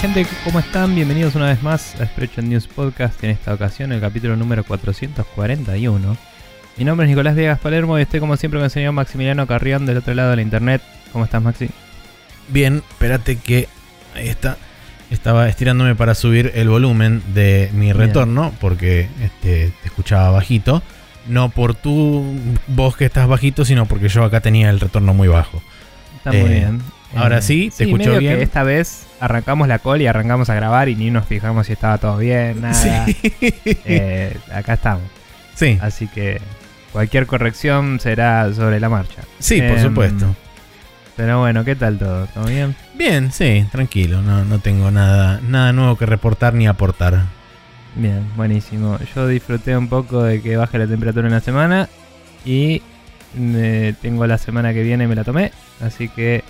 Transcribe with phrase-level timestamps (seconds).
[0.00, 0.94] Gente, ¿cómo están?
[0.94, 6.16] Bienvenidos una vez más a Spreadshot News Podcast, en esta ocasión el capítulo número 441.
[6.78, 9.84] Mi nombre es Nicolás Viegas Palermo y estoy como siempre con el señor Maximiliano Carrión
[9.84, 10.80] del otro lado de la internet.
[11.12, 11.68] ¿Cómo estás Maxi?
[12.48, 13.68] Bien, espérate que
[14.14, 14.56] ahí está.
[15.10, 17.98] Estaba estirándome para subir el volumen de mi Bien.
[17.98, 20.82] retorno porque este, te escuchaba bajito.
[21.28, 22.24] No por tu
[22.68, 25.60] voz que estás bajito, sino porque yo acá tenía el retorno muy bajo.
[26.16, 26.80] Está muy Eh, bien.
[27.16, 28.36] Ahora sí, te escucho medio bien.
[28.36, 31.72] que esta vez arrancamos la call y arrancamos a grabar y ni nos fijamos si
[31.72, 33.06] estaba todo bien, nada.
[33.40, 35.04] Eh, acá estamos.
[35.54, 36.40] sí, Así que
[36.92, 39.22] cualquier corrección será sobre la marcha.
[39.38, 40.34] sí, por Em, supuesto.
[41.16, 42.26] Pero bueno, ¿qué tal todo?
[42.28, 42.74] ¿Todo bien?
[42.94, 44.22] Bien, sí, tranquilo.
[44.22, 47.24] No, no tengo nada, nada nuevo que reportar ni aportar.
[47.94, 48.98] Bien, buenísimo.
[49.14, 51.88] Yo disfruté un poco de que baje la temperatura en la semana
[52.44, 52.80] y
[53.34, 55.52] me- tengo la semana que viene me la tomé,
[55.84, 56.42] así que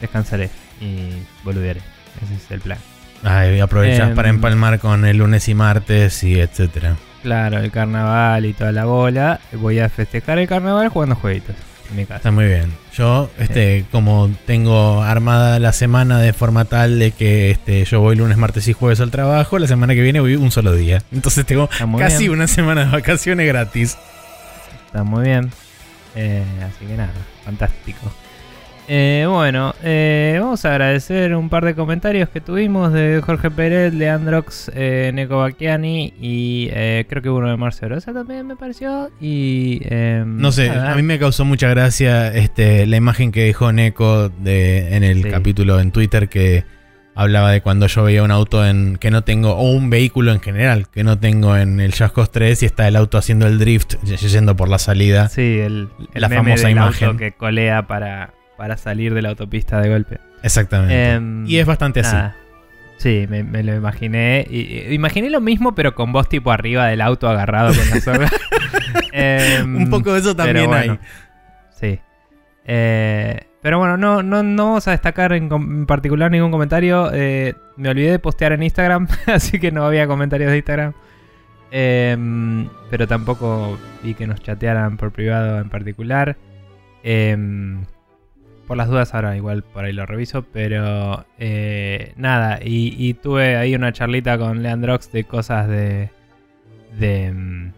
[0.00, 1.10] descansaré y
[1.44, 1.80] boludearé.
[2.24, 2.78] Ese es el plan.
[3.22, 6.96] Ay, aprovechas Em, para empalmar con el lunes y martes y etcétera.
[7.22, 9.40] Claro, el carnaval y toda la bola.
[9.52, 11.56] Voy a festejar el carnaval jugando jueguitos
[11.90, 12.30] en mi Está casa.
[12.30, 12.72] muy bien.
[12.94, 18.16] Yo, este, como tengo armada la semana de forma tal de que este, yo voy
[18.16, 21.02] lunes, martes y jueves al trabajo, la semana que viene voy un solo día.
[21.12, 22.32] Entonces tengo Está casi bien.
[22.32, 23.98] una semana de vacaciones gratis.
[24.86, 25.50] Está muy bien.
[26.14, 27.12] Eh, así que nada,
[27.44, 28.12] fantástico.
[28.88, 33.92] Eh, bueno, eh, vamos a agradecer un par de comentarios que tuvimos de Jorge Pérez,
[33.92, 39.10] Leandrox, eh, Neko Bacchiani y eh, creo que uno de Marcelo Rosa también me pareció.
[39.20, 43.44] Y em, No sé, nada, a mí me causó mucha gracia este, la imagen que
[43.46, 45.30] dejó Neko de, en el Sí.
[45.30, 46.64] capítulo en Twitter que
[47.16, 50.40] hablaba de cuando yo veía un auto en que no tengo, o un vehículo en
[50.40, 53.94] general que no tengo en el Cause 3 y está el auto haciendo el drift
[54.04, 55.28] yendo por la salida.
[55.28, 57.08] Sí, el, el La meme famosa del imagen.
[57.08, 60.18] auto que colea para, para salir de la autopista de golpe.
[60.42, 61.12] Exactamente.
[61.12, 62.16] Em, y es bastante así.
[62.98, 64.46] Sí, me, me lo imaginé.
[64.48, 68.30] Y, imaginé lo mismo, pero con vos tipo arriba del auto agarrado con la soga.
[69.12, 70.98] Em, Un poco de eso también bueno, hay.
[71.70, 71.98] Sí.
[72.66, 77.10] Eh, pero bueno, no, no, no vamos a destacar en, particular ningún comentario.
[77.12, 80.92] Eh, me olvidé de postear en Instagram, así que no había comentarios de Instagram.
[81.70, 86.36] Em, pero tampoco vi que nos chatearan por privado en particular.
[87.02, 87.84] Em,
[88.66, 93.56] por las dudas ahora igual por ahí lo reviso, pero eh, nada, y, y tuve
[93.56, 96.10] ahí una charlita con Leandrox de cosas de...
[96.98, 97.72] de mm,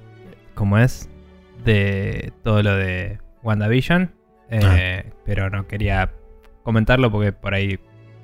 [0.55, 1.09] ¿Cómo es?
[1.65, 4.11] De todo lo de WandaVision,
[4.51, 6.11] eh, pero no quería
[6.63, 7.79] comentarlo porque por ahí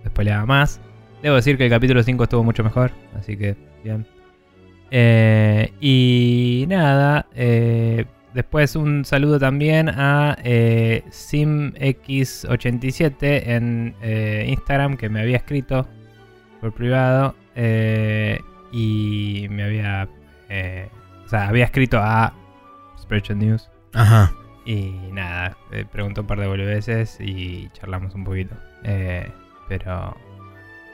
[0.07, 0.81] spoileaba más.
[1.23, 4.07] Debo decir que el capítulo 5 estuvo mucho mejor, así que bien.
[4.91, 15.09] Eh, y nada, eh, después un saludo también a eh, SimX87 en eh, Instagram que
[15.09, 15.87] me había escrito
[16.61, 18.41] por privado eh,
[18.73, 20.09] y me había,
[20.49, 20.89] eh,
[21.25, 22.35] o sea, había escrito a
[23.01, 24.33] Spreadshot News Ajá.
[24.65, 25.57] y nada,
[25.93, 28.57] preguntó un par de veces y charlamos un poquito.
[28.83, 29.31] Eh,
[29.69, 30.17] pero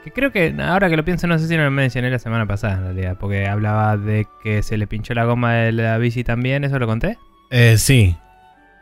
[0.03, 2.45] que creo que ahora que lo pienso no sé si no lo mencioné la semana
[2.45, 6.23] pasada en realidad, porque hablaba de que se le pinchó la goma de la bici
[6.23, 7.17] también, ¿eso lo conté?
[7.51, 8.15] Eh, sí.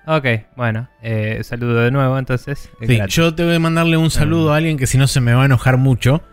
[0.08, 0.26] Ok,
[0.56, 2.70] bueno, eh, saludo de nuevo entonces.
[2.82, 3.14] Sí, Gratis.
[3.16, 4.56] yo te voy a mandarle un saludo Ah.
[4.56, 6.24] a alguien que si no se me va a enojar mucho.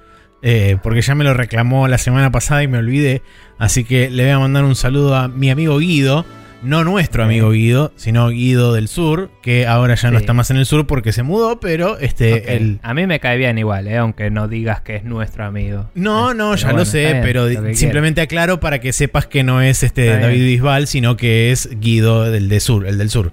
[0.43, 3.23] eh, porque ya me lo reclamó la semana pasada y me olvidé.
[3.59, 6.25] Así que le voy a mandar un saludo a mi amigo Guido.
[6.63, 10.23] No nuestro amigo Guido, sino Guido del Sur, que ahora ya no Sí.
[10.23, 12.81] está más en el sur porque se mudó, pero este, él...
[12.83, 15.91] A mí me cae bien igual, eh, aunque no digas que es nuestro amigo.
[15.95, 18.93] No, Eh, no, pero ya bueno, lo sé, bien, pero lo simplemente aclaro para que
[18.93, 20.47] sepas que no es este Está David bien.
[20.49, 23.33] Bisbal, sino que es Guido del de sur, el del sur.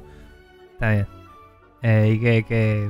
[0.74, 1.08] Está bien.
[1.82, 2.90] Eh, y que, que...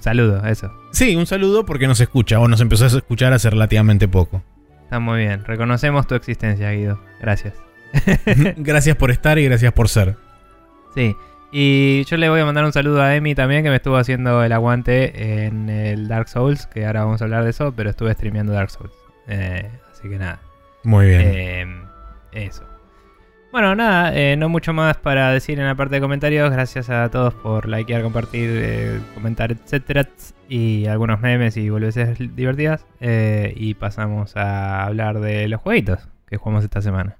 [0.00, 0.72] Saludo, eso.
[0.92, 4.42] Sí, un saludo porque nos escucha, o nos empezó a escuchar hace relativamente poco.
[4.84, 5.44] Está muy bien.
[5.44, 7.00] Reconocemos tu existencia, Guido.
[7.20, 7.54] Gracias.
[8.56, 10.16] gracias por estar y gracias por ser.
[10.94, 11.14] Sí.
[11.52, 14.42] Y yo le voy a mandar un saludo a Emi también, que me estuvo haciendo
[14.42, 18.12] el aguante en el Dark Souls, que ahora vamos a hablar de eso, pero estuve
[18.12, 18.92] streameando Dark Souls.
[19.28, 20.40] Eh, así que nada.
[20.82, 21.22] Muy bien.
[21.24, 21.66] Eh,
[22.32, 22.64] eso.
[23.52, 26.50] Bueno, nada, eh, no mucho más para decir en la parte de comentarios.
[26.50, 30.08] Gracias a todos por likear, compartir, comentar, etcétera.
[30.48, 32.84] Y algunos memes y boludeces divertidas.
[33.00, 37.16] Y pasamos a hablar de los jueguitos que jugamos esta semana.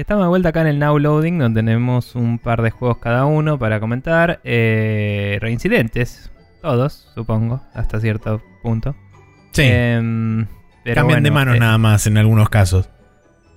[0.00, 3.26] Estamos de vuelta acá en el Now Loading, donde tenemos un par de juegos cada
[3.26, 4.40] uno para comentar.
[4.44, 6.30] Eh, reincidentes,
[6.62, 8.96] todos, supongo, hasta cierto punto.
[9.52, 9.62] Sí.
[9.64, 10.46] Em,
[10.84, 12.88] pero Cambian de manos eh, nada más en algunos casos.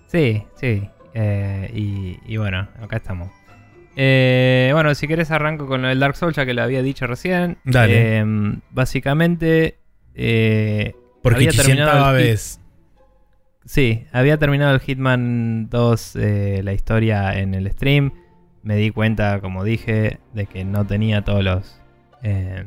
[0.07, 0.89] Sí, sí.
[1.13, 3.29] eh, y, y bueno, acá estamos.
[3.95, 7.57] Bueno, si querés arranco con lo del Dark Souls, ya que lo había dicho recién.
[7.63, 8.17] Dale.
[8.17, 9.77] Em, básicamente,
[10.13, 12.59] Porque había terminado el vez.
[13.65, 18.11] Sí, había terminado el Hitman 2, eh, la historia en el stream.
[18.61, 21.79] Me di cuenta, como dije, de que no tenía todos los,
[22.23, 22.65] eh,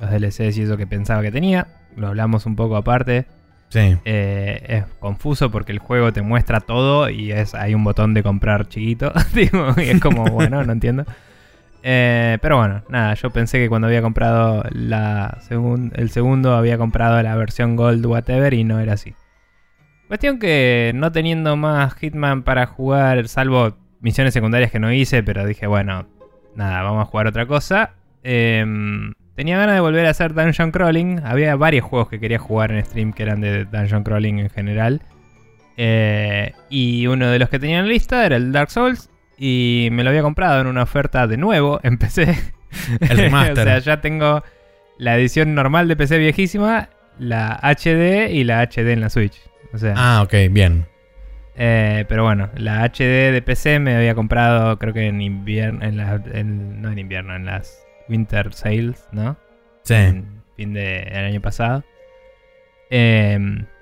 [0.00, 1.66] los DLCs y eso que pensaba que tenía.
[1.96, 3.26] Lo hablamos un poco aparte.
[3.70, 3.96] Sí.
[4.04, 8.22] Eh, es confuso porque el juego te muestra todo y es hay un botón de
[8.22, 9.12] comprar chiquito.
[9.34, 11.04] Digo, y es como, bueno, no entiendo.
[11.82, 16.78] Eh, pero bueno, nada, yo pensé que cuando había comprado la segun- el segundo había
[16.78, 19.14] comprado la versión Gold Whatever y no era así.
[20.08, 25.46] Cuestión que no teniendo más Hitman para jugar, salvo misiones secundarias que no hice, pero
[25.46, 26.06] dije, bueno,
[26.54, 27.92] nada, vamos a jugar otra cosa.
[28.22, 31.20] Em, tenía ganas de volver a hacer Dungeon Crawling.
[31.24, 35.02] Había varios juegos que quería jugar en stream que eran de Dungeon Crawling en general.
[35.76, 39.10] Eh, y uno de los que tenía en lista era el Dark Souls.
[39.36, 42.34] Y me lo había comprado en una oferta de nuevo en PC.
[43.00, 43.58] El remaster.
[43.58, 44.42] o sea, ya tengo
[44.96, 46.88] la edición normal de PC viejísima,
[47.18, 49.47] la HD y la HD en la Switch.
[49.72, 50.86] O sea, Ah, ok, bien.
[51.56, 55.96] eh, pero bueno, la HD de PC me había comprado, creo que en invierno, en
[55.96, 59.36] la, en- no en invierno, en las Winter Sales, ¿no?
[59.82, 59.94] Sí.
[59.94, 61.84] En fin de- del año pasado.
[62.90, 63.38] Eh,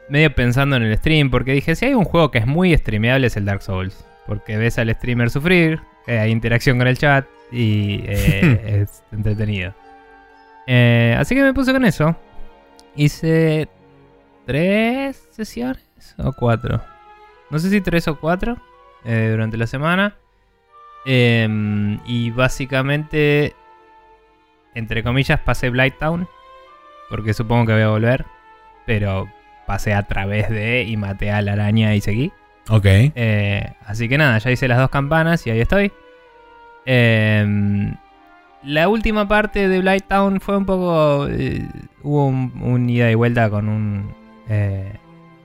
[0.08, 3.26] medio pensando en el stream, porque dije, si hay un juego que es muy streameable
[3.28, 4.04] es el Dark Souls.
[4.26, 5.78] Porque ves al streamer sufrir,
[6.08, 9.72] eh, hay interacción con el chat y eh, es entretenido.
[11.18, 12.16] Así que me puse con eso.
[12.96, 13.68] Hice
[14.46, 16.80] tres sesiones o cuatro.
[17.50, 18.56] No sé si tres o cuatro
[19.04, 20.16] eh, durante la semana.
[21.04, 23.54] Em, y básicamente,
[24.74, 26.28] entre comillas, pasé Blighttown.
[27.10, 28.24] Porque supongo que voy a volver.
[28.86, 29.28] Pero
[29.66, 32.32] pasé a través de y maté a la araña y seguí.
[32.68, 32.84] Ok.
[32.86, 35.92] Eh, así que nada, ya hice las dos campanas y ahí estoy.
[36.84, 37.96] Em,
[38.62, 41.28] la última parte de Blighttown fue un poco.
[41.28, 41.66] eh,
[42.02, 44.92] hubo un, un ida y vuelta con un eh,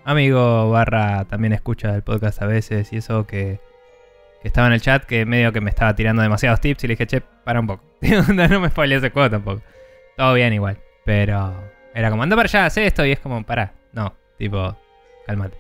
[0.04, 3.60] amigo barra también escucha el podcast a veces y eso que,
[4.44, 7.08] estaba en el chat que medio que me estaba tirando demasiados tips y le dije,
[7.08, 7.84] che, para un poco.
[8.02, 9.62] no me spoileé ese juego tampoco.
[10.18, 10.78] Todo bien igual.
[11.06, 11.54] Pero
[11.94, 13.74] era como, anda para allá, haz esto y es como, pará.
[13.94, 14.76] No, tipo,
[15.28, 15.58] cálmate.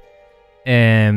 [0.65, 1.07] Eh,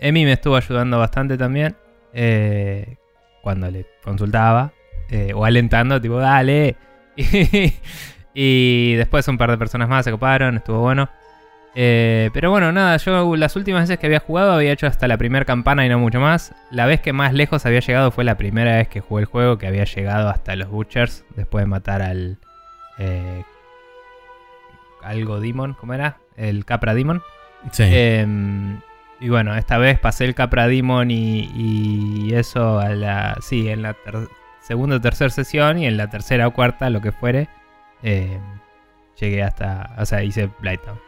[0.00, 1.76] Emi me estuvo ayudando bastante también.
[2.12, 2.96] eh,
[3.42, 4.72] cuando le consultaba.
[5.10, 6.76] eh, o alentando, tipo, dale.
[8.34, 11.08] Y, y después un par de personas más se coparon, estuvo bueno.
[11.80, 15.16] Eh, pero bueno, nada, yo las últimas veces que había jugado había hecho hasta la
[15.16, 16.52] primera campana y no mucho más.
[16.72, 19.58] La vez que más lejos había llegado fue la primera vez que jugué el juego,
[19.58, 22.38] que había llegado hasta los Butchers, después de matar al...
[22.98, 23.44] eh,
[25.04, 26.16] algo Demon, ¿cómo era?
[26.36, 27.22] El Capra Demon.
[27.70, 27.84] Sí.
[27.86, 28.80] Em,
[29.20, 33.36] y bueno, esta vez pasé el Capra Demon y, y eso a la.
[33.40, 34.28] Sí, en la ter-
[34.60, 37.48] segunda o tercera sesión y en la tercera o cuarta, lo que fuere,
[38.02, 38.40] em,
[39.20, 39.94] llegué hasta.
[39.98, 40.98] O sea, hice Blighttown.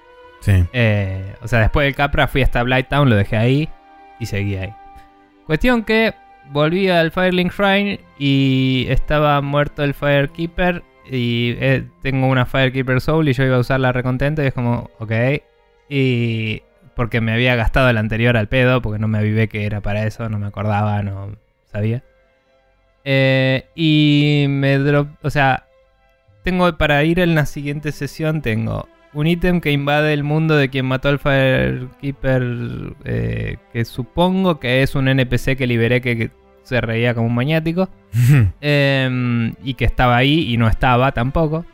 [0.46, 3.68] Eh, o sea, después del Capra fui hasta Blighttown, lo dejé ahí
[4.18, 4.72] y seguí ahí.
[5.46, 6.14] Cuestión que
[6.50, 13.28] volví al Firelink Shrine y estaba muerto el Firekeeper y eh, tengo una Firekeeper Soul
[13.28, 15.12] y yo iba a usarla recontento y es como, ok.
[15.88, 16.62] Y
[16.94, 20.04] porque me había gastado el anterior al pedo, porque no me avivé que era para
[20.04, 22.04] eso, no me acordaba, no sabía.
[23.04, 25.66] Eh, y me drop, o sea,
[26.44, 30.68] tengo para ir en la siguiente sesión, tengo un ítem que invade el mundo de
[30.68, 32.42] quien mató al Firekeeper,
[33.04, 36.30] eh, que supongo que es un NPC que liberé que, que
[36.62, 37.88] se reía como un maniático.
[38.60, 41.64] Em, y que estaba ahí y no estaba tampoco.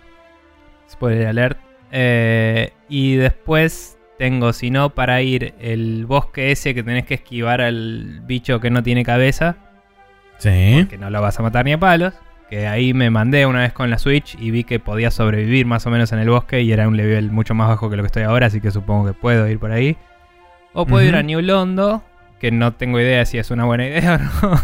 [0.90, 1.59] Spoiler alert.
[1.93, 7.61] Eh, y después tengo, si no, para ir el bosque ese que tenés que esquivar
[7.61, 9.57] al bicho que no tiene cabeza.
[10.38, 10.87] sí.
[10.88, 12.14] Que no lo vas a matar ni a palos.
[12.50, 15.85] Que ahí me mandé una vez con la Switch y vi que podía sobrevivir más
[15.87, 18.07] o menos en el bosque y era un level mucho más bajo que lo que
[18.07, 19.97] estoy ahora, así que supongo que puedo ir por ahí.
[20.73, 22.05] O puedo ir a New Londo,
[22.38, 24.61] que no tengo idea si es una buena idea o no.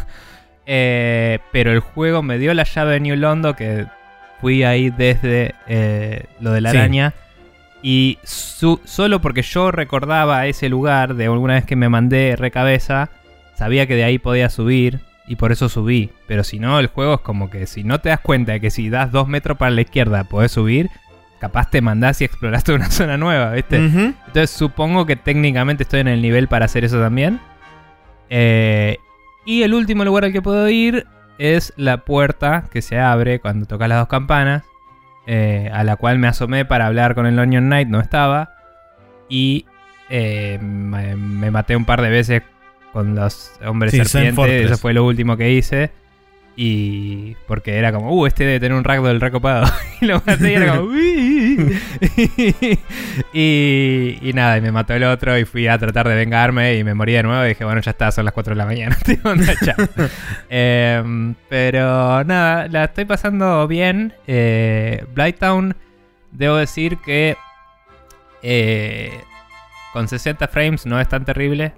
[0.67, 3.87] Eh, pero el juego me dio la llave de New Londo, que
[4.41, 6.77] fui ahí desde eh, lo de la Sí.
[6.77, 7.15] araña.
[7.83, 13.11] Y su- solo porque yo recordaba ese lugar de alguna vez que me mandé recabeza,
[13.55, 16.11] sabía que de ahí podía subir y por eso subí.
[16.27, 18.71] Pero si no, el juego es como que si no te das cuenta de que
[18.71, 20.91] si das dos metros para la izquierda podés subir,
[21.41, 23.77] capaz te mandás y exploraste una zona nueva, ¿viste?
[24.27, 27.41] Entonces supongo que técnicamente estoy en el nivel para hacer eso también.
[28.31, 28.99] Eh,
[29.45, 31.07] Y el último lugar al que puedo ir
[31.39, 34.63] es la puerta que se abre cuando tocas las dos campanas,
[35.27, 38.51] eh, a la cual me asomé para hablar con el Onion Knight, no estaba.
[39.29, 39.67] Y
[40.11, 42.43] eh, me maté un par de veces
[42.93, 45.91] con los hombres Sí, serpientes, eso fue lo último que hice.
[46.55, 49.67] Y porque era como, uh, este debe tener un ragdoll recopado.
[50.03, 50.93] y lo maté y era como,
[53.33, 56.85] y, y nada, y me mató el otro y fui a tratar de vengarme y
[56.85, 58.99] me morí de nuevo y dije, bueno, ya está, son las 4 de la mañana.
[60.51, 64.13] Em, pero nada, la estoy pasando bien.
[64.27, 65.75] Eh, Blighttown,
[66.33, 67.37] debo decir que
[68.43, 69.21] eh,
[69.95, 71.73] con 60 frames no es tan terrible.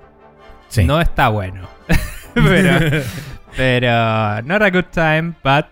[0.74, 0.84] Sí.
[0.84, 1.68] No está bueno.
[2.34, 3.02] pero,
[3.56, 5.66] pero, not a good time, but.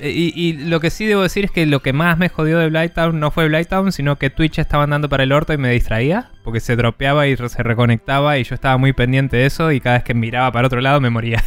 [0.00, 2.68] y, y lo que sí debo decir es que lo que más me jodió de
[2.68, 6.32] Blighttown no fue Blighttown, sino que Twitch estaba andando para el orto y me distraía.
[6.42, 9.98] Porque se dropeaba y se reconectaba y yo estaba muy pendiente de eso y cada
[9.98, 11.40] vez que miraba para otro lado me moría.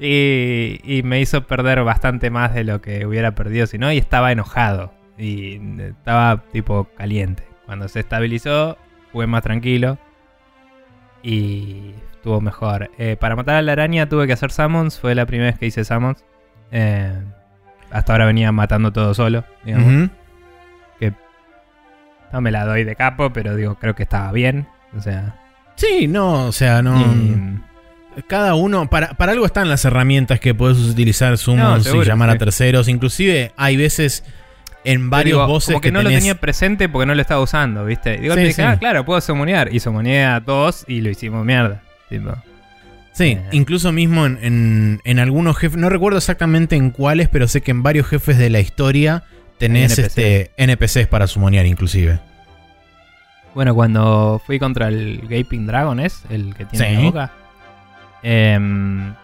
[0.00, 3.92] y, y me hizo perder bastante más de lo que hubiera perdido si no.
[3.92, 4.94] Y estaba enojado.
[5.18, 7.42] Y estaba tipo caliente.
[7.66, 8.78] Cuando se estabilizó,
[9.12, 9.98] fue más tranquilo
[11.28, 12.90] y estuvo mejor.
[12.98, 15.66] Eh, para matar a la araña tuve que hacer summons, fue la primera vez que
[15.66, 16.24] hice summons.
[16.70, 17.12] Eh,
[17.90, 19.86] hasta ahora venía matando todo solo, digamos.
[20.04, 20.10] Ujú.
[22.32, 24.66] No me la doy de capo, pero digo, creo que estaba bien.
[24.96, 25.40] O sea,
[25.76, 27.00] Sí, no, o sea, no.
[27.00, 27.60] y-
[28.28, 32.30] Cada uno, para, para algo están las herramientas que puedes utilizar summons seguro, y llamar
[32.30, 32.36] sí.
[32.36, 32.88] a terceros.
[32.88, 34.24] Inclusive hay veces
[34.86, 37.84] en varios digo, voces como que, no lo tenía presente porque no lo estaba usando,
[37.84, 38.16] ¿viste?
[38.18, 38.62] Digo, Sí, dije, sí.
[38.62, 39.72] ah, claro, puedo summonear.
[39.74, 41.82] Y summoneé a dos y lo hicimos mierda.
[42.08, 42.34] Tipo,
[43.12, 43.42] Sí, Eh.
[43.52, 47.70] incluso mismo en, en- en algunos jefes, no recuerdo exactamente en cuáles, pero sé que
[47.70, 49.22] en varios jefes de la historia
[49.58, 50.06] tenés NPC.
[50.06, 52.18] este NPCs para sumonear inclusive.
[53.54, 56.24] Bueno, cuando fui contra el Gaping Dragon, ¿es?
[56.28, 56.94] El que tiene Sí.
[56.96, 57.30] la boca.
[58.22, 59.14] Em,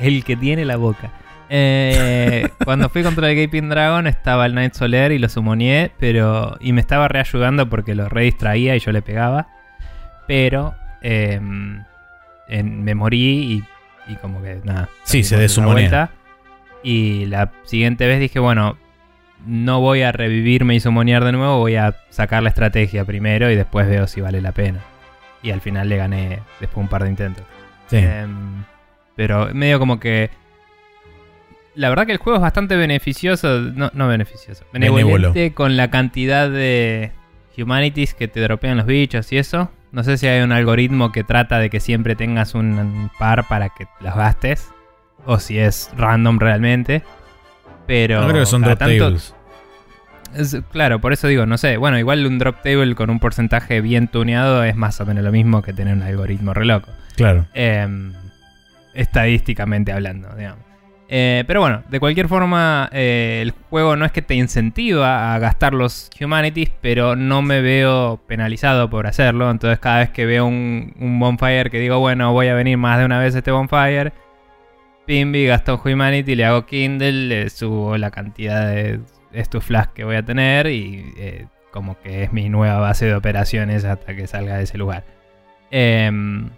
[0.00, 1.10] el que tiene la boca.
[1.50, 6.56] Eh, cuando fui contra el Gaping Dragon estaba el Knight Soler y lo sumonié, pero.
[6.60, 9.48] Y me estaba reayudando porque lo re distraía y yo le pegaba.
[10.26, 10.74] Pero.
[11.02, 13.64] en- me morí
[14.08, 14.88] y, y como que nada.
[15.04, 16.10] Sí, se vuelta.
[16.82, 18.78] Y la siguiente vez dije, bueno,
[19.46, 23.56] no voy a revivirme y sumonear de nuevo, voy a sacar la estrategia primero y
[23.56, 24.80] después veo si vale la pena.
[25.42, 26.28] Y al final le gané
[26.60, 27.44] después de un par de intentos.
[27.88, 27.96] Sí.
[27.98, 28.64] Em,
[29.14, 30.30] pero medio como que...
[31.78, 36.50] La verdad que el juego es bastante beneficioso, no, no beneficioso, benevolente con la cantidad
[36.50, 37.12] de
[37.56, 39.70] humanities que te dropean los bichos y eso.
[39.92, 43.68] No sé si hay un algoritmo que trata de que siempre tengas un par para
[43.70, 44.68] que los gastes.
[45.24, 47.02] O si es random realmente.
[47.86, 48.20] Pero...
[48.22, 49.34] No creo que son drop tanto- tables.
[50.34, 51.76] es- claro, por eso digo, no sé.
[51.76, 55.30] Bueno, igual un drop table con un porcentaje bien tuneado es más o menos lo
[55.32, 56.90] mismo que tener un algoritmo re loco.
[57.16, 57.46] Claro.
[57.54, 58.12] Em,
[58.94, 60.67] estadísticamente hablando, digamos.
[61.10, 65.38] Eh, pero bueno, de cualquier forma, eh, el juego no es que te incentiva a
[65.38, 69.50] gastar los humanities, pero no me veo penalizado por hacerlo.
[69.50, 73.06] Entonces, cada vez que veo un, bonfire que digo, bueno, voy a venir más de
[73.06, 74.12] una vez a este bonfire,
[75.06, 79.00] Pimby gasto un humanity, le hago Kindle, le subo la cantidad de
[79.32, 83.14] estos flash que voy a tener y eh, como que es mi nueva base de
[83.14, 85.04] operaciones hasta que salga de ese lugar.
[85.70, 86.50] Em,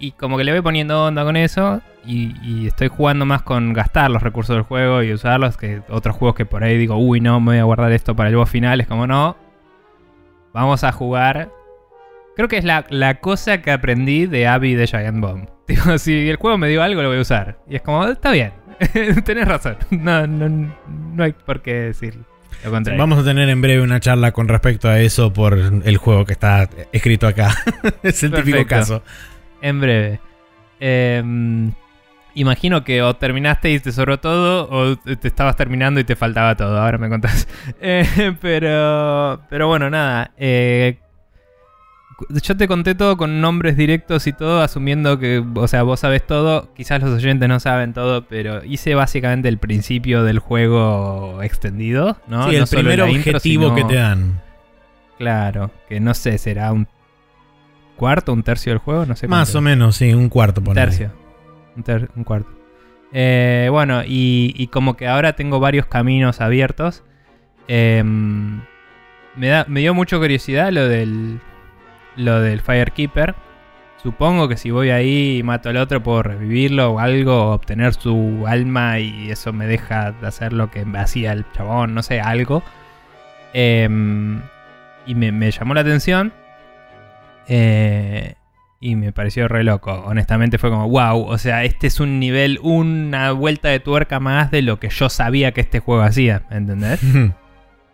[0.00, 1.82] y como que le voy poniendo onda con eso.
[2.04, 5.56] Y, y estoy jugando más con gastar los recursos del juego y usarlos.
[5.56, 8.30] Que otros juegos que por ahí digo, uy, no, me voy a guardar esto para
[8.30, 8.80] el boss final.
[8.80, 9.36] Es como, no.
[10.54, 11.50] Vamos a jugar.
[12.34, 15.48] Creo que es la, la cosa que aprendí de Abby de Giant Bomb.
[15.68, 17.58] Digo, si el juego me dio algo, lo voy a usar.
[17.68, 18.52] Y es como, está bien.
[19.24, 19.76] Tenés razón.
[19.90, 20.48] No, no,
[20.88, 22.18] no hay por qué decir
[22.64, 22.98] lo contrario.
[22.98, 26.32] Vamos a tener en breve una charla con respecto a eso por el juego que
[26.32, 27.54] está escrito acá.
[28.02, 29.02] es el típico caso.
[29.62, 30.20] En breve.
[30.80, 31.72] Em,
[32.34, 36.56] imagino que o terminaste y te sobró todo, o te estabas terminando y te faltaba
[36.56, 36.80] todo.
[36.80, 37.46] Ahora me contás.
[37.80, 40.30] Eh, pero, pero bueno, nada.
[40.36, 40.98] eh,
[42.42, 46.26] yo te conté todo con nombres directos y todo, asumiendo que, o sea, vos sabes
[46.26, 46.72] todo.
[46.74, 52.48] Quizás los oyentes no saben todo, pero hice básicamente el principio del juego extendido, ¿no?
[52.50, 53.04] sí, el primer intro,
[53.36, 54.40] objetivo sino- que te dan.
[55.16, 56.86] Claro, que no sé, será un
[58.00, 59.28] cuarto, un tercio del juego, no sé.
[59.28, 60.86] Más o menos, sí, un cuarto Un ponele.
[60.86, 61.12] tercio.
[61.76, 62.48] Un, ter- un cuarto.
[63.12, 67.02] Eh, bueno, y, y como que ahora tengo varios caminos abiertos.
[67.68, 68.60] em,
[69.36, 71.38] me, da, me dio mucha curiosidad lo del.
[72.16, 73.34] Lo del Firekeeper.
[74.02, 77.92] Supongo que si voy ahí y mato al otro puedo revivirlo o algo, o obtener
[77.94, 82.18] su alma y eso me deja de hacer lo que hacía el chabón, no sé,
[82.20, 82.62] algo.
[83.52, 84.40] Em,
[85.06, 86.32] y me, me llamó la atención.
[87.52, 88.34] Eh,
[88.80, 89.92] y me pareció re loco.
[90.06, 94.50] Honestamente fue como, wow, o sea, este es un nivel, una vuelta de tuerca más
[94.50, 97.00] de lo que yo sabía que este juego hacía, ¿entendés?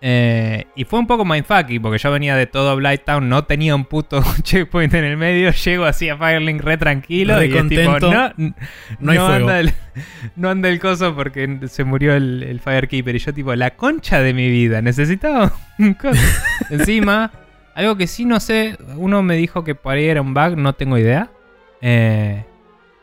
[0.03, 3.87] Eh, y fue un poco mindfucky, porque yo venía de todo Blighttown, no tenía un
[3.87, 7.91] puto checkpoint en el medio, llego así a Firelink re tranquilo Re y es tipo,
[7.93, 8.13] contento.
[8.37, 8.55] no,
[9.01, 9.35] No hay fuego.
[9.35, 9.73] anda el,
[10.37, 13.17] no anda el coso porque se murió el, el Firekeeper.
[13.17, 16.21] Y yo tipo, la concha de mi vida, necesitaba un coso.
[16.71, 17.33] Encima,
[17.77, 20.73] algo que sí no sé, uno me dijo que por ahí era un bug, no
[20.73, 21.31] tengo idea.
[21.83, 22.43] Eh,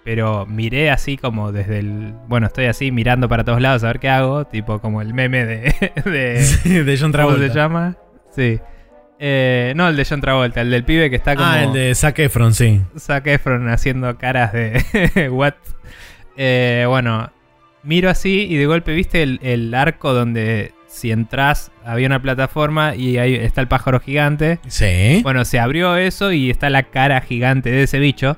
[0.03, 2.15] pero miré así como desde el...
[2.27, 5.45] Bueno, estoy así mirando para todos lados a ver qué hago, tipo como el meme
[5.45, 5.93] de...
[6.05, 7.53] de Sí, de John ¿Cómo se Travolta.
[7.53, 7.97] llama?
[8.31, 8.59] Sí.
[9.19, 11.47] Eh, no, el de John Travolta, el del pibe que está como...
[11.47, 12.81] Ah, el de Zac Efron, sí.
[12.97, 15.53] Zac Efron haciendo caras de what.
[16.35, 17.31] Eh, bueno,
[17.83, 22.95] miro así y de golpe, ¿viste el, el arco donde si entras había una plataforma
[22.95, 24.59] y ahí está el pájaro gigante?
[24.67, 25.21] Sí.
[25.23, 28.37] Bueno, se abrió eso y está la cara gigante de ese bicho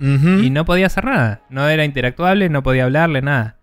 [0.00, 1.40] y no podía hacer nada.
[1.48, 3.56] No era interactuable, no podía hablarle, nada.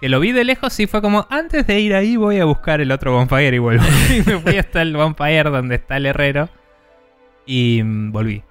[0.00, 2.80] Que lo vi de lejos sí fue como, antes de ir ahí voy a buscar
[2.80, 3.84] el otro bonfire y vuelvo.
[4.10, 6.48] y me fui hasta el bonfire donde está el herrero
[7.44, 8.42] y mm, volví.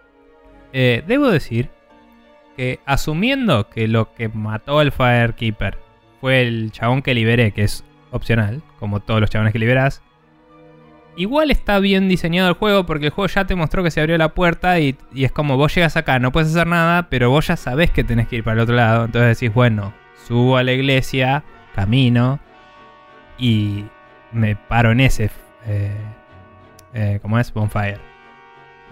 [0.72, 1.70] Eh, debo decir
[2.56, 5.78] que asumiendo que lo que mató al Firekeeper
[6.20, 10.02] fue el chabón que liberé, que es opcional, como todos los chabones que liberás,
[11.16, 14.18] igual está bien diseñado el juego porque el juego ya te mostró que se abrió
[14.18, 17.48] la puerta y, y es como vos llegas acá, no puedes hacer nada, pero vos
[17.48, 19.06] ya sabés que tenés que ir para el otro lado.
[19.06, 19.94] Entonces decís, bueno,
[20.28, 22.40] subo a la iglesia, camino
[23.38, 23.86] y
[24.32, 25.30] me paro en ese,
[25.66, 25.96] eh,
[26.94, 27.54] eh, ¿cómo es?
[27.54, 28.11] Bonfire.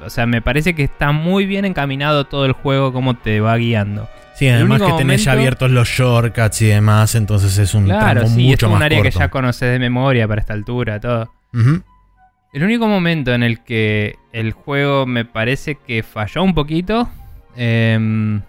[0.06, 3.56] O sea, me parece que está muy bien encaminado todo el juego, cómo te va
[3.58, 4.08] guiando.
[4.36, 8.48] Sí, además que tenés ya abiertos los shortcuts y demás, entonces es un Claro, sí,
[8.48, 11.30] mucho es más un área que ya conoces de memoria para esta altura, todo.
[11.54, 17.10] El único momento en el que el juego me parece que falló un poquito
[17.58, 18.40] eh,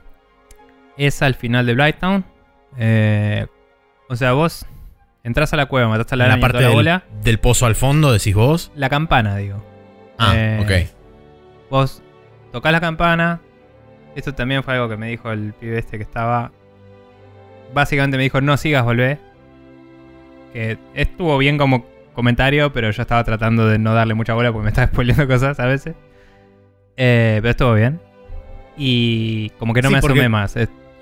[0.97, 2.25] es al final de Blighttown.
[2.79, 3.47] Eh,
[4.09, 4.65] o sea, vos
[5.25, 7.05] entras a la cueva, mataste a la, la parte toda la del, bola.
[7.25, 8.71] del pozo al fondo, decís vos.
[8.77, 9.65] La campana, digo.
[10.19, 11.00] Ah, Eh, ok.
[11.71, 12.03] Vos
[12.53, 13.41] tocas la campana.
[14.17, 16.51] Esto también fue algo que me dijo el pibe este que estaba.
[17.73, 19.19] Básicamente me dijo, no sigas, volvé.
[20.53, 24.65] Que estuvo bien como comentario, pero yo estaba tratando de no darle mucha bola porque
[24.65, 25.95] me estaba spoileando cosas a veces.
[26.97, 28.01] Eh, pero estuvo bien.
[28.77, 30.55] Y como que no Sí, me asumé más.
[30.55, 30.61] Yo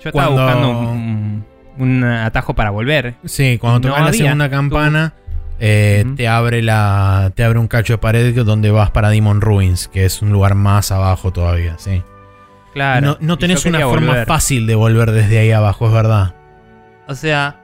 [0.09, 1.45] estaba cuando- buscando un,
[1.77, 3.15] un atajo para volver.
[3.25, 5.13] Sí, cuando no tocas la segunda campana,
[5.59, 7.31] eh, te abre la.
[7.35, 10.55] te abre un cacho de pared donde vas para Demon Ruins, que es un lugar
[10.55, 12.01] más abajo todavía, sí.
[12.73, 13.05] Claro.
[13.05, 14.27] no no tenés una forma volver.
[14.27, 16.35] fácil de volver desde ahí abajo, es verdad.
[17.07, 17.59] O sea,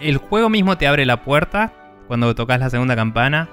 [0.00, 1.72] el juego mismo te abre la puerta
[2.08, 3.48] cuando tocas la segunda campana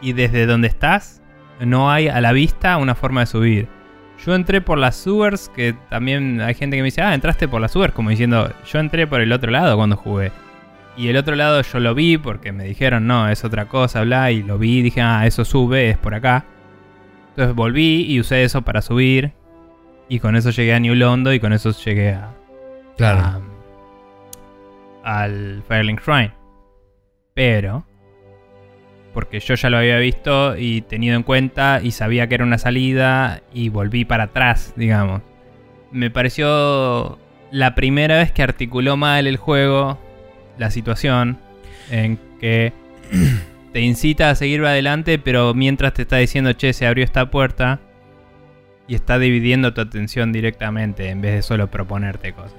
[0.00, 1.22] y desde donde estás
[1.60, 3.68] no hay a la vista una forma de subir.
[4.24, 7.60] Yo entré por las sewers, que también hay gente que me dice, ah, entraste por
[7.60, 10.32] las sewers, como diciendo, yo entré por el otro lado cuando jugué.
[10.96, 14.30] Y el otro lado yo lo vi porque me dijeron, no, es otra cosa, bla,
[14.30, 16.44] y lo vi y dije, ah, eso sube, es por acá.
[17.30, 19.32] Entonces volví y usé eso para subir.
[20.08, 22.30] Y con eso llegué a New London y con eso llegué a,
[22.96, 23.42] Claro.
[25.02, 26.32] a- al Firelink Shrine.
[27.34, 27.84] Pero,
[29.12, 32.58] porque yo ya lo había visto y tenido en cuenta y sabía que era una
[32.58, 35.22] salida y volví para atrás, digamos.
[35.90, 37.18] Me pareció
[37.50, 39.98] la primera vez que articuló mal el juego,
[40.58, 41.38] la situación,
[41.90, 42.72] en que
[43.72, 47.80] te incita a seguir adelante, pero mientras te está diciendo, che, se abrió esta puerta.
[48.86, 52.54] Y está dividiendo tu atención directamente en vez de solo proponerte cosas.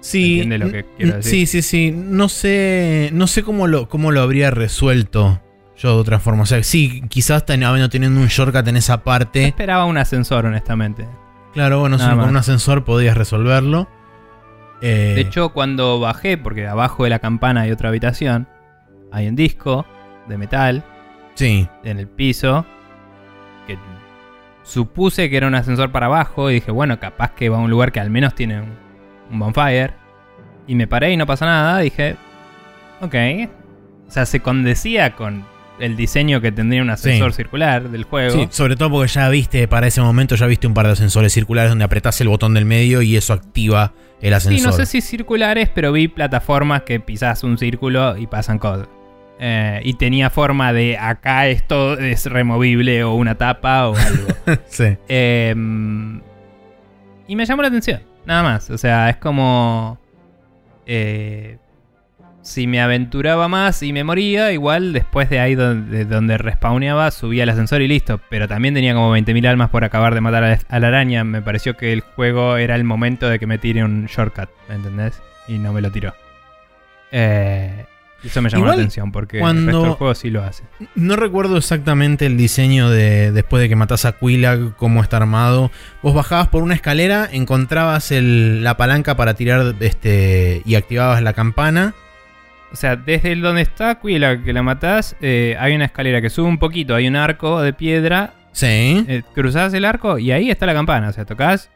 [0.00, 1.30] Sí, ¿Entiende lo que quiero n- decir?
[1.30, 1.90] sí, sí, sí.
[1.96, 5.40] No sé, no sé cómo lo, cómo lo habría resuelto
[5.78, 6.42] yo de otra forma.
[6.42, 9.46] O sea, sí, quizás ten- habiendo teniendo un shortcut en esa parte.
[9.46, 11.06] Esperaba un ascensor, honestamente.
[11.54, 13.88] Claro, bueno, Nada con un ascensor podías resolverlo.
[14.80, 18.46] Eh, De hecho, cuando bajé, porque abajo de la campana hay otra habitación,
[19.12, 19.86] hay un disco
[20.28, 20.84] de metal
[21.34, 21.68] sí.
[21.84, 22.66] en el piso
[23.66, 23.78] que
[24.62, 27.70] supuse que era un ascensor para abajo y dije, bueno, capaz que va a un
[27.70, 28.72] lugar que al menos tiene un,
[29.30, 29.94] un bonfire.
[30.66, 31.78] Y me paré y no pasó nada.
[31.78, 32.16] Dije,
[33.00, 33.14] ok.
[34.08, 35.44] O sea, se condecía con
[35.78, 37.36] el diseño que tendría un ascensor Sí.
[37.36, 38.32] circular del juego.
[38.32, 41.32] Sí, sobre todo porque ya viste, para ese momento ya viste un par de ascensores
[41.32, 44.66] circulares donde apretás el botón del medio y eso activa el Sí, ascensor.
[44.70, 48.88] no sé si circulares, pero vi plataformas que pisás un círculo y pasan cosas.
[49.38, 54.28] Eh, y tenía forma de acá esto es removible o una tapa o algo.
[54.68, 54.96] Sí.
[55.08, 55.54] Eh,
[57.28, 58.70] y me llamó la atención, nada más.
[58.70, 59.98] O sea, es como...
[60.86, 61.58] eh,
[62.46, 67.42] si me aventuraba más y me moría, igual después de ahí donde, donde respawneaba, subía
[67.42, 68.20] el ascensor y listo.
[68.30, 71.24] Pero también tenía como 20.000 almas por acabar de matar a la, a la araña.
[71.24, 74.76] Me pareció que el juego era el momento de que me tire un shortcut, ¿me
[74.76, 75.20] entendés?
[75.48, 76.14] Y no me lo tiró.
[77.12, 77.84] Eh,
[78.24, 80.64] eso me llamó Igual, la atención porque el cuando- resto del juego sí lo hace.
[80.94, 85.70] No recuerdo exactamente el diseño de después de que matás a Quillag, cómo está armado.
[86.02, 91.32] Vos bajabas por una escalera, encontrabas el- la palanca para tirar este y activabas la
[91.34, 91.94] campana.
[92.76, 96.28] O sea, desde el donde está Quilla que la matás, eh, hay una escalera que
[96.28, 99.02] sube un poquito, hay un arco de piedra, Sí.
[99.08, 101.08] eh, cruzás el arco y ahí está la campana.
[101.08, 101.70] O sea, tocas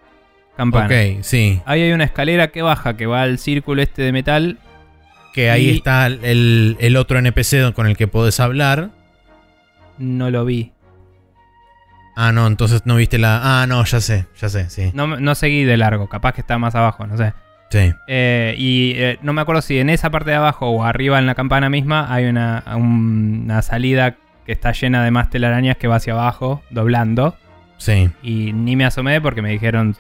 [0.59, 0.85] campana.
[0.87, 1.63] ok, sí.
[1.65, 4.59] Ahí hay una escalera que baja, que va al círculo este de metal.
[5.33, 8.91] Que ahí Y- está el, el otro NPC con el que podés hablar.
[9.97, 10.73] No lo vi.
[12.15, 13.63] Ah, no, entonces no viste la.
[13.63, 14.91] Ah, no, ya sé, ya sé, sí.
[14.93, 17.33] No, no seguí de largo, capaz que está más abajo, no sé.
[17.71, 17.93] Sí.
[18.09, 21.27] Eh, y eh, no me acuerdo si en esa parte de abajo o arriba en
[21.27, 25.87] la campana misma hay una, un- una salida que está llena de más telarañas que
[25.87, 27.37] va hacia abajo, doblando.
[27.79, 28.11] Sí.
[28.23, 29.95] Y ni me asomé porque me dijeron,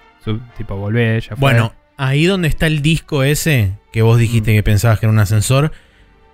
[0.57, 1.37] tipo, volvé, ya fue.
[1.39, 4.55] Bueno, ahí donde está el disco ese, que vos dijiste Mm.
[4.57, 5.71] que pensabas que era un ascensor,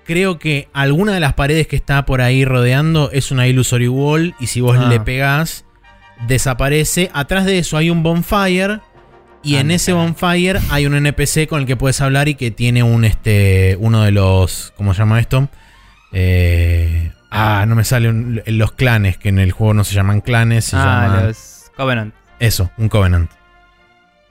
[0.07, 4.35] creo que alguna de las paredes que está por ahí rodeando es una illusory wall
[4.41, 4.89] y si vos Ah.
[4.89, 5.65] le pegás,
[6.27, 7.11] desaparece.
[7.13, 8.81] Atrás de eso hay un bonfire
[9.47, 12.35] y Ah, en no ese bonfire hay un NPC con el que puedes hablar y
[12.35, 15.49] que tiene un este uno de los ¿cómo se llama esto?
[16.13, 20.67] Eh, ah, no me salen los clanes que en el juego no se llaman clanes,
[20.67, 22.15] se ah, llaman los Covenant.
[22.39, 23.31] eso, un covenant.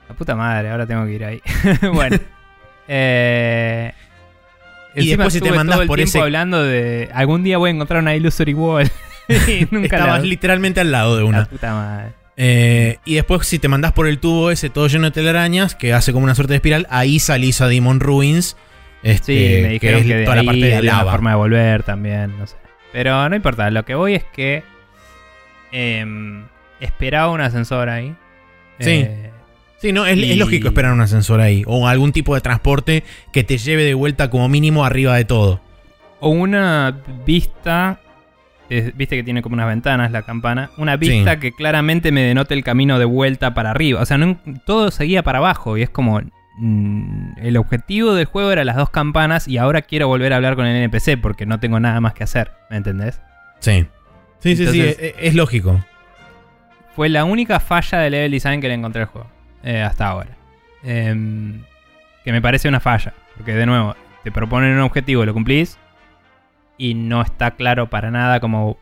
[0.10, 1.42] La puta madre, ahora tengo que ir ahí.
[1.94, 2.18] bueno.
[2.88, 3.94] eh,
[4.96, 8.16] Y después si te el por ese- algún de algún día voy a encontrar una
[8.16, 8.90] Illusory Wall.
[9.48, 11.40] y nunca Estabas la, literalmente al lado de una.
[11.40, 12.14] La puta madre.
[12.38, 15.94] Eh, y después, si te mandás por el tubo ese todo lleno de telarañas, que
[15.94, 18.58] hace como una suerte de espiral, ahí salís a Demon Ruins.
[19.04, 21.12] Este, Sí, me dijeron es que, de toda la parte de una lava.
[21.12, 22.56] forma de volver también, no sé.
[22.92, 24.64] Pero no importa, lo que voy es que
[25.72, 26.46] em,
[26.80, 28.16] esperaba un ascensor ahí.
[28.80, 28.90] Sí.
[28.92, 29.32] Eh,
[29.82, 31.64] Sí, no, es, lógico esperar un ascensor ahí.
[31.68, 35.62] O algún tipo de transporte que te lleve de vuelta como mínimo arriba de todo.
[36.22, 36.96] o una
[37.26, 38.00] vista.
[38.70, 40.70] Eh, Viste que tiene como unas ventanas la campana.
[40.78, 41.40] Una vista Sí.
[41.40, 44.02] que claramente me denota el camino de vuelta para arriba.
[44.02, 45.78] O sea, no- todo seguía para abajo.
[45.78, 46.22] Y es como.
[46.58, 49.48] mm, el objetivo del juego era las dos campanas.
[49.48, 51.18] Y ahora quiero volver a hablar con el NPC.
[51.18, 52.52] Porque no tengo nada más que hacer.
[52.70, 53.22] ¿Me entendés?
[53.60, 53.86] Sí.
[54.40, 55.84] Sí, sí, sí, Entonces- es, es lógico.
[56.96, 59.28] Fue la única falla de level design que le encontré al juego.
[59.64, 60.30] eh, hasta ahora.
[60.84, 61.62] Em,
[62.24, 63.14] que me parece una falla.
[63.36, 65.78] Porque de nuevo, te proponen un objetivo, lo cumplís.
[66.78, 68.78] Y no está claro para nada cómo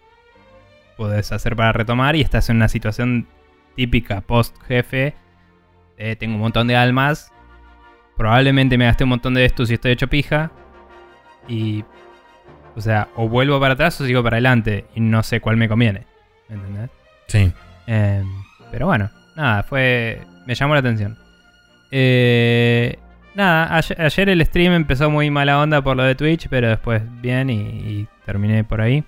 [0.97, 2.15] podés hacer para retomar.
[2.15, 3.27] Y estás en una situación
[3.75, 5.15] típica post jefe.
[5.97, 7.32] Eh, tengo un montón de almas.
[8.17, 10.51] Probablemente me gasté un montón de estos y estoy hecho pija.
[11.47, 11.84] Y.
[12.75, 14.86] O sea, o vuelvo para atrás o sigo para adelante.
[14.95, 16.06] Y no sé cuál me conviene.
[16.49, 16.89] ¿Me entendés?
[17.27, 17.51] Sí.
[17.88, 18.23] Eh,
[18.71, 20.21] pero bueno, nada, fue.
[20.47, 21.17] Me llamó la atención.
[21.91, 22.97] Eh,
[23.35, 27.01] nada, ayer, ayer el stream empezó muy mala onda por lo de Twitch, pero después
[27.21, 29.03] bien y, y terminé por ahí.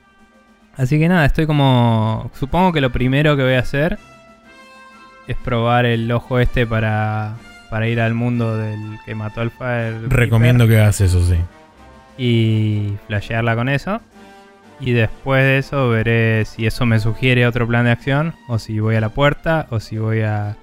[0.77, 2.29] Así que nada, estoy como.
[2.33, 3.97] Supongo que lo primero que voy a hacer
[5.27, 7.35] es probar el ojo este para,
[7.69, 10.09] para ir al mundo del que mató al Fire.
[10.09, 11.37] Recomiendo que hagas eso, sí.
[12.17, 14.01] y flashearla con eso.
[14.79, 18.79] Y después de eso veré si eso me sugiere otro plan de acción, o si
[18.79, 20.57] voy a la puerta, o si voy a...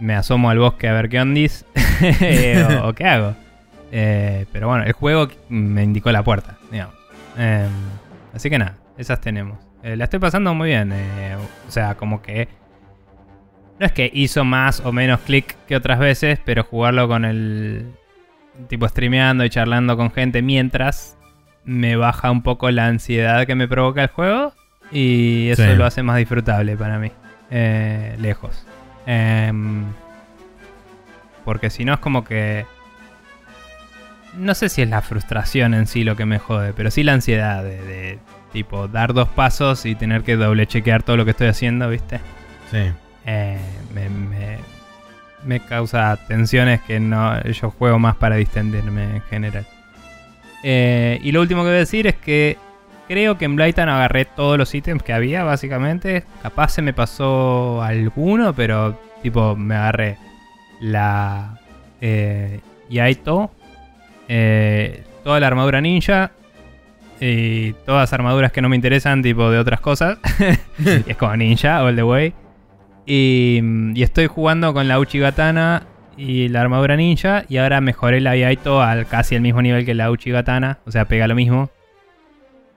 [0.00, 1.64] Me asomo al bosque a ver qué ondis,
[2.82, 3.34] o, o qué hago.
[3.92, 6.94] Eh, pero bueno, el juego me indicó la puerta, digamos.
[7.38, 7.66] Eh,
[8.34, 9.58] así que nada, esas tenemos.
[9.82, 10.92] Eh, la estoy pasando muy bien.
[10.92, 11.36] eh,
[11.68, 12.48] o sea, como que...
[13.78, 17.86] No es que hizo más o menos clic que otras veces, pero jugarlo con el,
[18.68, 21.16] tipo streameando y charlando con gente mientras
[21.64, 24.52] me baja un poco la ansiedad que me provoca el juego
[24.92, 25.74] y eso Sí.
[25.76, 27.10] lo hace más disfrutable para mí,
[27.50, 28.64] eh, lejos.
[29.06, 29.84] Em,
[31.44, 32.66] porque si no es como que...
[34.36, 37.12] No sé si es la frustración en sí lo que me jode, pero sí la
[37.12, 38.18] ansiedad de, de,
[38.52, 42.18] tipo dar dos pasos y tener que doble chequear todo lo que estoy haciendo, ¿viste?
[42.70, 42.90] Sí.
[43.26, 43.58] Eh,
[43.94, 44.58] me, me-
[45.44, 49.66] me causa tensiones que no yo juego más para distenderme en general.
[50.62, 52.56] Eh, y lo último que voy a decir es que
[53.08, 56.24] creo que en Blighton agarré todos los ítems que había, básicamente.
[56.42, 60.18] Capaz se me pasó alguno, pero tipo me agarré
[60.80, 61.58] la
[62.00, 63.50] eh, Yaito,
[64.28, 66.32] eh, toda la armadura ninja
[67.20, 70.18] y todas armaduras que no me interesan, tipo de otras cosas.
[71.06, 72.34] Es como ninja all the way.
[73.06, 73.60] Y,
[74.00, 75.84] estoy jugando con la Uchigatana
[76.16, 77.44] y la armadura ninja.
[77.48, 80.78] Y ahora mejoré la Yaito al casi el mismo nivel que la Uchigatana.
[80.86, 81.70] O sea, pega lo mismo.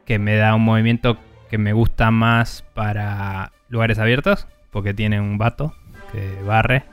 [0.07, 1.17] Que me da un movimiento
[1.51, 4.47] que me gusta más para lugares abiertos.
[4.71, 5.75] Porque tiene un vato
[6.11, 6.83] que barre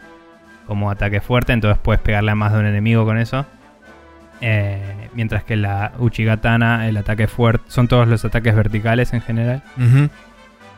[0.66, 1.54] como ataque fuerte.
[1.54, 3.46] Entonces puedes pegarle a más de un enemigo con eso.
[4.40, 9.62] Eh, mientras que la Uchigatana, el ataque fuerte, son todos los ataques verticales en general.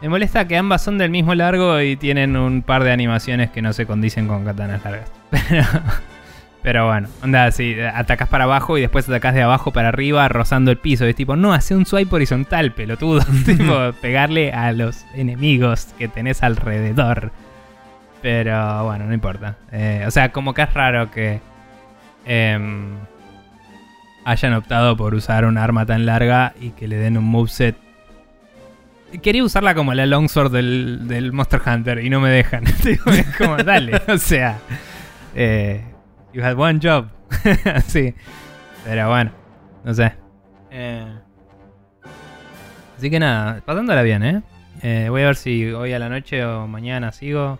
[0.02, 3.62] Me molesta que ambas son del mismo largo y tienen un par de animaciones que
[3.62, 5.10] no se condicen con katanas largas.
[5.30, 5.64] Pero,
[6.66, 10.72] pero bueno, onda, si atacas para abajo y después atacas de abajo para arriba rozando
[10.72, 11.04] el piso.
[11.04, 13.24] Es tipo, no, hace un swipe horizontal, pelotudo.
[13.46, 17.30] tipo, pegarle a los enemigos que tenés alrededor.
[18.20, 19.58] Pero bueno, no importa.
[19.70, 21.38] Eh, o sea, como que es raro que
[22.24, 22.96] em,
[24.24, 27.76] hayan optado por usar un arma tan larga y que le den un moveset
[29.22, 32.64] Quería usarla como la longsword del, del Monster Hunter y no me dejan.
[32.84, 34.58] Es como, dale, o sea.
[35.32, 35.92] eh,
[36.36, 37.08] you had one job.
[37.86, 38.14] sí.
[38.84, 39.32] Pero bueno,
[39.84, 40.12] no sé.
[40.70, 41.18] Eh,
[42.96, 44.42] así que nada, pasándola bien, ¿eh?
[44.82, 45.06] ¿eh?
[45.08, 47.58] Voy a ver si hoy a la noche o mañana sigo.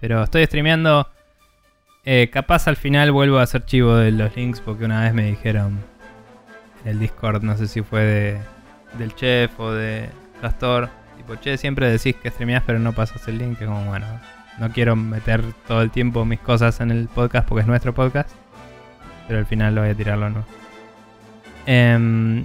[0.00, 1.08] Pero estoy streameando.
[2.04, 5.24] Eh, capaz al final vuelvo a hacer chivo de los links porque una vez me
[5.24, 5.78] dijeron
[6.84, 8.38] en el Discord, no sé si fue de,
[8.98, 10.08] del chef o de
[10.40, 10.90] Castor.
[11.16, 13.60] Tipo, che, siempre decís que streameás pero no pasas el link.
[13.60, 14.06] Es como, bueno,
[14.58, 18.30] no quiero meter todo el tiempo mis cosas en el podcast porque es nuestro podcast.
[19.26, 20.44] Pero al final lo voy a tirarlo, ¿no?
[21.66, 22.44] Em,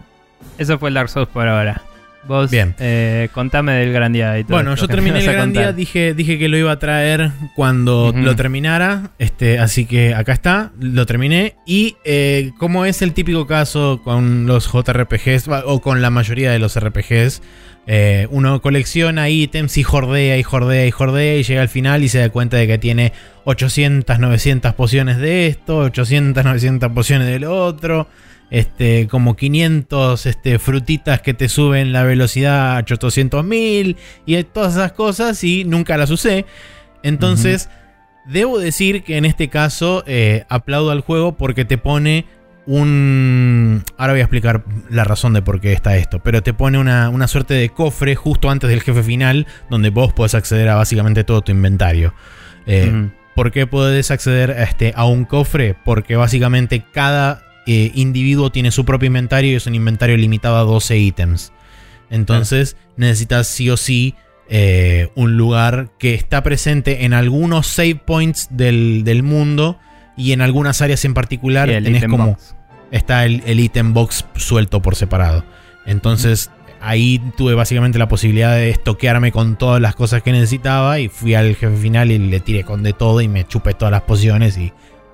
[0.58, 1.82] eso fue el Dark Souls por ahora.
[2.28, 2.76] Vos, Bien.
[2.80, 6.38] eh, contame del Gran Día y todo Bueno, yo terminé el gran día, dije, dije
[6.38, 11.56] que lo iba a traer cuando lo terminara, este, así que acá está, lo terminé.
[11.66, 16.60] Y eh, como es el típico caso con los JRPGs, o con la mayoría de
[16.60, 17.42] los RPGs,
[17.90, 22.10] eh, uno colecciona ítems y jordea y jordea y jordea y llega al final y
[22.10, 23.14] se da cuenta de que tiene
[23.46, 28.08] 800, 900 pociones de esto, 800, 900 pociones del otro.
[28.50, 34.94] Este, como 500 este, frutitas que te suben la velocidad a 800.000 y todas esas
[34.94, 36.46] cosas y nunca las usé.
[37.04, 37.70] Entonces,
[38.26, 42.26] debo decir que en este caso eh, aplaudo al juego porque te pone
[42.68, 43.84] un...
[43.98, 47.10] Ahora voy a explicar la razón de por qué está esto, pero te pone una,
[47.10, 51.24] una suerte de cofre justo antes del jefe final donde vos podés acceder a básicamente
[51.24, 52.14] todo tu inventario.
[52.68, 53.10] Eh.
[53.36, 55.76] ¿Por qué puedes acceder a, este, a un cofre?
[55.86, 60.64] Porque básicamente cada eh, individuo tiene su propio inventario y es un inventario limitado a
[60.64, 61.54] 12 ítems.
[62.10, 64.16] Entonces necesitas sí o sí
[64.50, 69.78] eh, un lugar que está presente en algunos save points del, del mundo
[70.18, 72.56] y en algunas áreas en particular tenés como box.
[72.92, 75.46] está el, item box suelto por separado.
[75.86, 76.52] Entonces
[76.82, 81.36] ahí tuve básicamente la posibilidad de estoquearme con todas las cosas que necesitaba y fui
[81.36, 84.58] al jefe final y le tiré con de todo y me chupé todas las pociones
[84.58, 84.74] y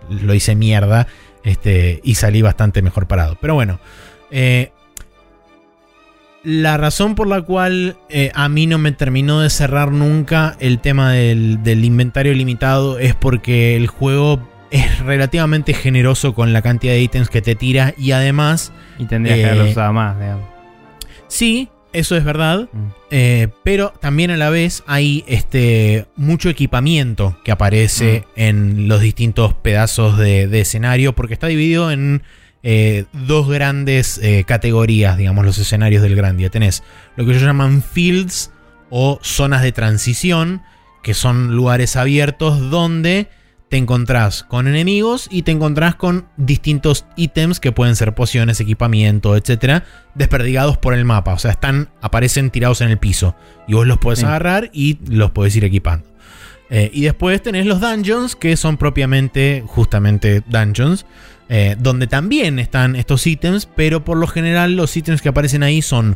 [0.09, 1.07] lo hice mierda
[1.43, 3.37] este, y salí bastante mejor parado.
[3.41, 3.79] Pero bueno,
[4.31, 4.71] eh,
[6.43, 10.79] la razón por la cual eh, a mí no me terminó de cerrar nunca el
[10.79, 14.41] tema del, del inventario limitado es porque el juego
[14.73, 19.37] es relativamente generoso con la cantidad de ítems que te tira y además, Y tendrías
[19.37, 20.45] que eh, haberlo usado más, digamos.
[21.27, 22.87] sí, eso es verdad, Mm.
[23.11, 29.53] eh, pero también a la vez hay este, mucho equipamiento que aparece en los distintos
[29.53, 32.23] pedazos de, de escenario, porque está dividido en
[32.63, 36.49] eh, dos grandes eh, categorías, digamos, los escenarios del gran día.
[36.49, 36.81] Tenés
[37.15, 38.51] lo que ellos llaman fields
[38.89, 40.61] o zonas de transición,
[41.03, 43.27] que son lugares abiertos donde
[43.73, 49.35] te encontrás con enemigos y te encontrás con distintos ítems que pueden ser pociones, equipamiento,
[49.35, 49.83] etcétera,
[50.13, 51.33] desperdigados por el mapa.
[51.33, 53.35] O sea, están, aparecen tirados en el piso.
[53.67, 54.25] Y vos los podés Sí.
[54.25, 56.05] agarrar y los podés ir equipando.
[56.69, 61.07] Eh, y después tenés los dungeons, que son propiamente, justamente, dungeons.
[61.49, 65.81] eh, donde también están estos ítems, pero por lo general los ítems que aparecen ahí
[65.81, 66.15] son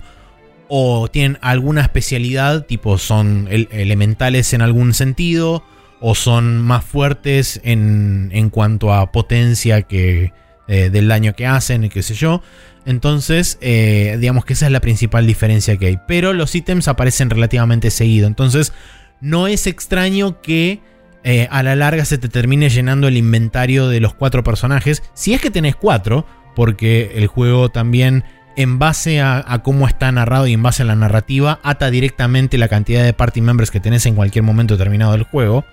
[0.67, 5.63] o tienen alguna especialidad, tipo son el- elementales en algún sentido,
[5.99, 10.31] o son más fuertes en, en cuanto a potencia que
[10.67, 12.41] eh, del daño que hacen y qué sé yo.
[12.85, 15.99] Entonces, eh, digamos que esa es la principal diferencia que hay.
[16.07, 18.27] Pero los ítems aparecen relativamente seguido.
[18.27, 18.73] Entonces,
[19.21, 20.81] no es extraño que
[21.23, 25.03] eh, a la larga se te termine llenando el inventario de los cuatro personajes.
[25.13, 28.25] Si es que tenés cuatro, porque el juego también,
[28.57, 32.57] en base a, a cómo está narrado y en base a la narrativa, ata directamente
[32.57, 35.65] la cantidad de party members que tenés en cualquier momento determinado del juego.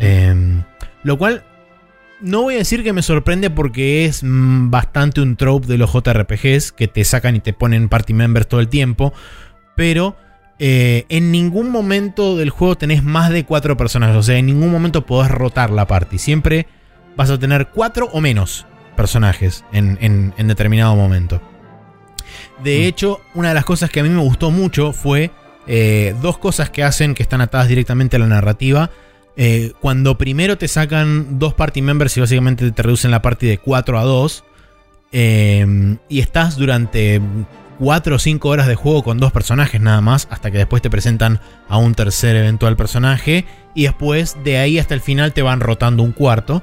[0.00, 0.34] Eh,
[1.02, 1.42] lo cual
[2.20, 5.92] no voy a decir que me sorprende porque es mm, bastante un trope de los
[5.92, 9.12] JRPGs que te sacan y te ponen party members todo el tiempo.
[9.76, 10.16] Pero
[10.58, 14.16] eh, en ningún momento del juego tenés más de cuatro personajes.
[14.16, 16.18] O sea, en ningún momento podés rotar la party.
[16.18, 16.66] Siempre
[17.16, 18.66] vas a tener cuatro o menos
[18.96, 21.42] personajes en, en- en determinado momento.
[22.62, 22.82] De Mm.
[22.84, 25.30] hecho, una de las cosas que a mí me gustó mucho fue
[25.66, 28.90] eh, dos cosas que hacen que están atadas directamente a la narrativa.
[29.36, 33.58] Eh, cuando primero te sacan dos party members y básicamente te reducen la party de
[33.58, 34.44] 4 a 2.
[35.12, 37.20] eh, y estás durante
[37.78, 40.28] 4 o 5 horas de juego con dos personajes nada más.
[40.30, 43.44] Hasta que después te presentan a un tercer eventual personaje.
[43.74, 46.62] Y después de ahí hasta el final te van rotando un cuarto.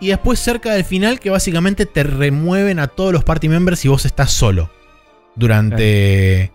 [0.00, 3.88] Y después cerca del final que básicamente te remueven a todos los party members y
[3.88, 4.70] vos estás solo.
[5.34, 6.52] Durante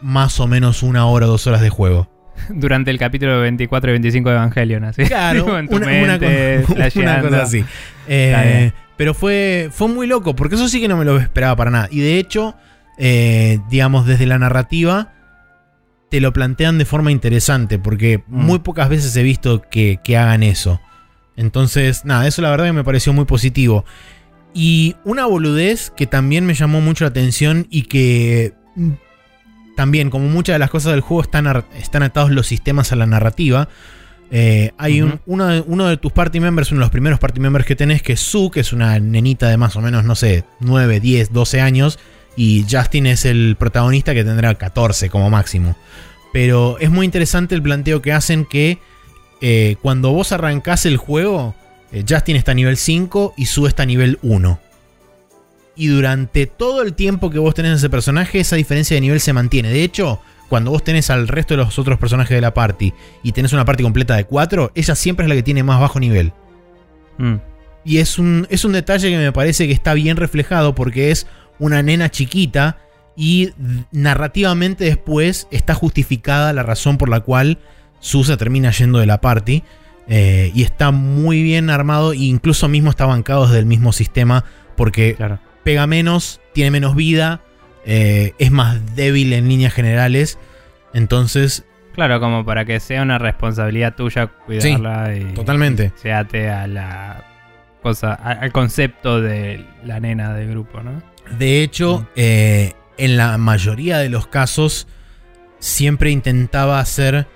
[0.00, 2.08] más o menos una hora o dos horas de juego.
[2.48, 5.04] Durante el capítulo 24 y 25 de Evangelion, así.
[5.04, 6.64] Claro, en tu una, mente,
[6.96, 7.64] una cosa así.
[8.08, 11.70] Eh, pero fue, fue muy loco, porque eso sí que no me lo esperaba para
[11.70, 11.88] nada.
[11.90, 12.54] Y de hecho,
[12.98, 15.12] eh, digamos, desde la narrativa,
[16.10, 18.44] te lo plantean de forma interesante, porque Mm.
[18.44, 20.80] muy pocas veces he visto que, que hagan eso.
[21.36, 23.84] Entonces, nada, eso la verdad que me pareció muy positivo.
[24.52, 28.52] Y una boludez que también me llamó mucho la atención y que
[29.76, 33.06] también, como muchas de las cosas del juego, están, están atados los sistemas a la
[33.06, 33.68] narrativa.
[34.30, 35.18] Eh, hay un- Ujú.
[35.26, 38.02] uno, de, uno de tus party members, uno de los primeros party members que tenés,
[38.02, 41.32] que es Sue, que es una nenita de más o menos, no sé, 9, 10,
[41.32, 41.98] 12 años.
[42.36, 45.76] Y Justin es el protagonista que tendrá 14 como máximo.
[46.32, 48.78] Pero es muy interesante el planteo que hacen que
[49.40, 51.54] eh, cuando vos arrancás el juego,
[51.92, 54.58] eh, Justin está a nivel 5 y Sue está a nivel 1.
[55.76, 59.20] Y durante todo el tiempo que vos tenés a ese personaje, esa diferencia de nivel
[59.20, 59.70] se mantiene.
[59.70, 63.32] De hecho, cuando vos tenés al resto de los otros personajes de la party y
[63.32, 66.32] tenés una party completa de 4, ella siempre es la que tiene más bajo nivel.
[67.18, 67.36] Mm.
[67.84, 71.26] Y es un, es un detalle que me parece que está bien reflejado porque es
[71.58, 72.78] una nena chiquita
[73.16, 73.50] y
[73.92, 77.58] narrativamente después está justificada la razón por la cual
[78.00, 79.62] Susa termina yendo de la party.
[80.06, 84.44] eh, y está muy bien armado e incluso mismo está bancado desde el mismo sistema
[84.76, 85.38] porque Claro.
[85.64, 87.40] Pega menos, tiene menos vida,
[87.86, 90.38] eh, es más débil en líneas generales.
[90.92, 95.92] Entonces, Claro, como para que sea una responsabilidad tuya cuidarla y totalmente.
[95.94, 97.24] se ate a la
[97.82, 101.02] cosa, al concepto de la nena del grupo, ¿no?
[101.38, 102.06] De hecho, Mm.
[102.16, 104.88] eh, en la mayoría de los casos,
[105.60, 107.26] siempre intentaba hacer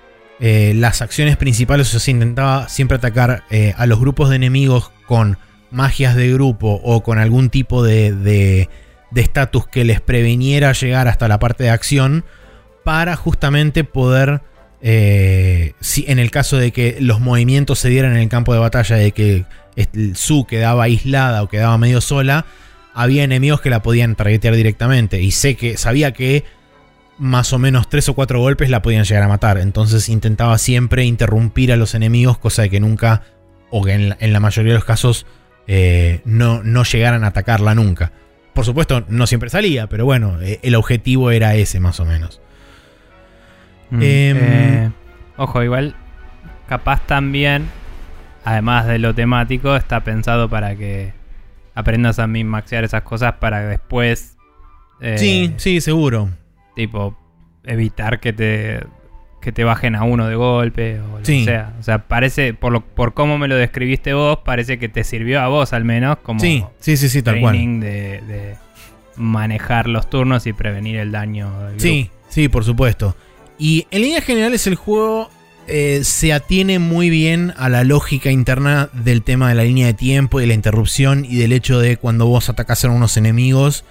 [0.41, 3.43] eh, las acciones principales, o sea, intentaba siempre atacar
[3.75, 5.37] a los grupos de enemigos con
[5.71, 8.69] magias de grupo o con algún tipo de de-
[9.11, 12.25] de estatus que les previniera llegar hasta la parte de acción
[12.83, 14.41] para justamente poder,
[14.81, 18.59] eh, si, en el caso de que los movimientos se dieran en el campo de
[18.59, 19.45] batalla, de que
[20.13, 22.45] Su quedaba aislada o quedaba medio sola,
[22.93, 25.21] había enemigos que la podían targetear directamente.
[25.21, 26.43] Y sé que sabía que
[27.17, 29.57] más o menos tres o cuatro golpes la podían llegar a matar.
[29.57, 33.23] Entonces intentaba siempre interrumpir a los enemigos, cosa de que nunca,
[33.69, 35.25] o que en la mayoría de los casos,
[35.71, 38.11] eh, no, no llegaran a atacarla nunca.
[38.55, 42.41] Por supuesto, no siempre salía, pero bueno, eh, el objetivo era ese más o menos.
[43.91, 44.91] Mm, Em, eh,
[45.37, 45.95] ojo, igual,
[46.67, 47.67] capaz también,
[48.43, 51.13] además de lo temático, está pensado para que
[51.75, 54.37] aprendas a min-maxear esas cosas para después.
[55.17, 56.29] sí, sí, seguro.
[56.75, 57.15] Tipo,
[57.63, 58.87] evitar que te.
[59.41, 61.39] Que te bajen a uno de golpe o lo Sí.
[61.39, 61.73] que sea.
[61.79, 65.39] O sea, parece, por, lo, por cómo me lo describiste vos, parece que te sirvió
[65.41, 67.53] a vos al menos como Sí, sí, sí, sí, tal cual.
[67.55, 68.55] training de, de
[69.15, 71.51] manejar los turnos y prevenir el daño.
[71.69, 73.15] del Sí, sí, por supuesto.
[73.57, 75.29] Y en líneas generales el juego
[75.67, 79.93] eh, se atiene muy bien a la lógica interna del tema de la línea de
[79.93, 83.83] tiempo y de la interrupción y del hecho de cuando vos atacás a unos enemigos,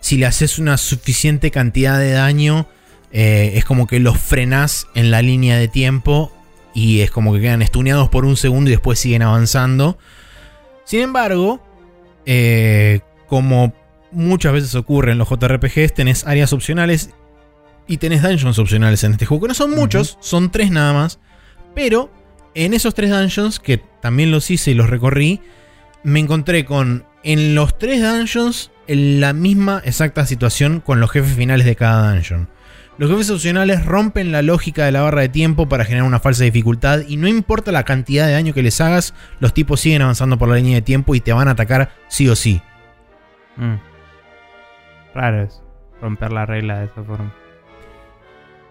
[0.00, 2.66] si le haces una suficiente cantidad de daño,
[3.16, 6.32] eh, es como que los frenás en la línea de tiempo
[6.74, 9.96] y es como que quedan estuneados por un segundo y después siguen avanzando.
[10.84, 11.62] Sin embargo,
[12.26, 13.72] eh, como
[14.10, 17.10] muchas veces ocurre en los JRPGs, tenés áreas opcionales
[17.86, 21.20] y tenés dungeons opcionales en este juego, que no son muchos, son tres nada más.
[21.72, 22.10] Pero
[22.56, 25.40] en esos tres dungeons, que también los hice y los recorrí,
[26.02, 31.36] me encontré con en los tres dungeons en la misma exacta situación con los jefes
[31.36, 32.48] finales de cada dungeon.
[32.96, 36.44] Los jefes opcionales rompen la lógica de la barra de tiempo para generar una falsa
[36.44, 40.38] dificultad y no importa la cantidad de daño que les hagas, los tipos siguen avanzando
[40.38, 42.62] por la línea de tiempo y te van a atacar sí o sí.
[43.56, 43.74] Mm.
[45.14, 45.60] Raro es
[46.00, 47.32] romper la regla de esa forma.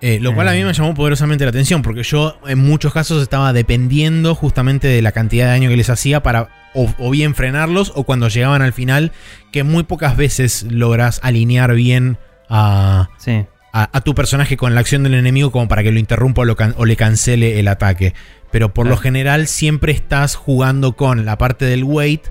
[0.02, 0.66] Eh, lo cual a mí Eh.
[0.66, 5.14] me llamó poderosamente la atención, porque yo en muchos casos estaba dependiendo justamente de la
[5.14, 8.74] cantidad de daño que les hacía para o, o bien frenarlos o cuando llegaban al
[8.74, 9.12] final,
[9.52, 12.18] que muy pocas veces logras alinear bien
[12.50, 13.46] a, Sí.
[13.74, 16.46] A- a tu personaje con la acción del enemigo como para que lo interrumpa o,
[16.46, 18.14] lo can- o le cancele el ataque.
[18.52, 22.22] Pero por lo general siempre estás jugando con la parte del wait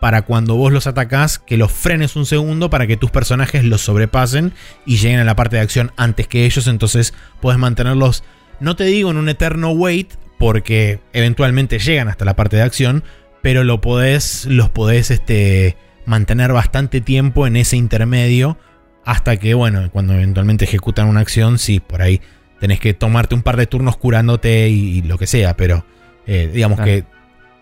[0.00, 3.80] para cuando vos los atacás, que los frenes un segundo para que tus personajes los
[3.82, 4.52] sobrepasen
[4.86, 6.66] y lleguen a la parte de acción antes que ellos.
[6.68, 8.22] Entonces puedes mantenerlos,
[8.60, 13.04] no te digo en un eterno wait, porque eventualmente llegan hasta la parte de acción,
[13.42, 15.76] pero lo podés, los podés este,
[16.06, 18.56] mantener bastante tiempo en ese intermedio
[19.04, 22.20] hasta que, bueno, cuando eventualmente ejecutan una acción, sí, por ahí
[22.60, 25.84] tenés que tomarte un par de turnos curándote y, y lo que sea, pero
[26.26, 26.90] eh, digamos Claro.
[26.90, 27.04] que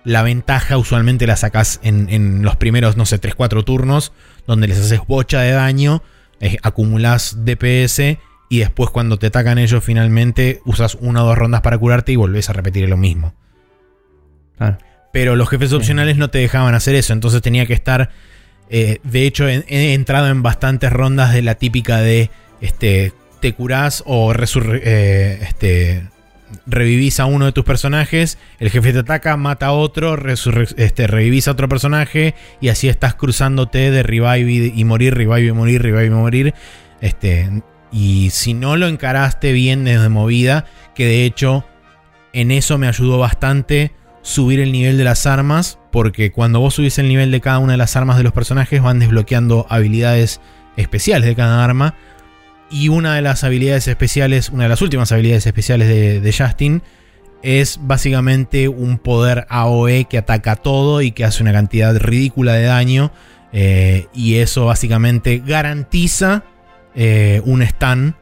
[0.05, 4.12] la ventaja usualmente la sacás en, en los primeros, no sé, 3-4 turnos,
[4.47, 6.03] donde les haces bocha de daño,
[6.41, 8.18] eh, acumulás DPS
[8.51, 12.16] y después cuando te atacan ellos finalmente usas una o dos rondas para curarte y
[12.16, 13.34] volvés a repetir lo mismo.
[14.59, 14.78] Claro.
[15.12, 18.11] Pero los jefes opcionales no te dejaban hacer eso, entonces tenía que estar...
[18.70, 24.04] eh, de hecho, he, entrado en bastantes rondas de la típica de este, te curás
[24.06, 26.04] o eh, este,
[26.66, 31.48] revivís a uno de tus personajes, el jefe te ataca, mata a otro, este, revivís
[31.48, 35.82] a otro personaje y así estás cruzándote de revive y, y morir, revive y morir,
[35.82, 36.54] revive y morir.
[37.00, 41.64] Este, y si no lo encaraste bien desde movida, que de hecho
[42.32, 43.90] en eso me ayudó bastante
[44.22, 47.72] subir el nivel de las armas, porque cuando vos subís el nivel de cada una
[47.72, 50.40] de las armas de los personajes van desbloqueando habilidades
[50.76, 51.94] especiales de cada arma.
[52.70, 56.82] Y una de las habilidades especiales, una de las últimas habilidades especiales de, de Justin,
[57.42, 62.64] es básicamente un poder AOE que ataca todo y que hace una cantidad ridícula de
[62.64, 63.12] daño.
[63.52, 66.44] eh, y eso básicamente garantiza
[66.94, 68.14] eh, un stun.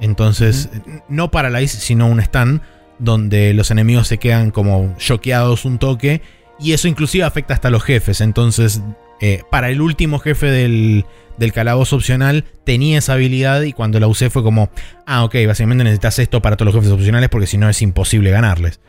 [0.00, 0.68] Entonces,
[1.08, 2.60] no paralyze, sino un stun.
[2.98, 6.22] Donde los enemigos se quedan como choqueados un toque.
[6.58, 8.20] Y eso inclusive afecta hasta los jefes.
[8.20, 8.82] Entonces,
[9.20, 11.04] eh, para el último jefe del,
[11.38, 14.70] del calabozo opcional tenía esa habilidad y cuando la usé fue como,
[15.06, 18.30] ah, ok, básicamente necesitas esto para todos los jefes opcionales porque si no es imposible
[18.30, 18.80] ganarles.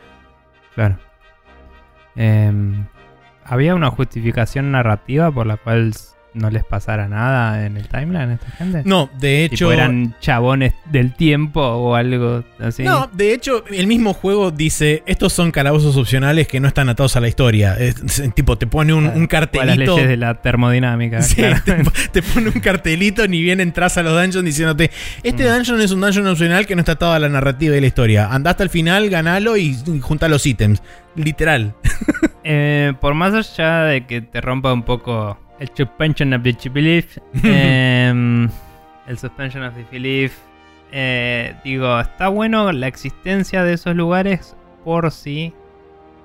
[0.75, 0.99] Claro.
[2.15, 2.85] Em,
[3.45, 5.93] ¿Había una justificación narrativa por la cual
[6.37, 8.81] no les pasara nada en el timeline a esta gente?
[8.85, 9.71] No, de hecho...
[9.71, 12.83] Eran chabones del tiempo o algo así.
[12.83, 17.15] No, de hecho, el mismo juego dice, estos son calabozos opcionales que no están atados
[17.15, 17.75] a la historia.
[17.75, 19.95] Es- es- tipo, te pone un, un O a las cartelito...
[19.95, 21.21] leyes de la termodinámica.
[21.21, 24.91] Sí, te, te pone un cartelito ni bien entras a los dungeons diciéndote,
[25.23, 25.53] este Mm.
[25.55, 28.27] dungeon es un dungeon opcional que no está atado a la narrativa y la historia.
[28.31, 30.81] Andá hasta el final, ganalo y, y junta los ítems.
[31.15, 31.73] Literal.
[32.43, 38.49] Eh, por más allá de que te rompa un poco el suspension of disbelief, em,
[39.07, 40.37] el suspension of disbelief,
[40.91, 45.53] eh, digo, está bueno la existencia de esos lugares por si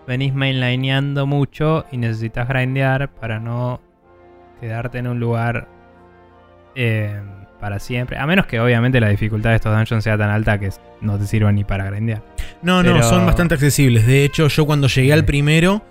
[0.07, 3.81] venís mainlineando mucho y necesitas grindear para no
[4.61, 5.69] quedarte en un lugar
[6.75, 7.25] em,
[7.61, 8.19] para siempre.
[8.19, 10.71] A menos que obviamente la dificultad de estos dungeons sea tan alta que
[11.01, 12.23] no te sirva ni para grindear.
[12.63, 14.07] No, no, son bastante accesibles.
[14.07, 15.83] De hecho, yo cuando llegué al primero,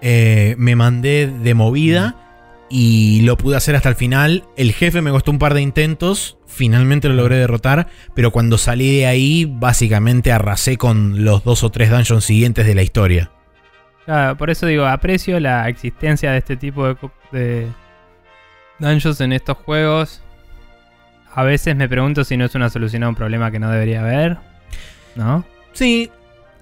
[0.00, 2.16] eh, me mandé de movida
[2.70, 4.44] y lo pude hacer hasta el final.
[4.56, 8.98] El jefe me costó un par de intentos, finalmente lo logré derrotar, pero cuando salí
[8.98, 13.30] de ahí, básicamente arrasé con los dos o tres dungeons siguientes de la historia.
[14.04, 16.96] Claro, por eso digo, aprecio la existencia de este tipo
[17.32, 17.68] de,
[18.78, 20.22] dungeons en estos juegos.
[21.34, 24.00] A veces me pregunto si no es una solución a un problema que no debería
[24.02, 24.36] haber.
[25.16, 25.44] ¿No?
[25.72, 26.10] Sí,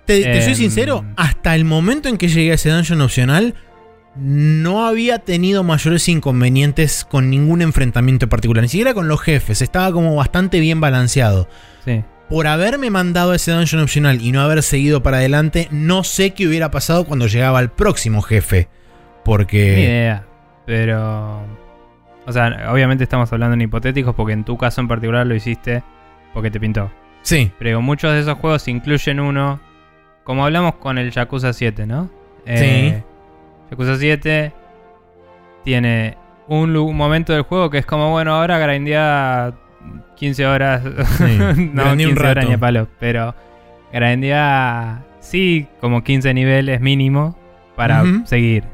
[0.07, 0.59] te, te soy Em.
[0.59, 3.55] sincero, hasta el momento en que llegué a ese dungeon opcional,
[4.15, 9.63] no había tenido mayores inconvenientes con ningún enfrentamiento en particular, ni siquiera con los jefes,
[9.63, 11.49] estaba como bastante bien balanceado.
[11.85, 12.05] Sí.
[12.29, 16.47] Por haberme mandado ese dungeon opcional y no haber seguido para adelante, no sé qué
[16.47, 18.69] hubiera pasado cuando llegaba al próximo jefe.
[18.69, 19.81] Ni Porque...
[19.81, 20.25] idea.
[20.67, 21.43] Pero.
[22.25, 25.83] O sea, obviamente estamos hablando en hipotéticos porque en tu caso en particular lo hiciste
[26.33, 26.91] porque te pintó.
[27.23, 29.61] Sí, Pero muchos de esos juegos incluyen uno.
[30.25, 32.11] Como hablamos con el Yakuza 7, ¿no?
[32.47, 33.03] Eh,
[33.73, 34.53] Yakuza 7
[35.65, 39.55] tiene un, momento del juego que es como, bueno, ahora grindea
[40.17, 40.85] 15 horas.
[40.85, 40.93] no,
[41.55, 42.49] grindea 15 un horas rato.
[42.49, 42.89] ni a palo.
[43.01, 43.35] Pero
[43.91, 47.35] grindea, sí, como 15 niveles mínimo
[47.75, 48.65] para seguir.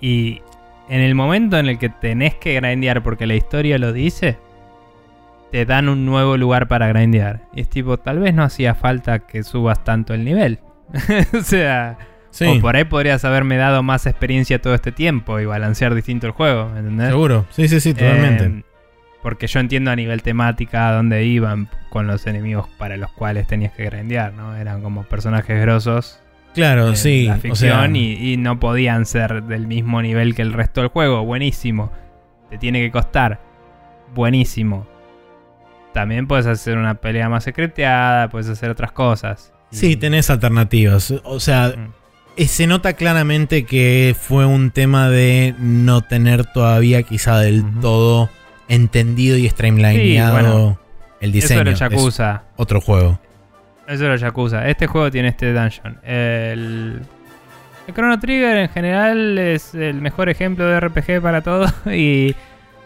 [0.00, 0.42] Y
[0.88, 4.36] en el momento en el que tenés que grindear porque la historia lo dice,
[5.52, 7.42] te dan un nuevo lugar para grindear.
[7.54, 10.58] Y es tipo, tal vez no hacía falta que subas tanto el nivel.
[11.38, 11.98] o sea,
[12.30, 16.26] sí, o por ahí podrías haberme dado más experiencia todo este tiempo y balancear distinto
[16.26, 17.08] el juego, ¿me ¿entendés?
[17.08, 17.46] seguro.
[17.50, 18.44] Sí, sí, sí, totalmente.
[18.44, 18.64] Eh,
[19.22, 23.46] porque yo entiendo a nivel temática a dónde iban con los enemigos para los cuales
[23.46, 24.54] tenías que grindear, ¿no?
[24.56, 26.20] Eran como personajes grosos
[26.54, 27.26] claro, en sí.
[27.26, 30.80] la o ficción sea, y, y no podían ser del mismo nivel que el resto
[30.82, 31.24] del juego.
[31.24, 31.92] Buenísimo.
[32.48, 33.40] Te tiene que costar.
[34.14, 34.86] Buenísimo.
[35.92, 39.52] También puedes hacer una pelea más secreteada, puedes hacer otras cosas.
[39.70, 41.10] Sí, tenés alternativas.
[41.24, 41.92] O sea, Mm.
[42.38, 48.30] Eh, se nota claramente que fue un tema de no tener todavía quizá del todo
[48.68, 50.80] entendido y streamlineado Sí, bueno,
[51.20, 51.60] el Eso diseño.
[51.62, 52.42] era Es Yakuza.
[52.56, 53.18] otro juego.
[53.86, 54.68] Eso era Yakuza.
[54.68, 55.98] Este juego tiene este dungeon.
[56.04, 57.00] El,
[57.86, 61.66] el Chrono Trigger en general es el mejor ejemplo de RPG para todo.
[61.92, 62.34] Y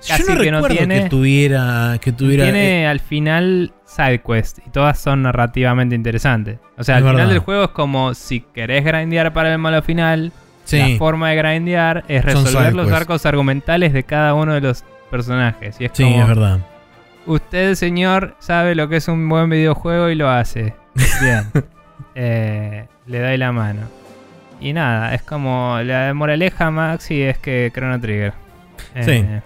[0.06, 1.98] Casi Yo no que no tiene- que tuviera.
[2.00, 6.58] Que tuviera tiene al final side quest y todas son narrativamente interesantes.
[6.78, 10.32] O sea, al final del juego es como si querés grindear para el malo final,
[10.64, 14.84] sí, la forma de grindear es resolver los arcos argumentales de cada uno de los
[15.10, 15.76] personajes.
[15.80, 16.58] Y es sí, como, es verdad.
[17.26, 20.74] usted, señor, sabe lo que es un buen videojuego y lo hace.
[21.22, 21.44] Bien.
[22.14, 23.80] Eh, le da la mano.
[24.60, 28.32] Y nada, es como la moraleja Maxi es que Chrono Trigger.
[28.94, 29.40] Eh,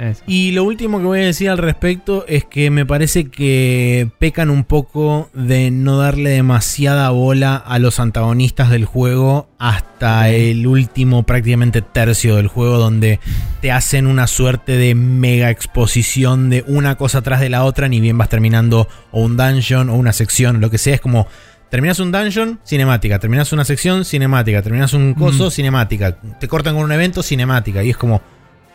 [0.00, 0.22] eso.
[0.26, 4.50] Y lo último que voy a decir al respecto es que me parece que pecan
[4.50, 11.24] un poco de no darle demasiada bola a los antagonistas del juego hasta el último
[11.24, 13.20] prácticamente tercio del juego donde
[13.60, 18.00] te hacen una suerte de mega exposición de una cosa tras de la otra ni
[18.00, 21.26] bien vas terminando o un dungeon o una sección, lo que sea, es como
[21.68, 25.50] terminas un dungeon, cinemática, terminas una sección, cinemática, terminas un coso, Mm.
[25.50, 28.22] cinemática, te cortan con un evento, cinemática y es como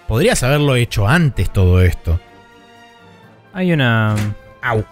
[0.07, 2.19] Podrías haberlo hecho antes todo esto.
[3.53, 4.15] Hay una.
[4.61, 4.83] Au.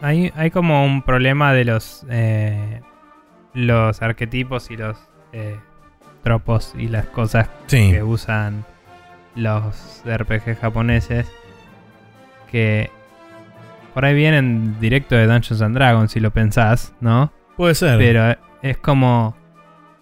[0.00, 2.04] Hay, hay como un problema de los.
[2.10, 2.80] eh,
[3.54, 4.96] los arquetipos y los
[5.34, 5.58] eh,
[6.22, 7.90] tropos y las cosas Sí.
[7.90, 8.64] que usan
[9.34, 11.30] los RPG japoneses.
[12.50, 12.90] Que
[13.92, 17.30] por ahí vienen directo de Dungeons and Dragons, si lo pensás, ¿no?
[17.58, 17.98] Puede ser.
[17.98, 19.36] Pero es como.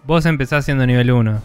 [0.04, 1.40] Vos empezás siendo nivel 1.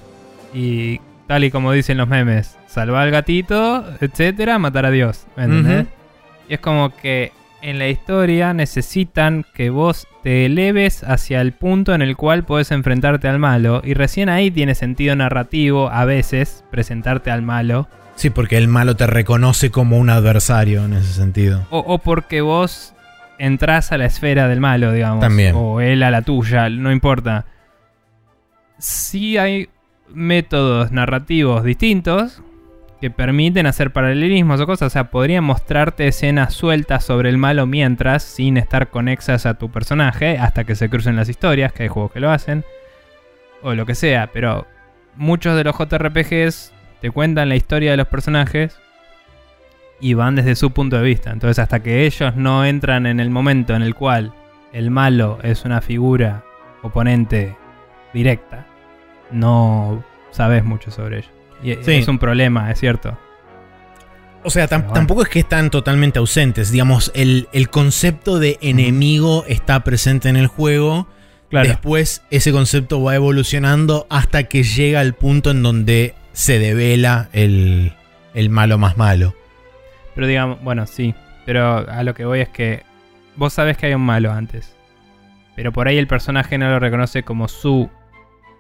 [0.53, 5.25] Y tal y como dicen los memes, salvar al gatito, etcétera, matar a Dios.
[5.35, 5.87] ¿Me entendés?
[6.47, 11.95] Y es como que en la historia necesitan que vos te eleves hacia el punto
[11.95, 13.81] en el cual podés enfrentarte al malo.
[13.83, 17.87] Y recién ahí tiene sentido narrativo, a veces, presentarte al malo.
[18.15, 21.65] Sí, porque el malo te reconoce como un adversario en ese sentido.
[21.71, 22.93] O, o porque vos
[23.39, 25.21] entrás a la esfera del malo, digamos.
[25.21, 25.55] También.
[25.55, 27.45] O él a la tuya, no importa.
[28.77, 29.69] Sí hay
[30.09, 32.41] métodos narrativos distintos
[33.01, 34.87] que permiten hacer paralelismos o cosas.
[34.87, 39.69] O sea, podrían mostrarte escenas sueltas sobre el malo mientras, sin estar conexas a tu
[39.69, 42.63] personaje, hasta que se crucen las historias, que hay juegos que lo hacen.
[43.61, 44.67] O lo que sea, pero
[45.15, 48.77] muchos de los JRPGs te cuentan la historia de los personajes
[49.99, 51.31] y van desde su punto de vista.
[51.31, 54.33] Entonces, hasta que ellos no entran en el momento en el cual
[54.73, 56.43] el malo es una figura
[56.81, 57.55] oponente
[58.13, 58.65] directa,
[59.31, 61.27] no sabes mucho sobre ello.
[61.63, 61.93] Y Sí.
[61.93, 63.17] es un problema, es cierto.
[64.43, 64.93] O sea, tam- Pero bueno.
[64.93, 66.71] tampoco es que están totalmente ausentes.
[66.71, 71.07] Digamos, el, el concepto de enemigo está presente en el juego.
[71.49, 71.67] Claro.
[71.69, 77.93] Después ese concepto va evolucionando hasta que llega al punto en donde se devela el,
[78.33, 79.33] el malo más malo.
[80.13, 81.15] Pero digamos, bueno, sí.
[81.45, 82.83] Pero a lo que voy es que
[83.35, 84.75] vos sabés que hay un malo antes.
[85.55, 87.89] Pero por ahí el personaje no lo reconoce como su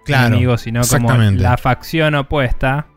[0.05, 0.27] Claro.
[0.27, 2.87] enemigo, sino como la facción opuesta.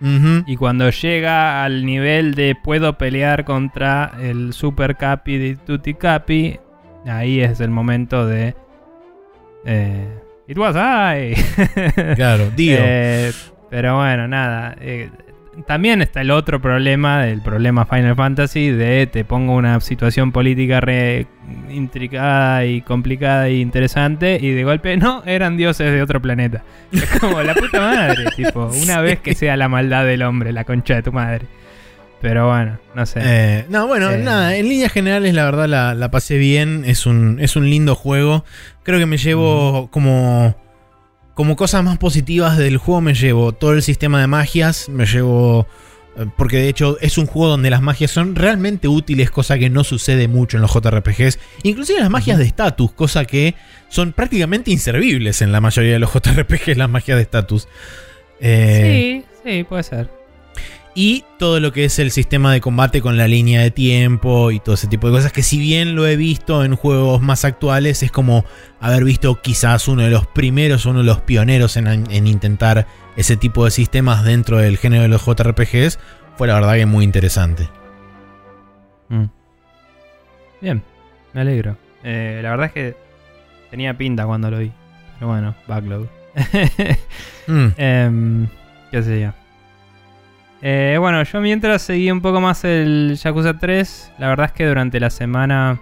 [0.46, 6.58] Y cuando llega al nivel de puedo pelear contra el Super Capi de Tutti Capi,
[7.06, 8.54] ahí es el momento de.
[9.64, 10.06] Eh,
[10.46, 11.34] It was I.
[12.16, 12.76] Claro, Dio.
[12.80, 13.32] Eh,
[13.70, 14.76] pero bueno, nada.
[14.80, 15.10] eh,
[15.66, 20.80] también está el otro problema, el problema Final Fantasy, de te pongo una situación política
[20.80, 21.26] re
[21.70, 26.62] intricada y complicada y interesante, y de golpe, no, eran dioses de otro planeta.
[26.92, 29.02] Es como la puta madre, tipo, una Sí.
[29.02, 31.46] vez que sea la maldad del hombre, la concha de tu madre.
[32.20, 33.20] Pero bueno, no sé.
[33.22, 34.18] Eh, no, bueno, Eh.
[34.18, 37.94] nada, en líneas generales la verdad la, la pasé bien, es un, es un lindo
[37.94, 38.44] juego.
[38.82, 40.56] Creo que me llevo como,
[41.38, 45.68] como cosas más positivas del juego, me llevo todo el sistema de magias, me llevo...
[46.16, 49.70] eh, Porque de hecho es un juego donde las magias son realmente útiles, cosa que
[49.70, 51.38] no sucede mucho en los JRPGs.
[51.62, 53.54] Inclusive las magias de estatus, cosa que
[53.88, 57.68] son prácticamente inservibles en la mayoría de los JRPGs, las magias de estatus.
[58.40, 60.17] Eh, sí, sí, puede ser.
[61.00, 64.58] Y todo lo que es el sistema de combate con la línea de tiempo y
[64.58, 68.02] todo ese tipo de cosas que si bien lo he visto en juegos más actuales
[68.02, 68.44] es como
[68.80, 73.36] haber visto quizás uno de los primeros, uno de los pioneros en, en intentar ese
[73.36, 76.00] tipo de sistemas dentro del género de los JRPGs,
[76.36, 77.68] fue la verdad que muy interesante.
[79.08, 79.26] Mm.
[80.60, 80.82] Bien,
[81.32, 81.76] me alegro.
[82.02, 82.96] Eh, la verdad es que
[83.70, 84.72] tenía pinta cuando lo vi.
[85.14, 86.08] Pero bueno, backlog.
[87.46, 88.48] Mm, Em,
[88.90, 89.32] ¿Qué sé yo?
[90.60, 94.66] Eh, bueno, yo mientras seguí un poco más el Yakuza 3, la verdad es que
[94.66, 95.80] durante la semana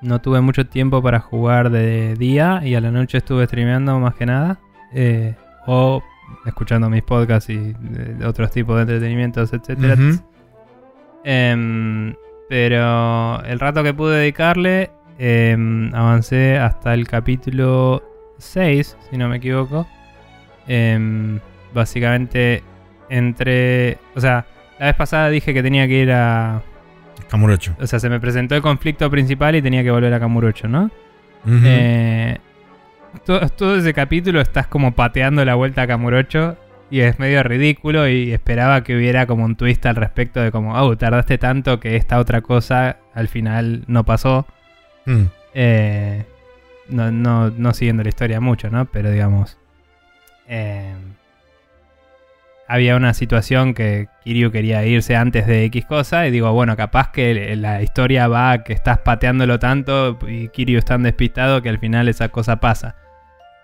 [0.00, 4.14] no tuve mucho tiempo para jugar de día y a la noche estuve streameando más
[4.14, 4.58] que nada.
[4.94, 5.34] eh,
[5.66, 6.02] o
[6.46, 9.96] escuchando mis podcasts y eh, otros tipos de entretenimientos, etcétera.
[11.24, 12.14] Em,
[12.48, 18.02] pero el rato que pude dedicarle, em, avancé hasta el capítulo
[18.38, 19.86] 6, si no me equivoco.
[20.66, 21.38] Em,
[21.74, 22.62] básicamente,
[23.08, 23.98] entre.
[24.14, 24.46] O sea,
[24.78, 26.62] la vez pasada dije que tenía que ir a.
[27.28, 27.76] Camurocho.
[27.80, 30.90] O sea, se me presentó el conflicto principal y tenía que volver a Kamurocho, ¿no?
[31.46, 32.38] Eh,
[33.24, 36.56] todo, todo ese capítulo estás como pateando la vuelta a Kamurocho
[36.90, 40.74] y es medio ridículo y esperaba que hubiera como un twist al respecto de como,
[40.74, 44.46] oh, tardaste tanto que esta otra cosa al final no pasó.
[45.04, 45.24] Mm.
[45.54, 46.24] Eh,
[46.88, 48.86] no, no, no siguiendo la historia mucho, ¿no?
[48.86, 49.58] Pero digamos...
[50.48, 50.94] eh,
[52.68, 57.10] había una situación que Kiryu quería irse antes de X cosa y digo, bueno, capaz
[57.10, 61.70] que la historia va a que estás pateándolo tanto y Kiryu es tan despistado que
[61.70, 62.94] al final esa cosa pasa.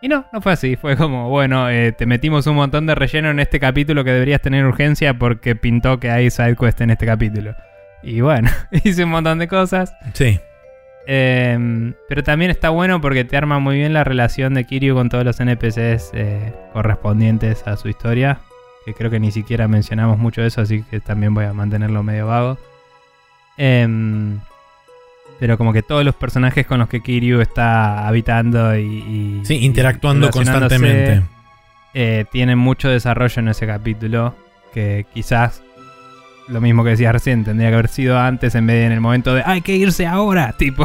[0.00, 3.30] Y no, no fue así, fue como, bueno, eh, te metimos un montón de relleno
[3.30, 7.54] en este capítulo que deberías tener urgencia porque pintó que hay sidequest en este capítulo.
[8.02, 8.50] Y bueno,
[8.84, 9.94] hice un montón de cosas.
[10.14, 10.40] Sí.
[11.06, 15.10] Eh, pero también está bueno porque te arma muy bien la relación de Kiryu con
[15.10, 18.40] todos los NPCs eh, correspondientes a su historia.
[18.84, 22.02] Que creo que ni siquiera mencionamos mucho de eso, así que también voy a mantenerlo
[22.02, 22.58] medio vago.
[23.56, 24.40] Em,
[25.38, 29.64] pero como que todos los personajes con los que Kiryu está habitando y, y- Sí,
[29.64, 31.22] interactuando y constantemente.
[31.94, 34.34] eh, tienen mucho desarrollo en ese capítulo.
[34.72, 35.62] Que quizás
[36.48, 39.00] lo mismo que decías recién, tendría que haber sido antes en vez de en el
[39.00, 40.84] momento de hay que irse ahora, tipo.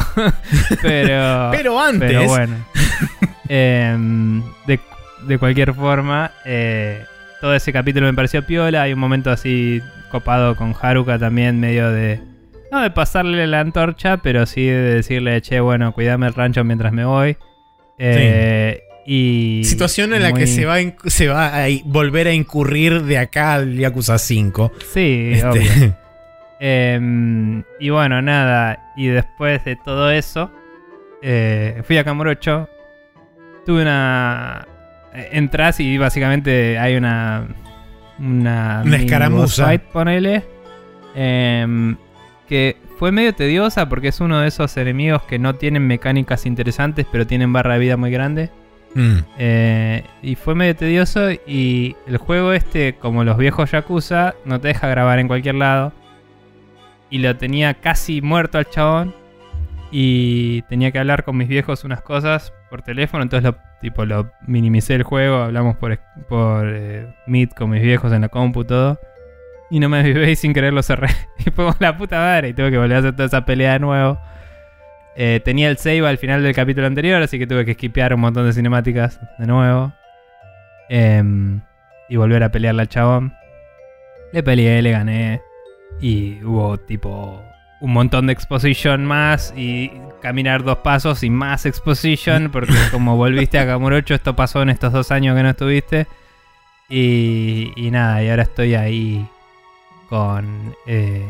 [0.81, 2.09] pero, Pero antes.
[2.11, 2.55] pero bueno.
[3.51, 4.79] Em, de,
[5.25, 7.03] de cualquier forma, eh,
[7.41, 8.83] todo ese capítulo me pareció piola.
[8.83, 9.81] Hay un momento así
[10.11, 12.19] copado con Haruka también, medio de.
[12.71, 16.93] No de pasarle la antorcha, pero sí de decirle, che, bueno, cuidame el rancho mientras
[16.93, 17.37] me voy.
[17.97, 19.63] Eh, Y.
[19.65, 20.77] Situación en la muy- que se va,
[21.07, 24.71] se va a volver a incurrir de acá al Yakuza 5.
[24.93, 25.95] Sí, Este, obvio.
[26.61, 28.91] Em, y bueno, nada.
[28.97, 30.51] Y después de todo eso,
[31.21, 32.69] eh, fui a Kamurocho.
[33.65, 34.67] Tuve una.
[35.31, 37.47] Entras y básicamente hay una.
[38.19, 39.65] Una, Una escaramuza.
[39.65, 40.43] fight, ponele.
[41.15, 41.95] Em,
[42.47, 47.05] que fue medio tediosa porque es uno de esos enemigos que no tienen mecánicas interesantes,
[47.11, 48.49] pero tienen barra de vida muy grande.
[48.95, 54.59] mm, Eh, y fue medio tedioso y el juego este, como los viejos Yakuza, no
[54.59, 55.93] te deja grabar en cualquier lado.
[57.11, 59.15] Y lo tenía casi muerto al chabón.
[59.91, 63.23] Y tenía que hablar con mis viejos unas cosas por teléfono.
[63.23, 65.37] Entonces lo, tipo, lo minimicé el juego.
[65.37, 68.99] Hablamos por, por eh, Meet con mis viejos en la compu todo.
[69.71, 71.09] Y no me avivé y sin querer lo cerré.
[71.45, 72.49] Y fue la puta madre.
[72.49, 74.19] Y tuve que volver a hacer toda esa pelea de nuevo.
[75.15, 78.21] Eh, tenía el save al final del capítulo anterior, así que tuve que skipear un
[78.21, 79.91] montón de cinemáticas de nuevo.
[80.87, 81.61] Em,
[82.07, 83.33] y volver a pelearle al chabón.
[84.31, 85.41] Le peleé, le gané.
[85.99, 87.43] Y hubo tipo
[87.81, 93.57] un montón de exposition más y caminar dos pasos y más exposition porque como volviste
[93.59, 96.07] a Kamurocho esto pasó en estos dos años que no estuviste.
[96.89, 99.27] Y, y nada, y ahora estoy ahí
[100.09, 100.75] con...
[100.87, 101.23] eh,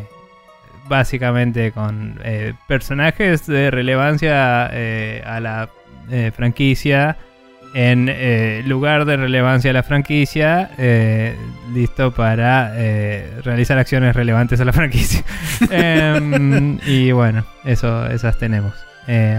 [0.87, 5.69] básicamente con eh, personajes de relevancia eh, a la
[6.35, 7.15] franquicia
[7.74, 11.36] en eh, lugar de relevancia a la franquicia, eh,
[11.74, 15.24] listo para eh, realizar acciones relevantes a la franquicia.
[15.70, 18.74] Em, y bueno, eso, esas tenemos.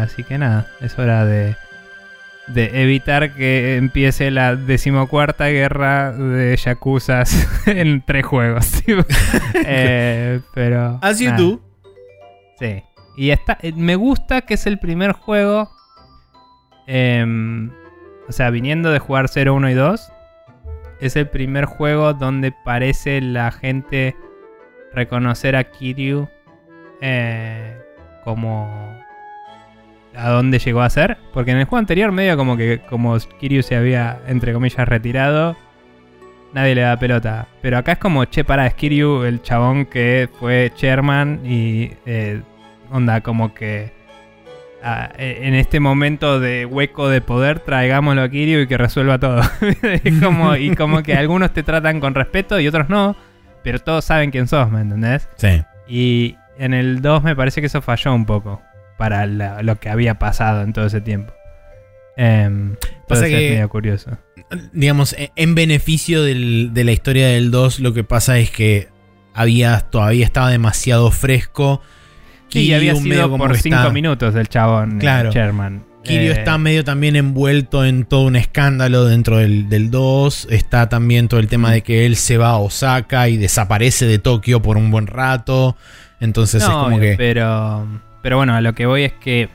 [0.03, 1.55] Así que nada, es hora de,
[2.49, 8.83] de evitar que empiece la decimocuarta guerra de Yakuzas en tres juegos.
[10.55, 10.99] pero.
[11.03, 11.39] As you nada.
[11.39, 11.61] do.
[12.59, 12.83] Sí.
[13.17, 15.71] Y está, me gusta que es el primer juego.
[16.89, 17.71] em,
[18.31, 20.13] o sea, viniendo de jugar 0, 1 y 2.
[21.01, 24.15] Es el primer juego donde parece la gente
[24.95, 26.29] reconocer a Kiryu
[27.01, 27.77] eh,
[28.23, 28.71] como
[30.15, 31.19] a dónde llegó a ser.
[31.35, 35.57] Porque en el juego anterior, medio como que como Kiryu se había, entre comillas, retirado,
[36.55, 37.49] nadie le da pelota.
[37.63, 42.43] Pero acá es como, che, para, es Kiryu, el chabón que fue chairman y eh,
[42.93, 43.93] onda como que
[44.83, 49.41] eh, en este momento de hueco de poder traigámoslo a Kiryu y que resuelva todo.
[49.83, 53.17] Es como, y como que algunos te tratan con respeto y otros no,
[53.63, 55.29] pero todos saben quién sos, ¿me entendés?
[55.37, 55.63] Sí.
[55.89, 58.63] Y en el 2 me parece que eso falló un poco
[58.99, 61.33] para la- lo que había pasado en todo ese tiempo.
[62.17, 62.77] Em,
[63.09, 64.11] Pasa que- es medio curioso.
[64.73, 68.89] digamos, e- en beneficio del- de la historia del 2, lo que pasa es que
[69.35, 71.81] había, todavía estaba demasiado fresco
[72.51, 75.31] Sí, había Kiryu medio sido como por que 5 está- minutos del chabón, Claro.
[75.31, 75.85] Sherman.
[76.03, 80.49] Kiryu Eh, está medio también envuelto en todo un escándalo dentro del, del 2.
[80.51, 84.19] Está también todo el tema de que él se va a Osaka y desaparece de
[84.19, 85.77] Tokio por un buen rato.
[86.21, 87.17] Entonces es no, como obvio, que.
[87.19, 87.87] Pero,
[88.23, 89.49] pero bueno, a lo que voy es que.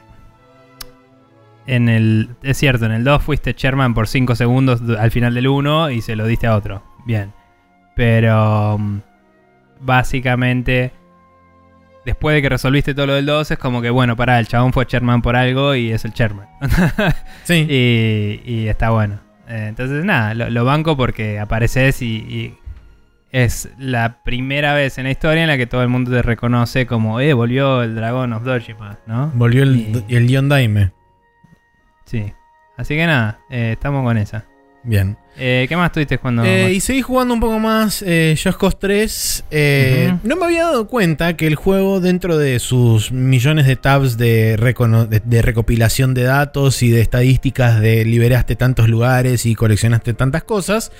[1.67, 2.29] En el.
[2.43, 6.01] Es cierto, en el 2 fuiste Sherman por 5 segundos al final del 1 y
[6.01, 6.83] se lo diste a otro.
[7.07, 7.33] Bien.
[7.95, 8.77] Pero.
[8.77, 8.99] mm,
[9.81, 10.91] Básicamente.
[12.05, 14.71] Después de que resolviste todo lo del 2, es como que, bueno, pará, el chabón
[14.73, 16.47] fue Sherman por algo y es el Sherman.
[17.43, 17.65] Sí.
[17.69, 19.19] y, y está bueno.
[19.47, 22.57] Eh, entonces, nada, lo, lo banco porque apareces y, y
[23.31, 26.85] es la primera vez en la historia en la que todo el mundo te reconoce
[26.87, 29.31] como, eh, volvió el dragón of Dojima, ¿no?
[29.35, 30.91] Volvió el, Y- el Yondaime.
[32.05, 32.31] Sí.
[32.77, 34.45] Así que nada, eh, estamos con esa.
[34.85, 35.17] Bien.
[35.37, 36.45] Eh, ¿Qué más tuviste cuando.?
[36.45, 39.43] Eh, y seguí jugando un poco más eh, Just Cause 3.
[39.51, 40.13] Eh.
[40.23, 44.55] No me había dado cuenta que el juego, dentro de sus millones de tabs de,
[44.55, 50.43] de- de recopilación de datos y de estadísticas de liberaste tantos lugares y coleccionaste tantas
[50.43, 50.91] cosas,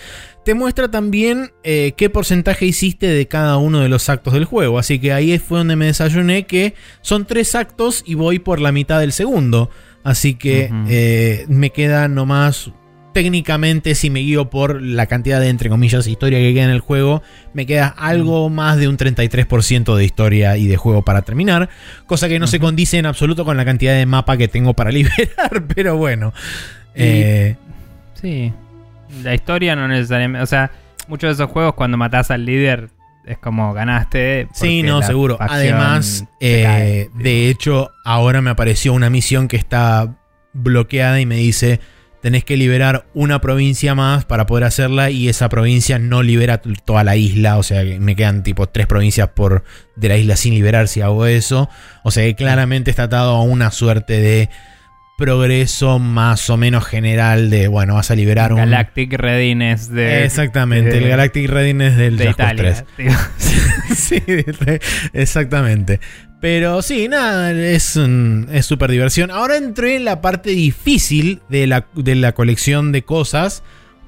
[0.43, 4.79] te muestra también eh, qué porcentaje hiciste de cada uno de los actos del juego.
[4.79, 8.71] Así que ahí fue donde me desayuné que son tres actos y voy por la
[8.73, 9.69] mitad del segundo.
[10.03, 10.85] Así que Ujú.
[10.89, 12.71] eh, me queda nomás
[13.15, 16.81] técnicamente, si me guío por la cantidad de, entre comillas, historia que queda en el
[16.81, 21.69] juego, me queda algo más de un 33% de historia y de juego para terminar.
[22.07, 24.91] Cosa que no se condice en absoluto con la cantidad de mapa que tengo para
[24.97, 26.33] liberar, pero bueno.
[26.93, 27.55] Y- Eh,
[28.21, 28.51] Sí.
[29.23, 30.43] La historia no necesariamente.
[30.43, 30.71] O sea,
[31.07, 32.89] muchos de esos juegos cuando matás al líder
[33.25, 34.49] es como ganaste.
[34.53, 35.37] sí, no, seguro.
[35.39, 40.15] Además, eh, cae, de hecho, ahora me apareció una misión que está
[40.51, 41.79] bloqueada y me dice...
[42.25, 47.03] Tenés que liberar una provincia más para poder hacerla y esa provincia no libera toda
[47.03, 47.59] la isla.
[47.59, 49.63] O sea, me quedan tipo tres provincias por
[49.95, 51.69] de la isla sin liberar si hago eso.
[52.03, 54.49] O sea que claramente está atado a una suerte de
[55.19, 58.57] progreso más o menos general de, bueno, vas a liberar un...
[58.57, 60.25] Galactic Readiness de.
[60.25, 62.85] Exactamente, de- el Galactic Readiness del de Just Cause Italia.
[62.95, 63.07] 3.
[63.07, 63.95] tío.
[63.95, 64.23] sí,
[65.13, 65.99] exactamente.
[66.45, 69.31] Pero sí, nada, es un- es súper diversión.
[69.31, 73.63] Ahora entré en la parte difícil de la, de la colección de cosas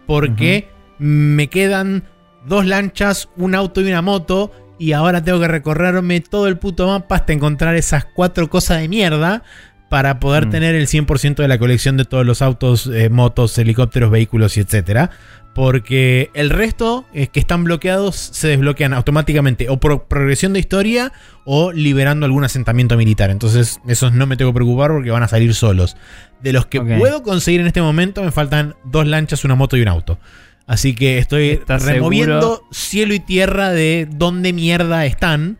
[0.05, 0.69] porque
[0.99, 2.03] me quedan
[2.45, 6.85] dos lanchas, un auto y una moto y ahora tengo que recorrerme todo el puto
[6.85, 9.41] mapa hasta encontrar esas cuatro cosas de mierda
[9.89, 10.49] para poder Mm.
[10.51, 14.59] tener el 100% de la colección de todos los autos, eh, motos, helicópteros, vehículos y
[14.59, 15.09] etcétera.
[15.57, 21.11] Porque el resto eh, que están bloqueados se desbloquean automáticamente o por progresión de historia
[21.45, 23.31] o liberando algún asentamiento militar.
[23.31, 25.97] Entonces, esos no me tengo que preocupar porque van a salir solos.
[26.43, 29.81] De los que puedo conseguir en este momento, me faltan dos lanchas, una moto y
[29.81, 30.19] un auto.
[30.67, 32.67] Así que estoy ¿Estás removiendo seguro?
[32.69, 35.57] cielo y tierra de dónde mierda están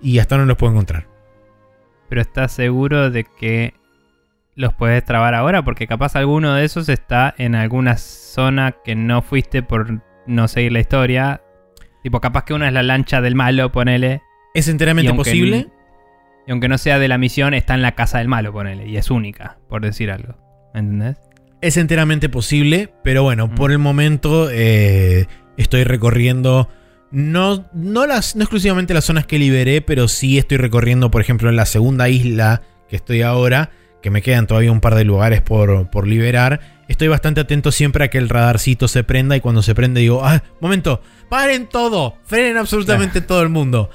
[0.00, 1.08] y hasta no los puedo encontrar.
[2.08, 3.74] Pero estás seguro de que
[4.54, 9.22] los puedes trabar ahora, porque capaz alguno de esos está en alguna zona que no
[9.22, 11.42] fuiste por no seguir la historia.
[12.02, 14.22] Tipo, capaz que una es la lancha del malo, ponele.
[14.54, 15.68] ¿Es Y enteramente aunque posible?
[16.46, 18.86] Y aunque no sea de la misión, está en la casa del malo, ponele.
[18.88, 20.34] Y es única, por decir algo.
[20.74, 21.16] ¿Entendés?
[21.60, 23.54] Es enteramente posible, pero bueno, Mm.
[23.54, 25.26] por el momento eh,
[25.56, 26.68] estoy recorriendo.
[27.10, 31.50] No, no, las, no exclusivamente las zonas que liberé, pero sí estoy recorriendo, por ejemplo,
[31.50, 33.70] en la segunda isla que estoy ahora,
[34.02, 36.60] que me quedan todavía un par de lugares por, por liberar.
[36.88, 40.24] Estoy bastante atento siempre a que el radarcito se prenda y cuando se prende digo,
[40.24, 43.90] ah, momento, paren todo, frenen absolutamente todo el mundo.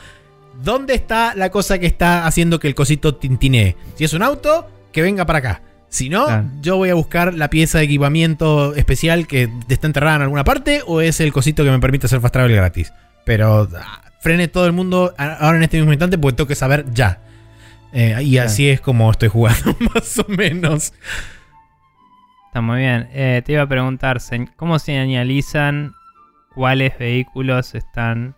[0.63, 3.75] ¿Dónde está la cosa que está haciendo que el cosito tintinee?
[3.95, 5.61] Si es un auto, que venga para acá.
[5.89, 6.45] Si no, Claro.
[6.61, 10.81] yo voy a buscar la pieza de equipamiento especial que está enterrada en alguna parte
[10.87, 12.93] o es el cosito que me permite hacer fast travel gratis.
[13.25, 16.85] Pero ah, frene todo el mundo ahora en este mismo instante porque tengo que saber
[16.93, 17.19] ya.
[17.95, 18.47] Eh, y Claro.
[18.47, 20.93] así es como estoy jugando más o menos.
[22.47, 23.07] Está muy bien.
[23.13, 25.93] Eh, te iba a preguntar, se- ¿cómo señalizan
[26.53, 28.35] cuáles vehículos están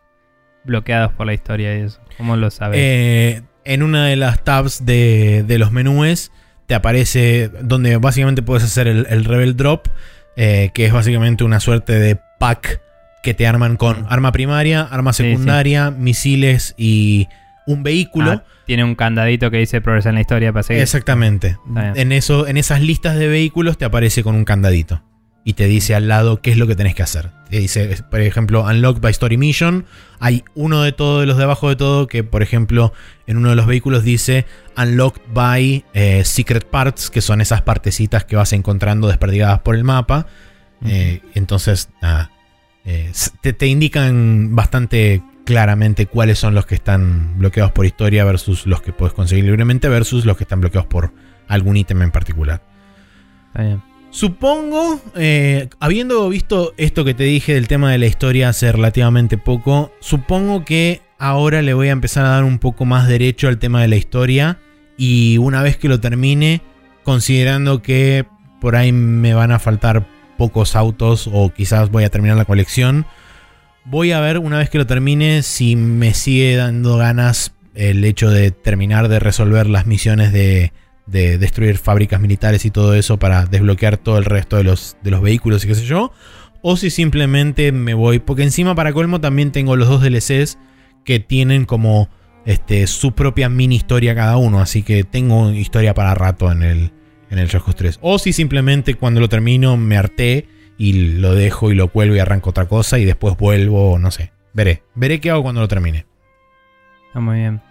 [0.64, 2.00] bloqueados por la historia y eso?
[2.18, 2.80] ¿Cómo lo sabes?
[2.82, 6.32] Eh, en una de las tabs de, de los menús
[6.68, 9.88] te aparece donde básicamente puedes hacer el, el Rebel Drop,
[10.36, 12.82] que es básicamente una suerte de pack
[13.24, 15.30] que te arman con arma primaria, arma Sí, sí.
[15.32, 17.28] secundaria, misiles y
[17.68, 18.32] un vehículo.
[18.32, 20.82] Ah, tiene un candadito que dice progresar en la historia para seguir.
[20.82, 21.58] Exactamente.
[21.96, 25.04] En, eso, en esas listas de vehículos te aparece con un candadito.
[25.44, 27.30] Y te dice al lado qué es lo que tenés que hacer.
[27.50, 29.86] Te dice, por ejemplo, Unlocked by Story Mission.
[30.20, 32.92] Hay uno de todos los de abajo de todo que, por ejemplo,
[33.28, 34.46] en uno de los vehículos dice
[34.76, 39.86] Unlocked by eh, Secret Parts, que son esas partecitas que vas encontrando desperdigadas por el
[39.86, 40.28] mapa.
[40.86, 42.32] Eh, entonces, nada.
[42.84, 48.68] eh, te, te indican bastante claramente cuáles son los que están bloqueados por historia versus
[48.68, 51.14] los que puedes conseguir libremente versus los que están bloqueados por
[51.48, 52.62] algún ítem en particular.
[53.48, 53.82] Está bien.
[54.10, 59.38] Supongo, eh, habiendo visto esto que te dije del tema de la historia hace relativamente
[59.38, 63.58] poco, supongo que ahora le voy a empezar a dar un poco más derecho al
[63.58, 64.60] tema de la historia
[64.98, 66.62] y una vez que lo termine,
[67.04, 68.26] considerando que
[68.60, 70.06] por ahí me van a faltar
[70.38, 73.06] pocos autos o quizás voy a terminar la colección,
[73.90, 78.30] voy a ver una vez que lo termine si me sigue dando ganas el hecho
[78.30, 80.74] de terminar de resolver las misiones de,
[81.06, 85.12] de destruir fábricas militares y todo eso para desbloquear todo el resto de los, de
[85.12, 86.12] los vehículos y qué sé yo.
[86.62, 88.20] O si simplemente me voy.
[88.20, 90.58] Porque encima para colmo también tengo los dos DLCs
[91.06, 92.10] que tienen como
[92.46, 94.60] este, su propia mini historia cada uno.
[94.60, 96.92] Así que tengo historia para rato en el,
[97.30, 98.00] en el Just 3.
[98.02, 100.48] O si simplemente cuando lo termino me harté
[100.78, 104.32] y lo dejo y lo cuelgo y arranco otra cosa y después vuelvo, no sé.
[104.54, 104.84] Veré.
[104.96, 106.06] Veré qué hago cuando lo termine.
[107.08, 107.62] Está muy bien.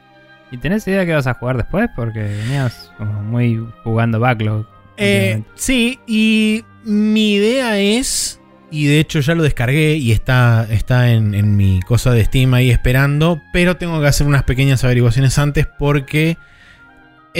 [0.50, 1.88] ¿Y tenés idea de qué vas a jugar después?
[1.96, 4.66] Porque venías como muy jugando backlog.
[4.96, 8.40] Eh, sí, y mi idea es,
[8.70, 12.54] y de hecho ya lo descargué y está, está en, en mi cosa de Steam
[12.54, 16.38] ahí esperando, pero tengo que hacer unas pequeñas averiguaciones antes porque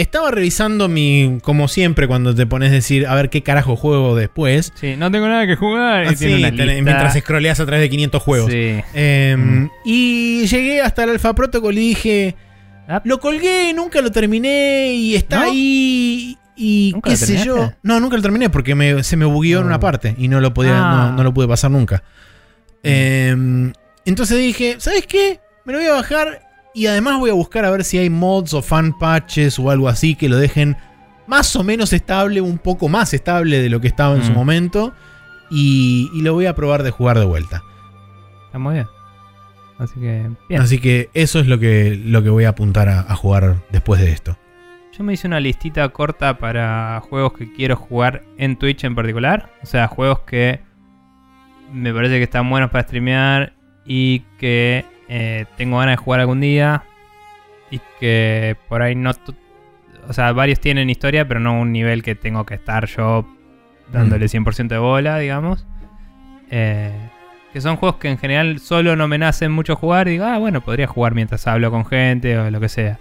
[0.01, 4.15] estaba revisando mi, como siempre cuando te pones a decir, a ver qué carajo juego
[4.15, 4.71] después.
[4.75, 6.05] Sí, no tengo nada que jugar.
[6.05, 6.81] y Así, tiene una tenés- lista.
[6.83, 8.51] mientras scrolleas a través de 500 juegos.
[8.51, 8.81] Sí.
[8.93, 9.69] Em, Mm.
[9.85, 12.35] Y llegué hasta el Alpha Protocol y dije,
[12.89, 15.51] Ah, lo colgué, nunca lo terminé y está ¿No?
[15.51, 16.37] ahí.
[16.55, 17.73] Y ¿Nunca qué sé yo.
[17.83, 19.67] No, nunca lo terminé porque me- se me bugueó en Oh.
[19.67, 21.07] una parte y no lo podía, Ah.
[21.11, 22.01] no, no lo pude pasar nunca.
[22.83, 23.73] Em,
[24.05, 25.39] entonces dije, ¿sabes qué?
[25.65, 26.46] Me lo voy a bajar
[26.77, 29.87] y además voy a buscar a ver si hay mods o fan patches o algo
[29.89, 30.77] así que lo dejen
[31.27, 34.35] más o menos estable, un poco más estable de lo que estaba en su Mm.
[34.35, 34.93] momento.
[35.49, 37.63] Y, y lo voy a probar de jugar de vuelta.
[38.45, 38.87] Está muy bien.
[39.79, 40.61] Así que, bien.
[40.61, 44.01] Así que eso es lo que, lo que voy a apuntar a, a jugar después
[44.01, 44.37] de esto.
[44.97, 49.51] Yo me hice una listita corta para juegos que quiero jugar en Twitch en particular.
[49.61, 50.59] O sea, juegos que
[51.71, 53.53] me parece que están buenos para streamear
[53.85, 56.83] y que eh, tengo ganas de jugar algún día.
[57.69, 59.11] Y que por ahí no...
[60.07, 63.27] O sea, varios tienen historia, pero no un nivel que tengo que estar yo
[63.91, 65.65] dándole 100% de bola, digamos.
[66.49, 66.93] Eh,
[67.51, 70.07] que son juegos que en general solo no me nacen mucho jugar.
[70.07, 72.99] Y digo, ah, bueno, podría jugar mientras hablo con gente o lo que sea.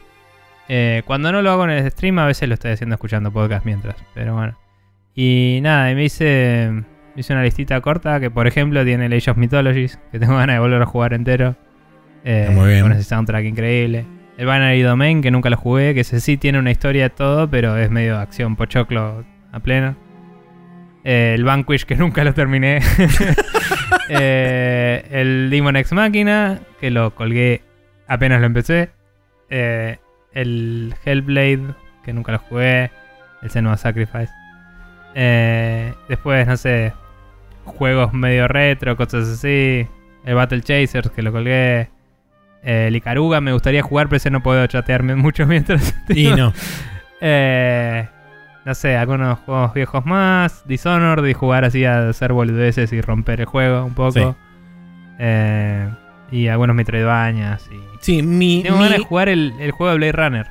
[0.68, 3.64] Eh, cuando no lo hago en el stream, a veces lo estoy haciendo escuchando podcast
[3.64, 3.96] mientras.
[4.14, 4.58] Pero bueno.
[5.14, 9.12] Y nada, y me hice, me hice una listita corta que, por ejemplo, tiene el
[9.12, 11.56] Age of Mythologies, que tengo ganas de volver a jugar entero.
[12.26, 12.82] Eh, Está muy bien.
[12.82, 14.04] Con ese soundtrack increíble.
[14.36, 17.76] El Binary Domain, que nunca lo jugué, que ese sí tiene una historia todo, pero
[17.76, 19.96] es medio acción pochoclo a pleno.
[21.04, 22.80] Eh, el Vanquish, que nunca lo terminé.
[24.08, 27.62] Eh, el Demon X Máquina, que lo colgué
[28.06, 28.90] apenas lo empecé.
[29.50, 29.98] Eh,
[30.32, 31.74] el Hellblade,
[32.04, 32.90] que nunca lo jugué.
[33.42, 34.32] El Senua Sacrifice.
[36.08, 36.92] Después, no sé,
[37.64, 39.86] juegos medio retro, cosas así.
[40.24, 41.88] El Battle Chasers, que lo colgué.
[42.66, 45.94] Eh, el Icaruga me gustaría jugar, pero ese no puedo chatearme mucho mientras.
[46.08, 46.52] Y no.
[47.18, 48.06] Eh,
[48.66, 50.66] no sé, algunos juegos viejos más.
[50.68, 54.12] Dishonored y jugar así a hacer boludeces y romper el juego un poco.
[54.12, 54.26] Sí.
[55.18, 55.88] Eh,
[56.30, 57.68] y algunos Metroidvanias.
[57.72, 57.80] Y...
[58.02, 60.46] Sí, mi, Tengo mi- ganas de jugar el, el juego de Blade Runner.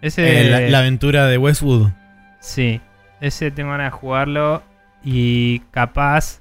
[0.00, 0.46] Ese.
[0.46, 1.90] eh, la, la aventura de Westwood.
[2.38, 2.80] Sí,
[3.20, 4.62] ese tengo ganas de jugarlo.
[5.04, 6.40] Y capaz,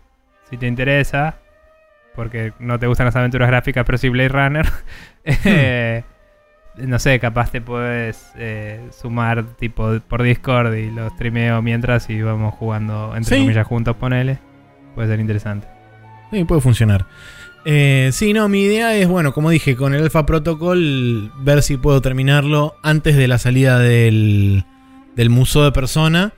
[0.50, 1.36] si te interesa,
[2.20, 4.68] porque no te gustan las aventuras gráficas, pero sí Blade Runner.
[5.24, 6.04] eh,
[6.76, 12.22] no sé, capaz te puedes eh, sumar tipo por Discord y lo streameo mientras y
[12.22, 13.42] vamos jugando entre Sí.
[13.44, 14.38] comillas juntos, ponele.
[14.96, 15.66] Puede ser interesante.
[16.30, 17.06] Sí, puede funcionar.
[17.64, 21.78] Eh, sí, no, mi idea es, bueno, como dije, con el Alpha Protocol, ver si
[21.78, 24.66] puedo terminarlo antes de la salida del,
[25.16, 26.34] del Museo de Persona.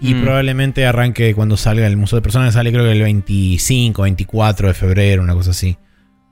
[0.00, 0.22] Y Mm.
[0.22, 4.68] probablemente arranque cuando salga el Museo de Persona, que sale creo que el 25, 24
[4.68, 5.76] de febrero, una cosa así.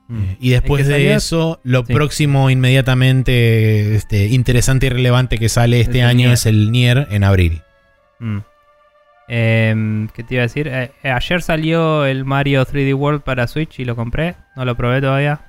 [0.09, 1.17] Eh, y después ¿El que de salió?
[1.17, 1.93] eso, lo Sí.
[1.93, 6.33] próximo inmediatamente este, interesante y relevante que sale este Es año Nier.
[6.33, 7.63] es el Nier en abril.
[8.21, 8.39] Mm.
[9.29, 10.69] Em, ¿Qué te iba a decir?
[10.69, 14.37] Eh, eh, ayer salió el Mario 3D World para Switch y lo compré.
[14.55, 15.41] No lo probé todavía.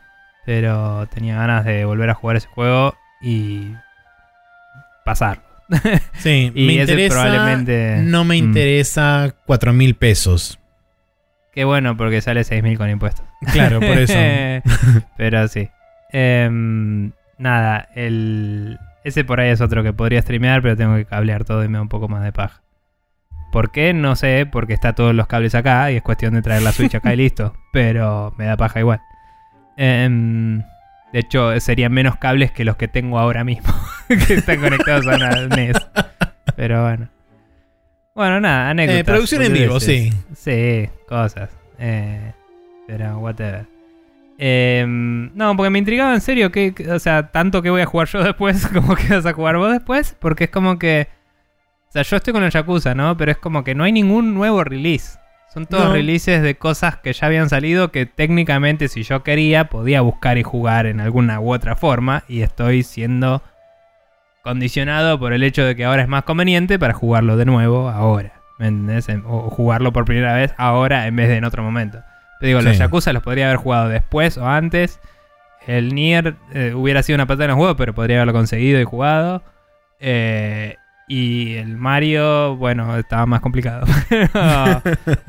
[0.47, 3.74] Pero tenía ganas de volver a jugar ese juego y
[5.05, 5.41] pasar.
[6.13, 7.15] Sí, Y me ese interesa.
[7.24, 8.45] probablemente- No me Mm.
[8.45, 10.59] interesa 4 mil pesos.
[11.53, 13.26] Qué bueno porque sale 6.000 con impuestos.
[13.51, 14.13] Claro, por eso.
[15.18, 15.70] Pero sí.
[16.11, 18.78] Em, nada, el...
[19.03, 21.78] ese por ahí es otro que podría streamear, pero tengo que cablear todo y me
[21.78, 22.61] da un poco más de paja.
[23.51, 23.93] ¿Por qué?
[23.93, 26.93] No sé, porque está todos los cables acá y es cuestión de traer la Switch
[26.95, 27.55] acá y listo.
[27.74, 28.99] Pero me da paja igual.
[29.78, 30.63] Em,
[31.14, 33.74] De hecho, serían menos cables que los que tengo ahora mismo,
[34.08, 35.78] que están conectados a una NES.
[36.55, 37.10] Pero bueno.
[38.16, 38.99] Bueno, nada, anécdotas.
[39.01, 40.12] Eh, producción en vivo, sí.
[40.36, 41.49] Sí, cosas.
[41.80, 42.34] Eh,
[42.88, 43.66] pero whatever.
[44.39, 47.86] Eh, no, porque me intrigaba en serio que, que- o sea, tanto que voy a
[47.86, 51.08] jugar yo después como que vas a jugar vos después, porque es como que,
[51.89, 53.16] o sea, yo estoy con el Yakuza, ¿no?
[53.18, 55.18] Pero es como que no hay ningún nuevo release.
[55.54, 55.93] Son todos No.
[55.93, 60.43] releases de cosas que ya habían salido que técnicamente si yo quería podía buscar y
[60.43, 63.41] jugar en alguna u otra forma y estoy siendo
[64.43, 68.34] condicionado por el hecho de que ahora es más conveniente para jugarlo de nuevo ahora.
[68.60, 69.10] ¿Me entendés?
[69.10, 72.00] En- O jugarlo por primera vez ahora en vez de en otro momento.
[72.39, 72.78] Te digo, los.
[72.78, 75.00] Yakuza los podría haber jugado después o antes.
[75.66, 78.84] El Nier eh, hubiera sido una patada en los huevos, pero podría haberlo conseguido y
[78.86, 79.43] jugado.
[80.00, 80.76] Eh,
[81.08, 83.86] y el Mario, bueno, estaba más complicado.
[84.10, 84.82] pero,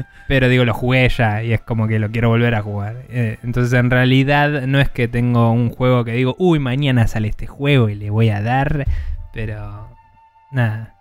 [0.29, 2.97] pero digo, lo jugué ya y es como que lo quiero volver a jugar.
[3.11, 7.29] Eh, entonces, en realidad, no es que tengo un juego que digo, uy, mañana sale
[7.29, 8.87] este juego y le voy a dar.
[9.33, 9.89] Pero,
[10.51, 10.95] nada.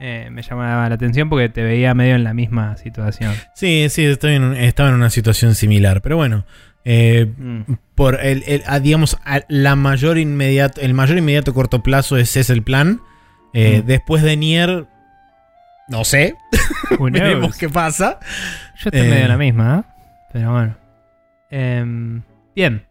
[0.00, 3.34] Eh, me llamaba la atención porque te veía medio en la misma situación.
[3.54, 6.00] Sí, sí, estoy en estaba en una situación similar.
[6.02, 6.44] Pero bueno,
[6.84, 7.74] eh, Mm.
[7.94, 12.40] por el, el- a, digamos, a la mayor inmediato, el mayor inmediato corto plazo ese
[12.40, 13.00] es el plan.
[13.54, 13.86] Eh, Mm.
[13.86, 14.86] Después de Nier,
[15.88, 16.34] no sé,
[17.00, 18.18] veremos qué pasa.
[18.76, 19.10] Yo estoy Eh.
[19.10, 19.92] medio en la misma, ¿eh?
[20.32, 20.76] Pero bueno.
[21.50, 22.22] Em,
[22.54, 22.86] bien.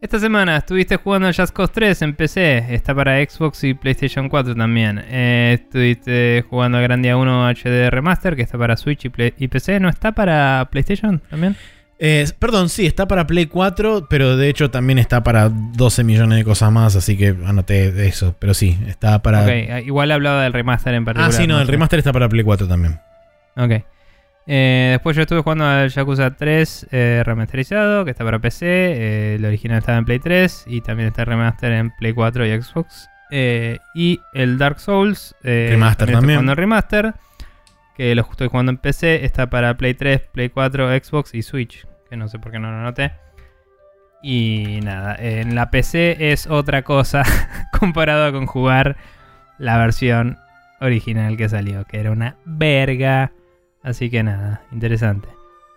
[0.00, 2.72] Esta semana estuviste jugando al Just Cause 3 en PC.
[2.74, 4.98] Está para Xbox y PlayStation 4 también.
[5.08, 9.48] Eh, estuviste jugando a Grandia 1 HD Remaster, que está para Switch y, Play- y
[9.48, 9.78] PC.
[9.78, 11.54] ¿No está para PlayStation también?
[12.02, 16.38] Eh, perdón, sí, está para Play 4, pero de hecho también está para 12 millones
[16.38, 18.34] de cosas más, así que anoté eso.
[18.38, 19.42] Pero sí, está para...
[19.42, 21.30] Ok, eh, igual hablaba del remaster en particular.
[21.30, 22.98] ah, sí, no, el remaster está para Play 4 también.
[23.54, 23.84] Ok.
[24.46, 29.34] Eh, después yo estuve jugando al Yakuza 3 eh, remasterizado, que está para PC.
[29.34, 32.62] el original estaba en Play 3 y también está el remaster en Play 4 y
[32.62, 33.10] Xbox.
[33.94, 35.34] Y el Dark Souls.
[35.42, 36.38] Remaster estoy también.
[36.38, 37.14] jugando el remaster,
[38.00, 39.26] que lo estoy jugando en PC.
[39.26, 42.70] Está para Play 3, Play 4, Xbox y Switch, que no sé por qué no
[42.70, 43.12] lo anoté.
[44.22, 47.24] Y nada, en la PC es otra cosa
[47.78, 48.96] comparado con jugar
[49.58, 50.38] la versión
[50.80, 53.32] original que salió, que era una verga.
[53.82, 55.28] Así que nada, interesante.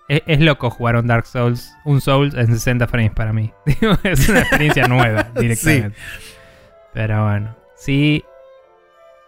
[0.08, 3.52] Es, es loco jugar un Dark Souls, un Souls en 60 frames para mí.
[4.04, 5.98] Es una experiencia nueva directamente.
[6.94, 8.24] Pero bueno, sí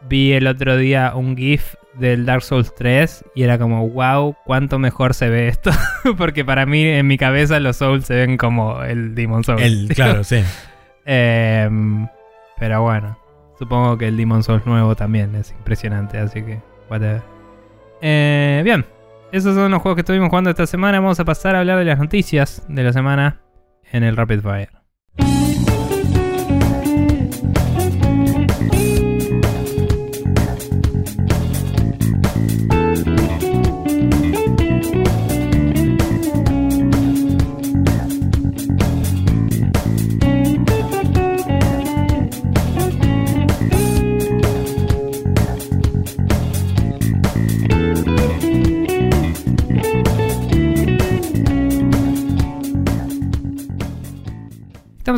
[0.08, 4.80] vi el otro día un GIF del Dark Souls 3 y era como, wow, cuánto
[4.80, 5.72] mejor se ve esto.
[6.18, 9.62] Porque para mí, en mi cabeza, los Souls se ven como el Demon Souls.
[9.62, 10.44] El, claro, sí.
[11.06, 12.08] Em,
[12.58, 13.18] pero bueno,
[13.58, 17.22] supongo que el Demon Souls nuevo también es impresionante, así que whatever.
[18.02, 18.86] Eh, bien,
[19.32, 21.00] esos son los juegos que estuvimos jugando esta semana.
[21.00, 23.42] Vamos a pasar a hablar de las noticias de la semana
[23.92, 24.85] en el Rapid Fire.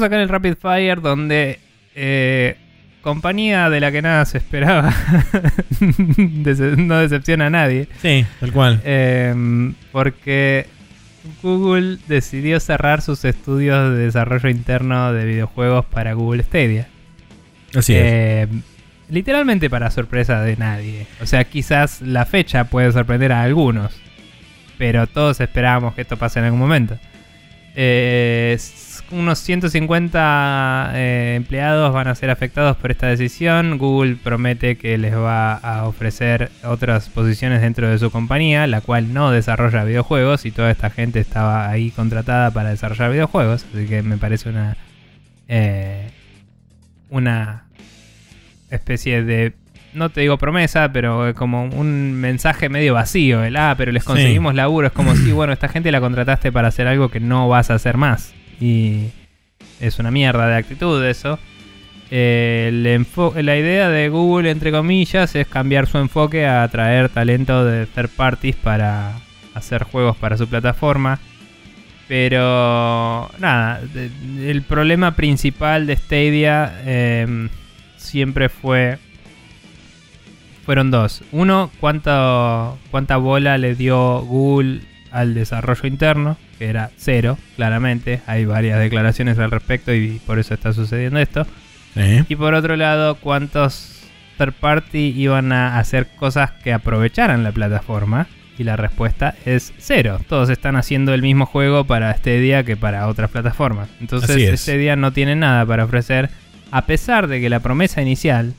[0.07, 1.59] Acá en el Rapid Fire donde
[1.95, 2.57] eh,
[3.01, 4.91] compañía de la que nada se esperaba
[5.79, 7.87] Dece- no decepciona a nadie.
[8.01, 8.81] Sí, tal cual.
[8.83, 10.65] Em, porque
[11.43, 16.87] Google decidió cerrar sus estudios de desarrollo interno de videojuegos para Google Stadia.
[17.75, 18.01] Así es.
[18.03, 18.47] Eh,
[19.09, 21.05] literalmente para sorpresa de nadie.
[21.21, 23.93] O sea, quizás la fecha puede sorprender a algunos.
[24.77, 26.97] Pero todos esperábamos que esto pase en algún momento.
[27.75, 28.57] Eh,
[29.11, 33.77] unos 150 eh, empleados van a ser afectados por esta decisión.
[33.77, 39.13] Google promete que les va a ofrecer otras posiciones dentro de su compañía, la cual
[39.13, 43.65] no desarrolla videojuegos y toda esta gente estaba ahí contratada para desarrollar videojuegos.
[43.73, 44.75] Así que me parece una...
[45.47, 46.09] eh,
[47.09, 47.63] una
[48.69, 49.53] especie de,
[49.93, 53.43] no te digo promesa, pero como un mensaje medio vacío.
[53.43, 54.07] El, ah, pero les Sí.
[54.07, 54.87] conseguimos laburo.
[54.87, 57.75] Es como si, bueno, esta gente la contrataste para hacer algo que no vas a
[57.75, 58.33] hacer más.
[58.59, 59.09] Y
[59.79, 61.39] es una mierda de actitud eso.
[62.09, 67.65] Eh, el la idea de Google, entre comillas, es cambiar su enfoque a atraer talento
[67.65, 69.13] de third parties para
[69.53, 71.19] hacer juegos para su plataforma.
[72.07, 73.81] Pero nada,
[74.39, 77.49] el problema principal de Stadia eh,
[77.97, 78.97] siempre fue...
[80.65, 81.23] Fueron dos.
[81.31, 84.81] Uno, cuánto, cuánta bola le dio Google
[85.11, 88.21] al desarrollo interno, que era cero, claramente.
[88.27, 91.45] Hay varias declaraciones al respecto y por eso está sucediendo esto.
[92.29, 94.03] Y por otro lado, cuántos
[94.37, 98.27] third party iban a hacer cosas que aprovecharan la plataforma.
[98.59, 100.19] Y la respuesta es cero.
[100.27, 103.87] Todos están haciendo el mismo juego para Stadia que para otras plataformas.
[104.01, 104.61] Entonces es.
[104.61, 106.31] Stadia no tiene nada para ofrecer.
[106.71, 108.53] A pesar de que la promesa inicial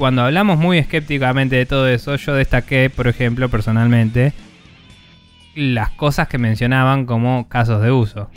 [0.00, 4.32] cuando hablamos muy escépticamente de todo eso, yo destaqué, por ejemplo, personalmente,
[5.54, 8.30] las cosas que mencionaban como casos de uso.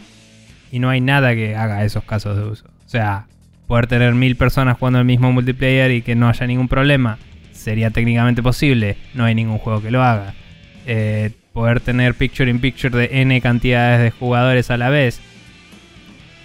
[0.71, 2.65] Y no hay nada que haga esos casos de uso.
[2.85, 3.27] O sea,
[3.67, 7.17] poder tener mil personas jugando el mismo multiplayer y que no haya ningún problema,
[7.51, 8.97] sería técnicamente posible.
[9.13, 10.33] No hay ningún juego que lo haga.
[10.85, 15.21] Eh, poder tener picture in picture de n cantidades de jugadores a la vez.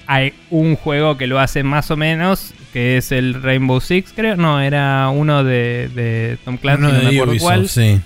[0.07, 4.37] Hay un juego que lo hace más o menos, que es el Rainbow Six, creo.
[4.37, 7.69] No, era uno de, de Tom Clancy, no de me acuerdo Ubisoft, cuál.
[7.69, 8.01] sí.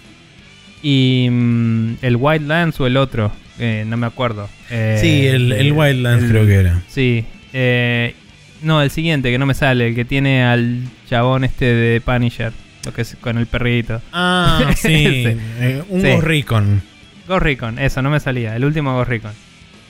[0.82, 4.48] Y mm, el Wildlands o el otro, eh, no me acuerdo.
[4.70, 6.82] Eh, Sí, el, el Wildlands el- creo que era.
[6.88, 7.24] Sí.
[7.52, 8.14] eh,
[8.62, 12.52] no, el siguiente, que no me sale, el que tiene al chabón este de Punisher,
[12.84, 14.00] lo que es con el perrito.
[14.12, 15.24] Ah, sí.
[15.26, 16.08] Eh, un Sí.
[16.08, 16.82] Ghost Recon.
[17.26, 19.32] Ghost Recon, eso, no me salía, el último Ghost Recon.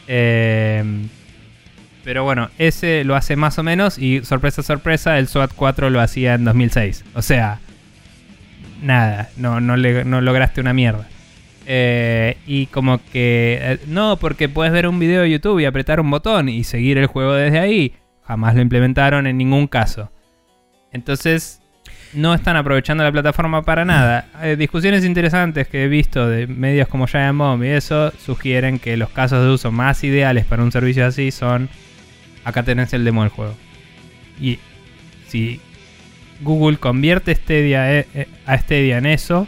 [0.09, 0.83] Eh,
[2.05, 6.01] pero bueno, ese lo hace más o menos y sorpresa, sorpresa, el SWAT 4 lo
[6.01, 7.05] hacía en 2006.
[7.15, 7.61] O sea,
[8.83, 11.09] nada, no, no, le- no lograste una mierda.
[11.67, 16.01] Eh, y como que, eh, no, porque puedes ver un video de YouTube y apretar
[16.01, 17.95] un botón y seguir el juego desde ahí.
[18.27, 20.11] Jamás lo implementaron en ningún caso.
[20.93, 21.61] Entonces,
[22.13, 24.27] no están aprovechando la plataforma para nada.
[24.43, 28.97] Eh, discusiones interesantes que he visto de medios como Giant Bomb y eso sugieren que
[28.97, 31.69] los casos de uso más ideales para un servicio así son
[32.45, 33.55] acá tenés el demo del juego.
[34.41, 34.59] Y
[35.29, 35.61] si
[36.43, 39.47] Google convierte Stadia, eh, eh, a Stadia en eso,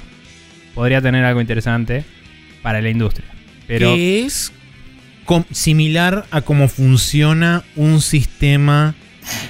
[0.74, 2.04] podría tener algo interesante
[2.62, 3.28] para la industria.
[3.66, 4.52] Pero que es
[5.52, 8.94] similar a cómo funciona un sistema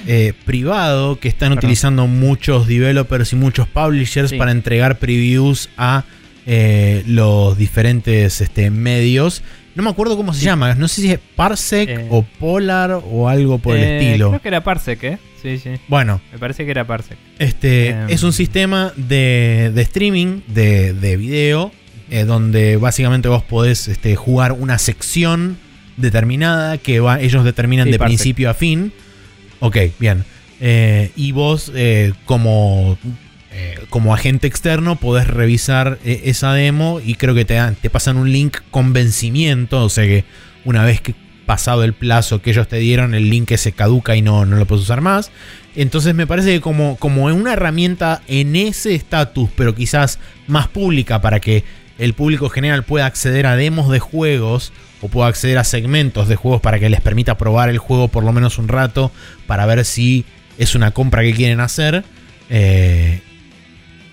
[0.07, 1.57] eh, privado que están Perdón.
[1.65, 4.37] utilizando muchos developers y muchos publishers Sí.
[4.37, 6.05] para entregar previews a
[6.45, 9.43] eh, los diferentes este, medios.
[9.75, 12.07] No me acuerdo cómo se llama, no sé si es Parsec Eh.
[12.09, 14.29] o Polar o algo por el eh, estilo.
[14.29, 15.17] Creo que era Parsec, ¿eh?
[15.41, 15.71] Sí, sí.
[15.89, 17.17] Bueno, Me parece que era Parsec.
[17.39, 18.09] este Em.
[18.09, 21.71] es un sistema de, de streaming de, de video
[22.09, 25.57] eh, donde básicamente vos podés este, jugar una sección
[25.97, 28.17] determinada que va, ellos determinan Sí, de Parsec.
[28.17, 28.91] principio a fin.
[29.59, 30.23] Ok, bien.
[31.15, 31.71] Y vos
[32.25, 32.97] como,
[33.57, 38.17] eh, como agente externo podés revisar eh, esa demo y creo que te, te pasan
[38.17, 40.25] un link con vencimiento, o sea que
[40.65, 44.21] una vez que pasado el plazo que ellos te dieron, el link se caduca y
[44.21, 45.31] no, no lo puedes usar más.
[45.73, 51.21] Entonces me parece que como, como una herramienta en ese estatus, pero quizás más pública
[51.21, 51.63] para que
[51.97, 56.35] el público general pueda acceder a demos de juegos o pueda acceder a segmentos de
[56.35, 59.13] juegos para que les permita probar el juego por lo menos un rato
[59.47, 60.25] para ver si
[60.57, 62.03] es una compra que quieren hacer.
[62.49, 63.21] eh,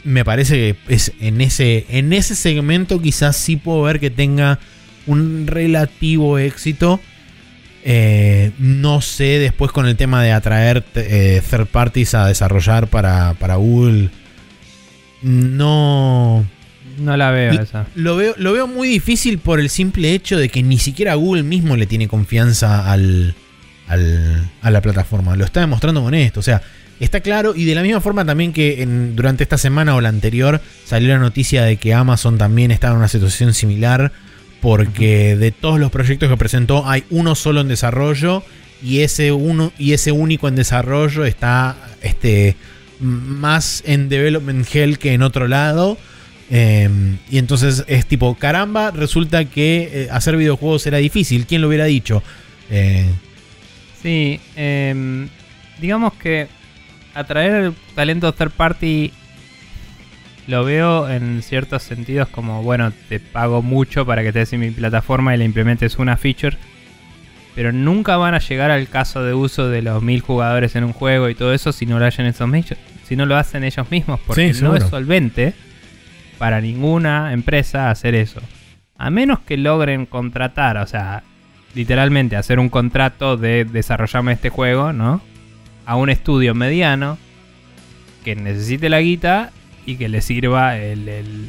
[0.04, 4.58] me parece que es en ese, en ese segmento quizás sí puedo ver que tenga
[5.06, 7.00] un relativo éxito.
[7.84, 13.34] Eh, no sé después con el tema de atraer eh, third parties a desarrollar para,
[13.34, 14.10] para Google.
[15.22, 16.44] No.
[16.98, 17.86] No la veo esa.
[17.94, 21.42] Lo veo, lo veo muy difícil por el simple hecho de que ni siquiera Google
[21.42, 23.34] mismo le tiene confianza al,
[23.88, 25.36] al- a la plataforma.
[25.36, 26.40] Lo está demostrando con esto.
[26.40, 26.62] O sea,
[27.00, 27.54] está claro.
[27.56, 31.08] Y de la misma forma también que en- durante esta semana o la anterior salió
[31.08, 34.12] la noticia de que Amazon también estaba en una situación similar.
[34.60, 38.44] Porque de todos los proyectos que presentó hay uno solo en desarrollo.
[38.84, 42.56] Y ese uno y ese único en desarrollo está este,
[43.00, 45.98] más en development hell que en otro lado.
[46.50, 46.88] Eh,
[47.30, 51.46] y entonces es tipo, caramba, resulta que eh, hacer videojuegos era difícil.
[51.46, 52.22] ¿Quién lo hubiera dicho?
[52.70, 53.06] Eh,
[54.02, 55.28] Sí, em,
[55.80, 56.48] digamos que
[57.14, 59.12] atraer el talento third party
[60.46, 64.70] lo veo en ciertos sentidos como, bueno, te pago mucho para que estés en mi
[64.70, 66.56] plataforma y le implementes una feature,
[67.54, 70.92] pero nunca van a llegar al caso de uso de los mil jugadores en un
[70.92, 72.50] juego y todo eso si no lo hacen esos
[73.04, 75.54] si no lo hacen ellos mismos, porque Sí, no es solvente
[76.38, 78.40] para ninguna empresa hacer eso.
[78.96, 81.22] A menos que logren contratar, o sea,
[81.74, 85.20] literalmente hacer un contrato de desarrollarme este juego, ¿no?
[85.86, 87.18] A un estudio mediano
[88.24, 89.50] que necesite la guita
[89.84, 91.46] y que le sirva el, el,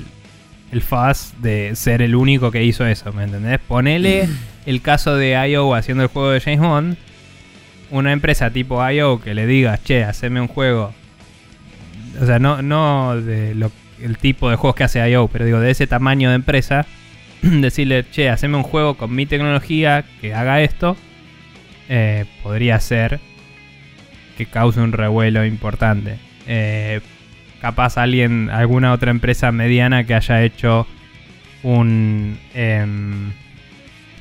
[0.72, 3.60] el fuzz de ser el único que hizo eso, ¿me entendés?
[3.60, 4.28] Ponele
[4.66, 6.98] el caso de IO haciendo el juego de James Bond.
[7.92, 10.94] Una empresa tipo IO que le diga, che, haceme un juego.
[12.20, 13.72] O sea, no, no de lo,
[14.02, 16.88] el tipo de juegos que hace IO, pero digo, de ese tamaño de empresa
[17.62, 20.96] decirle, che, haceme un juego con mi tecnología que haga esto,
[21.90, 23.20] eh, podría ser
[24.38, 26.18] que cause un revuelo importante.
[26.48, 27.02] Eh,
[27.62, 30.88] capaz alguien, alguna otra empresa mediana que haya hecho
[31.64, 32.38] un...
[32.54, 33.32] em,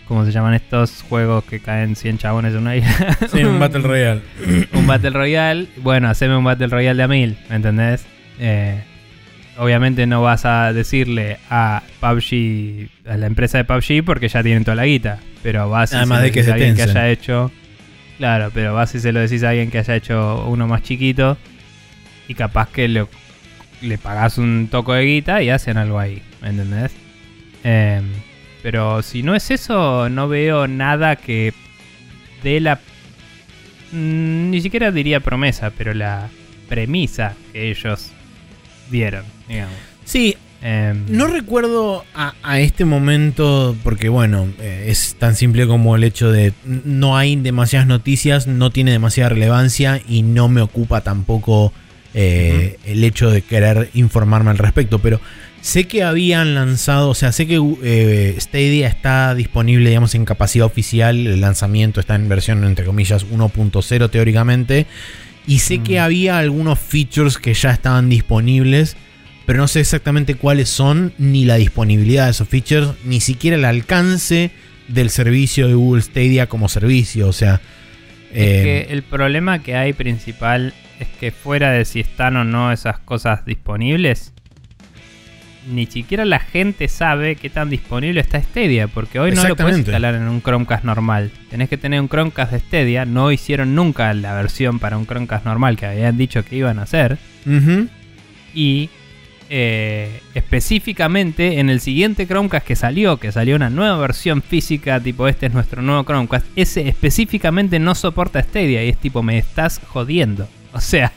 [0.07, 3.17] ¿Cómo se llaman estos juegos que caen 100 chabones en una isla?
[3.33, 4.21] Sí, un Battle Royale.
[4.75, 5.69] un Battle Royale.
[5.79, 8.05] Bueno, haceme un Battle Royale de a mil, ¿me entendés?
[8.39, 8.83] Eh,
[9.59, 14.65] obviamente no vas a decirle a PUBG, a la empresa de PUBG, porque ya tienen
[14.65, 15.19] toda la guita.
[15.43, 17.51] Pero vas y Además se de que de alguien que haya hecho.
[18.19, 21.37] Claro, pero vas y se lo decís a alguien que haya hecho uno más chiquito.
[22.29, 23.09] Y capaz que lo-
[23.81, 26.93] le pagás un toco de guita y hacen algo ahí, ¿me entendés?
[27.65, 28.05] Em,
[28.63, 31.53] pero si no es eso, no veo nada que
[32.45, 32.77] dé la.
[33.91, 36.29] mm, Ni siquiera diría promesa, pero la
[36.69, 38.13] premisa que ellos
[38.91, 39.75] dieron, digamos.
[40.05, 45.97] Sí, Em, no recuerdo a, a este momento, porque bueno, eh, es tan simple como
[45.97, 51.01] el hecho de no hay demasiadas noticias, no tiene demasiada relevancia y no me ocupa
[51.01, 51.73] tampoco
[52.15, 55.21] eh, el hecho de querer informarme al respecto, pero
[55.61, 60.67] sé que habían lanzado, o sea, sé que eh, Stadia está disponible, digamos, en capacidad
[60.67, 64.87] oficial, el lanzamiento está en versión, entre comillas, 1.0 teóricamente,
[65.45, 65.83] y sé Mm.
[65.83, 68.97] que había algunos features que ya estaban disponibles
[69.47, 73.65] pero no sé exactamente cuáles son, ni la disponibilidad de esos features, ni siquiera el
[73.65, 74.51] alcance
[74.89, 77.29] del servicio de Google Stadia como servicio.
[77.29, 77.61] O sea,
[78.33, 82.45] Es eh, que el problema que hay principal es que fuera de si están o
[82.45, 84.33] no esas cosas disponibles,
[85.71, 89.79] ni siquiera la gente sabe qué tan disponible está Stadia, porque hoy no lo puedes
[89.79, 91.31] instalar en un Chromecast normal.
[91.51, 95.45] Tenés que tener un Chromecast de Stadia, no hicieron nunca la versión para un Chromecast
[95.45, 97.89] normal que habían dicho que iban a hacer, ujú,
[98.55, 98.91] y
[99.55, 105.29] eh, específicamente en el siguiente Chromecast que salió, que salió una nueva versión física, tipo
[105.29, 109.81] este es nuestro nuevo Chromecast, ese específicamente no soporta Stadia y es tipo me estás
[109.87, 110.49] jodiendo.
[110.75, 111.13] O sea,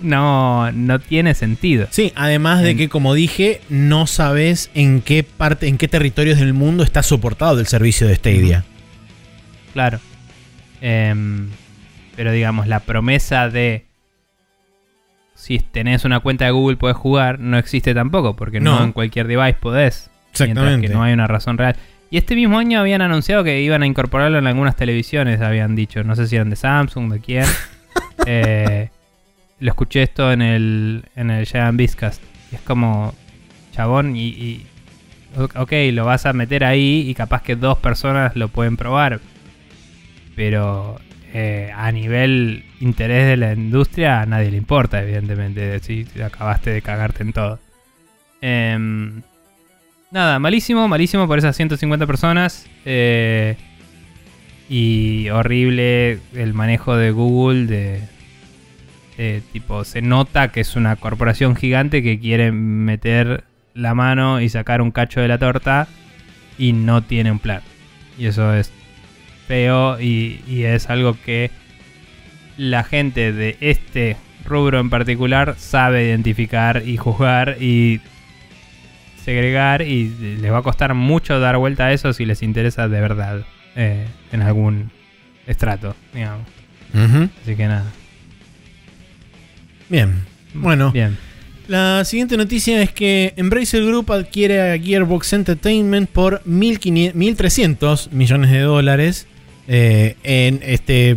[0.00, 1.86] no, no tiene sentido.
[1.92, 6.54] Sí, además de que, como dije, no sabes en qué parte, en qué territorios del
[6.54, 8.64] mundo está soportado el servicio de Stadia.
[9.74, 10.00] Claro.
[10.80, 11.50] Em,
[12.16, 13.84] pero digamos, la promesa de
[15.36, 18.84] si tenés una cuenta de Google podés jugar, no existe tampoco, porque no, No.
[18.84, 20.10] en cualquier device podés.
[20.38, 20.88] Mientras Exactamente.
[20.88, 21.76] que no hay una razón real.
[22.10, 26.02] Y este mismo año habían anunciado que iban a incorporarlo en algunas televisiones, habían dicho.
[26.04, 27.44] No sé si eran de Samsung, de quién.
[28.26, 28.88] Eh,
[29.60, 32.20] lo escuché esto en el, en el Giant Bizcast.
[32.50, 33.14] Y es como,
[33.72, 34.66] chabón, y, y-
[35.54, 39.20] Ok, lo vas a meter ahí y capaz que dos personas lo pueden probar.
[40.34, 40.98] Pero
[41.32, 45.78] eh, a nivel interés de la industria a nadie le importa, evidentemente.
[45.80, 47.58] Si acabaste de cagarte en todo.
[48.40, 49.22] Em,
[50.10, 52.66] nada, malísimo, malísimo por esas 150 personas.
[52.84, 53.56] eh,
[54.68, 58.00] y horrible el manejo de Google
[59.52, 63.44] tipo se nota que es una corporación gigante que quiere meter
[63.74, 65.86] la mano y sacar un cacho de la torta
[66.58, 67.60] y no tiene un plan.
[68.18, 68.72] Y eso es
[69.46, 71.50] feo y, y es algo que
[72.56, 78.00] la gente de este rubro en particular sabe identificar y juzgar y
[79.24, 80.08] segregar y
[80.40, 83.44] les va a costar mucho dar vuelta a eso si les interesa de verdad
[83.74, 84.90] eh, en algún
[85.46, 86.46] estrato, digamos.
[87.42, 87.92] Así que nada.
[89.88, 90.24] Bien.
[90.54, 91.18] Bueno, Bien.
[91.68, 98.52] La siguiente noticia es que Embracer Group adquiere a Gearbox Entertainment por 1.500 1.300 millones
[98.52, 99.26] de dólares.
[99.68, 101.16] Eh, en este,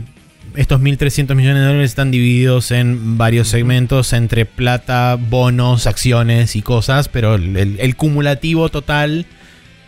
[0.55, 6.61] estos 1.300 millones de dólares están divididos en varios segmentos entre plata, bonos, acciones y
[6.61, 9.25] cosas, pero el, el- el cumulativo total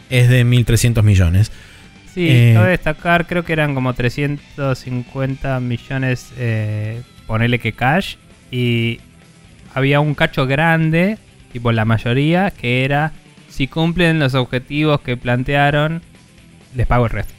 [0.10, 1.52] es de 1.300 millones.
[2.14, 8.16] Sí, Eh, cabe destacar, creo que eran como 350 millones, eh, ponele que cash,
[8.52, 9.00] y
[9.74, 11.18] había un cacho grande,
[11.54, 13.14] tipo la mayoría, que era,
[13.50, 16.02] si cumplen los objetivos que plantearon,
[16.76, 17.34] les pago el resto.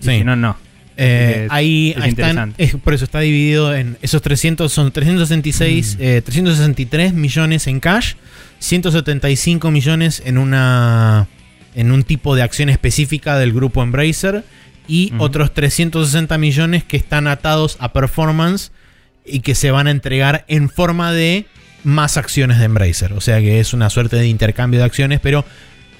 [0.00, 0.18] Y Sí.
[0.18, 0.56] Si no, no.
[0.96, 5.96] Eh, es- ahí es están, es- por eso está dividido en esos 300, son 366,
[5.98, 6.02] Mm.
[6.02, 8.14] eh, 363 millones en cash,
[8.58, 11.28] 175 millones en una
[11.74, 14.44] en un tipo de acción específica del grupo Embracer
[14.88, 18.72] y otros 360 millones que están atados a performance
[19.24, 21.46] y que se van a entregar en forma de
[21.84, 23.12] más acciones de Embracer.
[23.12, 25.44] O sea que es una suerte de intercambio de acciones, pero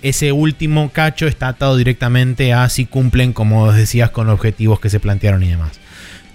[0.03, 5.01] ese último cacho está atado directamente a si cumplen, como decías, con objetivos que se
[5.01, 5.79] plantearon y demás.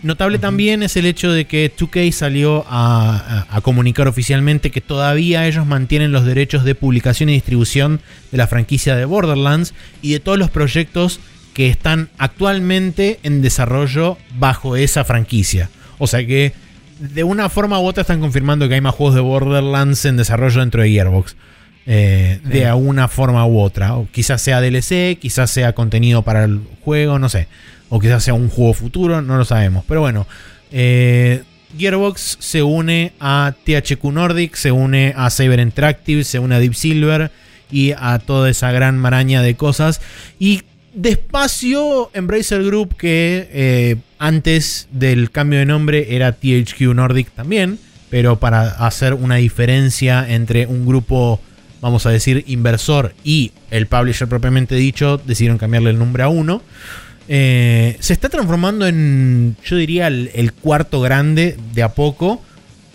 [0.03, 4.81] Notable también es el hecho de que 2K salió a, a- a comunicar oficialmente que
[4.81, 8.01] todavía ellos mantienen los derechos de publicación y distribución
[8.31, 9.73] de la franquicia de Borderlands
[10.03, 11.19] y de todos los proyectos
[11.55, 15.69] que están actualmente en desarrollo bajo esa franquicia.
[15.97, 16.53] O sea que
[16.99, 20.59] de una forma u otra están confirmando que hay más juegos de Borderlands en desarrollo
[20.59, 21.35] dentro de Gearbox.
[21.87, 22.49] Eh, Sí.
[22.49, 23.95] De una forma u otra.
[23.95, 27.47] O quizás sea DLC, quizás sea contenido para el juego, no sé.
[27.89, 29.85] O quizás sea un juego futuro, no lo sabemos.
[29.87, 30.25] Pero bueno,
[30.71, 31.43] eh,
[31.77, 36.73] Gearbox se une a THQ Nordic, se une a Saber Interactive, se une a Deep
[36.73, 37.31] Silver
[37.71, 40.01] y a toda esa gran maraña de cosas.
[40.39, 40.63] Y
[40.93, 47.77] despacio, Embracer Group, que eh, antes del cambio de nombre era THQ Nordic también,
[48.09, 51.41] pero para hacer una diferencia entre un grupo,
[51.85, 56.63] vamos a decir, inversor y el publisher propiamente dicho, decidieron cambiarle el nombre a uno.
[57.27, 62.41] Eh, se está transformando en, yo diría, el, el cuarto grande de a poco.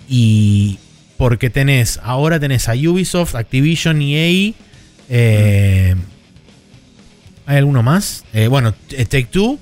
[0.09, 0.81] Y
[1.19, 4.55] porque tenés, ahora tenés a Ubisoft, Activision, EA.
[5.09, 5.95] eh,
[7.47, 8.25] ¿Hay alguno más?
[8.33, 9.61] Eh, bueno, Take Two.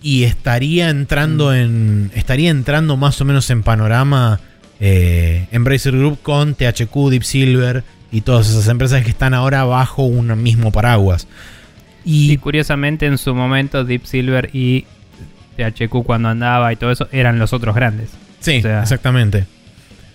[0.00, 2.12] Y estaría entrando en.
[2.14, 4.40] Estaría entrando más o menos en panorama.
[4.78, 7.82] Embracer Group con THQ, Deep Silver
[8.14, 11.26] y todas esas empresas que están ahora bajo un mismo paraguas.
[12.04, 14.86] Y Y curiosamente en su momento Deep Silver y
[15.56, 18.10] THQ cuando andaba y todo eso eran los otros grandes.
[18.40, 19.46] sí, o sea- exactamente.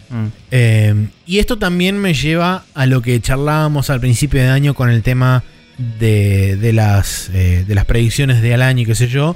[0.10, 0.26] Mm.
[0.52, 4.90] Eh, y esto también me lleva a lo que charlábamos al principio de año con
[4.90, 5.44] el tema
[6.00, 9.36] de, de las, eh, de las predicciones de al año y qué sé yo.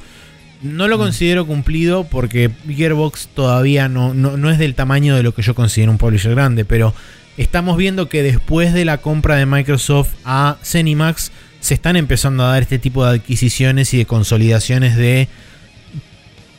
[0.63, 0.99] No lo Mm.
[1.01, 5.53] considero cumplido porque Gearbox todavía no, no, no es del tamaño de lo que yo
[5.55, 6.93] considero un publisher grande, pero
[7.37, 12.49] estamos viendo que después de la compra de Microsoft a Zenimax se están empezando a
[12.49, 15.27] dar este tipo de adquisiciones y de consolidaciones de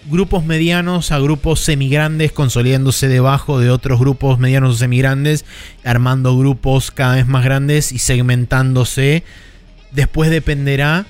[0.07, 5.45] grupos medianos a grupos semigrandes consolidándose debajo de otros grupos medianos o semigrandes,
[5.85, 9.25] armando grupos cada vez más grandes y segmentándose.
[9.93, 11.07] Después dependerá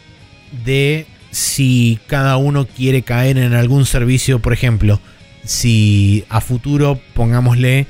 [0.65, 5.01] de si cada uno quiere caer en algún servicio, por ejemplo,
[5.45, 7.87] si a futuro pongámosle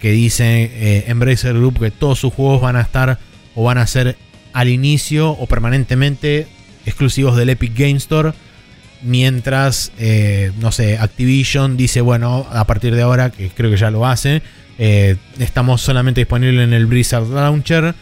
[0.00, 3.18] que dice eh, Embracer Group que todos sus juegos van a estar
[3.54, 4.16] o van a ser
[4.52, 6.46] al inicio o permanentemente
[6.86, 8.32] exclusivos del Epic Game Store
[9.02, 13.90] Mientras, eh, no sé, Activision dice, bueno, a partir de ahora, que creo que ya
[13.90, 14.42] lo hace,
[14.78, 17.94] eh, estamos solamente disponibles en el Blizzard Launcher.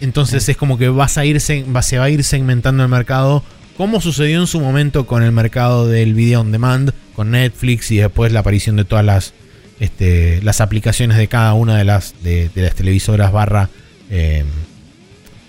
[0.00, 2.88] Entonces es como que vas a ir, se, va, se va a ir segmentando el
[2.88, 3.42] mercado,
[3.76, 7.96] como sucedió en su momento con el mercado del video on demand, con Netflix y
[7.96, 9.32] después la aparición de todas las,
[9.80, 13.68] este, las aplicaciones de cada una de las, de, de las televisoras barra
[14.10, 14.44] eh,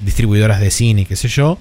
[0.01, 1.59] distribuidoras de cine, qué sé yo.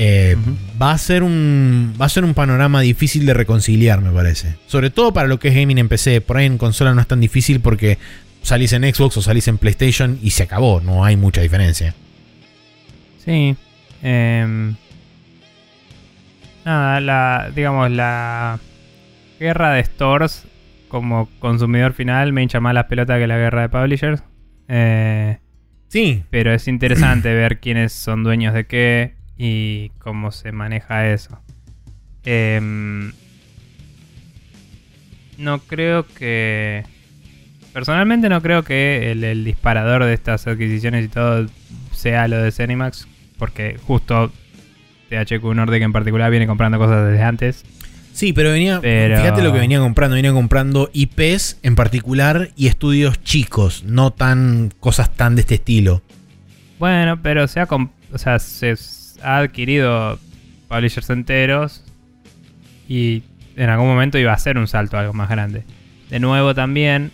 [0.00, 0.36] Eh,
[0.80, 4.54] va, a ser un, va a ser un panorama difícil de reconciliar, me parece.
[4.68, 6.20] Sobre todo para lo que es gaming en PC.
[6.20, 7.98] Por ahí en consola no es tan difícil porque
[8.42, 10.80] salís en Xbox o salís en PlayStation y se acabó.
[10.80, 11.94] No hay mucha diferencia.
[13.24, 13.56] Sí.
[14.02, 14.76] em,
[16.64, 18.60] nada, la, digamos, la
[19.40, 20.44] guerra de stores
[20.88, 24.22] como consumidor final me hincha más las pelotas que la guerra de publishers.
[24.68, 25.38] Eh,
[25.88, 31.40] Sí, pero es interesante ver quiénes son dueños de qué y cómo se maneja eso.
[32.24, 33.12] Em,
[35.38, 36.84] no creo que...
[37.72, 41.46] Personalmente no creo que el, el disparador de estas adquisiciones y todo
[41.92, 43.08] sea lo de Cenimax,
[43.38, 44.30] porque justo
[45.08, 47.64] THQ Nordic en particular viene comprando cosas desde antes.
[48.18, 48.80] Sí, pero venía.
[48.80, 50.16] Pero- Fíjate lo que venía comprando.
[50.16, 56.02] Venía comprando IPs en particular y estudios chicos, no tan cosas tan de este estilo.
[56.78, 58.74] Bueno, pero se ha, o sea, se
[59.22, 60.18] ha adquirido
[60.68, 61.82] publishers enteros
[62.88, 63.22] y
[63.56, 65.64] en algún momento iba a ser un salto a algo más grande.
[66.10, 67.10] De nuevo también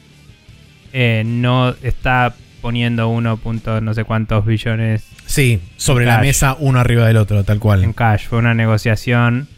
[0.92, 3.36] eh, no está poniendo 1.
[3.38, 7.82] punto no sé cuántos billones Sí, sobre la mesa uno arriba del otro, tal cual.
[7.82, 8.26] en cash.
[8.28, 9.48] Fue una negociación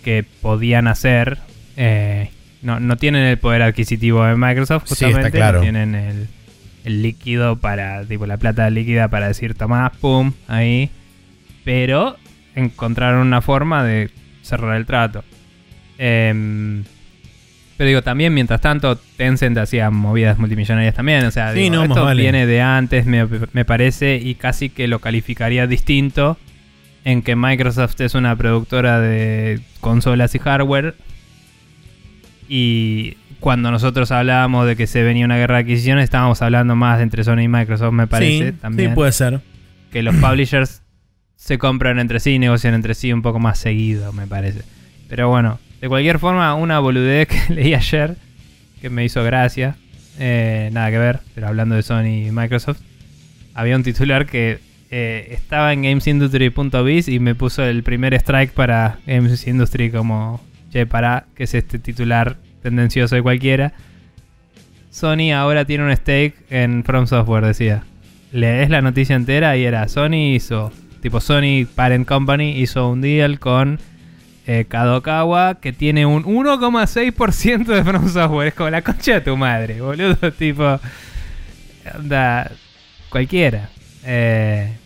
[0.00, 1.38] que podían hacer.
[1.76, 2.30] eh,
[2.62, 5.30] no, no tienen el poder adquisitivo de Microsoft, Sí, está justamente.
[5.38, 5.58] claro.
[5.58, 6.28] No tienen el,
[6.84, 10.90] el líquido para, tipo, la plata líquida para decir, tomá, pum, ahí.
[11.64, 12.16] Pero
[12.54, 14.10] encontraron una forma de
[14.42, 15.24] cerrar el trato.
[15.98, 16.84] Em,
[17.76, 21.24] pero digo, también, mientras tanto, Tencent hacía movidas multimillonarias también.
[21.24, 22.20] O sea, Sí, digo, no, esto vale.
[22.22, 26.36] viene de antes, me, me parece, y casi que lo calificaría distinto
[27.04, 30.94] en que Microsoft es una productora de consolas y hardware.
[32.48, 37.00] Y cuando nosotros hablábamos de que se venía una guerra de adquisiciones, estábamos hablando más
[37.00, 38.50] entre Sony y Microsoft, me parece.
[38.52, 39.40] sí, también sí, puede ser.
[39.92, 40.82] que los publishers
[41.36, 44.62] se compran entre sí y negocian entre sí un poco más seguido, me parece.
[45.08, 48.16] Pero bueno, De cualquier forma, una boludez que leí ayer
[48.82, 49.76] que me hizo gracia.
[50.18, 52.80] eh, nada que ver, pero hablando de Sony y Microsoft.
[53.54, 54.58] Había un titular que
[54.90, 60.40] eh, estaba en gamesindustry.biz y me puso el primer strike para Games Industry como,
[60.72, 63.72] che, para, que es este titular tendencioso de cualquiera.
[64.90, 67.84] Sony ahora tiene un stake en From Software, decía.
[68.32, 73.38] Lees la noticia entera y era Sony hizo, tipo Sony Parent Company hizo un deal
[73.38, 73.78] con
[74.46, 78.48] eh, Kadokawa que tiene un 1,6% de From Software.
[78.48, 80.32] Es como la concha de tu madre, boludo.
[80.38, 80.80] Tipo,
[81.94, 82.50] anda,
[83.08, 83.68] cualquiera.
[84.04, 84.79] Eh,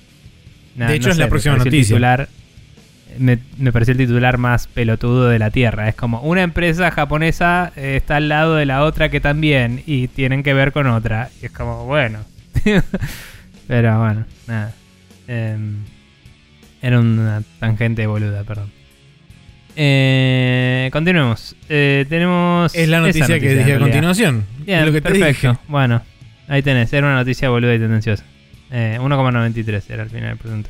[0.74, 1.96] De hecho, no es la próxima noticia.
[1.96, 2.28] titular-
[3.18, 5.88] me, me pareció el titular más pelotudo de la Tierra.
[5.88, 10.08] Es como una empresa japonesa eh, está al lado de la otra que también y
[10.08, 11.30] tienen que ver con otra.
[11.40, 12.20] Y es como, bueno.
[13.68, 14.72] Pero bueno, nada.
[15.28, 15.76] Em,
[16.82, 18.70] era una tangente boluda, perdón.
[19.76, 21.56] Eh, continuemos.
[21.68, 22.74] Eh, tenemos.
[22.74, 24.44] Es la noticia, que dije a continuación.
[24.58, 25.50] Bien, lo que te perfecto.
[25.52, 25.60] dije.
[25.68, 26.02] Bueno,
[26.48, 26.92] ahí tenés.
[26.92, 28.24] Era una noticia boluda y tendenciosa.
[28.76, 30.68] Eh, 1,93 era al final el presunto.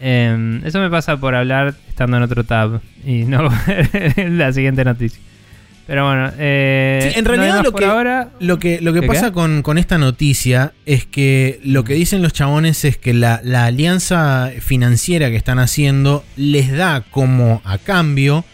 [0.00, 3.48] Eh, eso me pasa por hablar estando en otro tab y no
[4.16, 5.20] la siguiente noticia.
[5.86, 8.28] Pero bueno, eh, Sí, en realidad lo que- ahora.
[8.40, 12.20] Lo que, lo que ¿Qué, pasa con, con esta noticia es que lo que dicen
[12.22, 17.78] los chabones es que la, la alianza financiera que están haciendo les da como a
[17.78, 18.44] cambio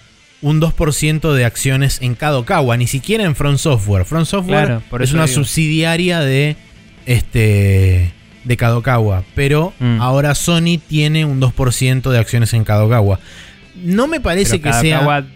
[0.43, 4.05] un 2% de acciones en Kadokawa, ni siquiera en Front Software.
[4.05, 5.35] Front Software Claro, por es una digo.
[5.36, 6.56] subsidiaria de
[7.06, 8.12] este
[8.45, 10.01] de Kadokawa, pero Mm.
[10.01, 13.19] ahora Sony tiene un 2% de acciones en Kadokawa.
[13.83, 15.27] No me parece pero que sea Kadokawa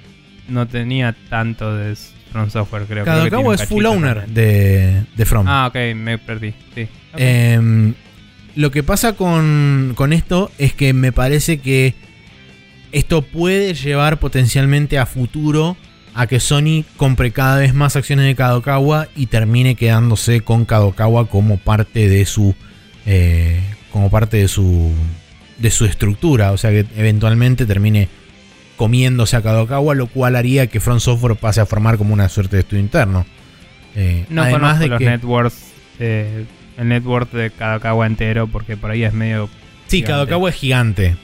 [0.48, 1.96] no tenía tanto de
[2.32, 3.04] From Software, creo.
[3.04, 5.46] Que Kadokawa un es full owner de, de From.
[5.48, 6.52] Ah, ok, me perdí.
[6.74, 6.86] Sí.
[7.16, 7.92] Eh,
[8.54, 11.94] lo que pasa con, con esto es que me parece que
[12.92, 15.76] esto puede llevar potencialmente a futuro
[16.14, 21.28] a que Sony compre cada vez más acciones de Kadokawa y termine quedándose con Kadokawa
[21.28, 22.54] como parte de su
[23.10, 23.60] eh,
[23.90, 24.92] como parte de su
[25.56, 28.08] de su estructura, o sea que eventualmente termine
[28.76, 32.56] comiéndose a Kadokawa, lo cual haría que Front Software pase a formar como una suerte
[32.56, 33.26] de estudio interno.
[33.96, 36.44] Eh, No además de los que networks, eh,
[36.76, 39.48] el network de Kadokawa entero, porque por ahí es medio.
[39.88, 40.12] sí, gigante.
[40.12, 41.16] Kadokawa es gigante.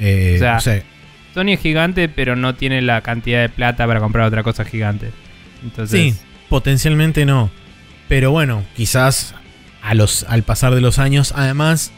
[0.00, 0.82] Eh, O sea, o sea,
[1.32, 5.10] Sony es gigante, pero no tiene la cantidad de plata para comprar otra cosa gigante.
[5.62, 6.20] Entonces, Sí,
[6.50, 7.50] potencialmente no.
[8.08, 9.34] Pero bueno, quizás
[9.88, 11.92] a los, al pasar de los años, además,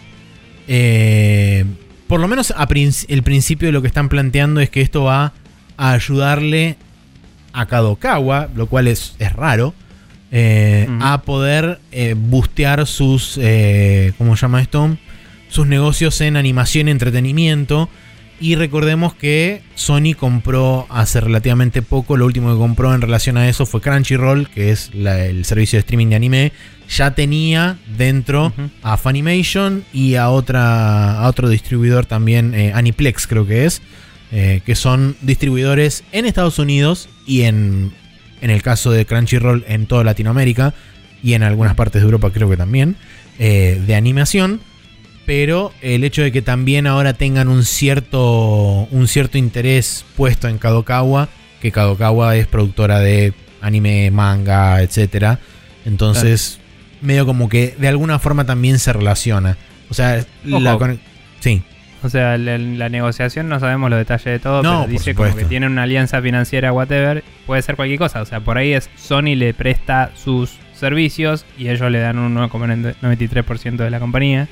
[0.68, 1.64] eh,
[2.06, 5.04] por lo menos a princ- el principio de lo que están planteando es que esto
[5.04, 5.32] va
[5.76, 6.76] a ayudarle
[7.52, 9.74] a Kadokawa, lo cual es, es raro,
[10.30, 14.96] eh, a poder eh, bustear sus, eh, ¿cómo se llama esto?
[15.48, 17.88] Sus negocios en animación y entretenimiento.
[18.42, 23.46] Y recordemos que Sony compró hace relativamente poco, lo último que compró en relación a
[23.50, 26.52] eso fue Crunchyroll, que es la- el servicio de streaming de anime.
[26.88, 28.52] Ya tenía dentro
[28.82, 33.82] a Funimation y a, otra, a otro distribuidor también, eh, Aniplex creo que es,
[34.32, 37.92] eh, que son distribuidores en Estados Unidos y en,
[38.40, 40.72] en el caso de Crunchyroll en toda Latinoamérica
[41.22, 42.96] y en algunas partes de Europa creo que también,
[43.38, 44.60] eh, de animación
[45.30, 50.58] pero el hecho de que también ahora tengan un cierto, un cierto interés puesto en
[50.58, 51.28] Kadokawa,
[51.62, 55.38] que Kadokawa es productora de anime, manga, etcétera,
[55.86, 56.58] entonces
[57.00, 59.56] medio como que de alguna forma también se relaciona.
[59.88, 60.98] O sea, la con-
[61.38, 61.62] sí,
[62.02, 65.36] O sea, la, la negociación no sabemos los detalles de todo, No, pero dice como
[65.36, 67.22] que tienen una alianza financiera, whatever.
[67.46, 68.20] Puede ser cualquier cosa.
[68.20, 72.34] O sea, por ahí es Sony le presta sus servicios y ellos le dan un
[72.34, 74.48] 9,93% de la compañía.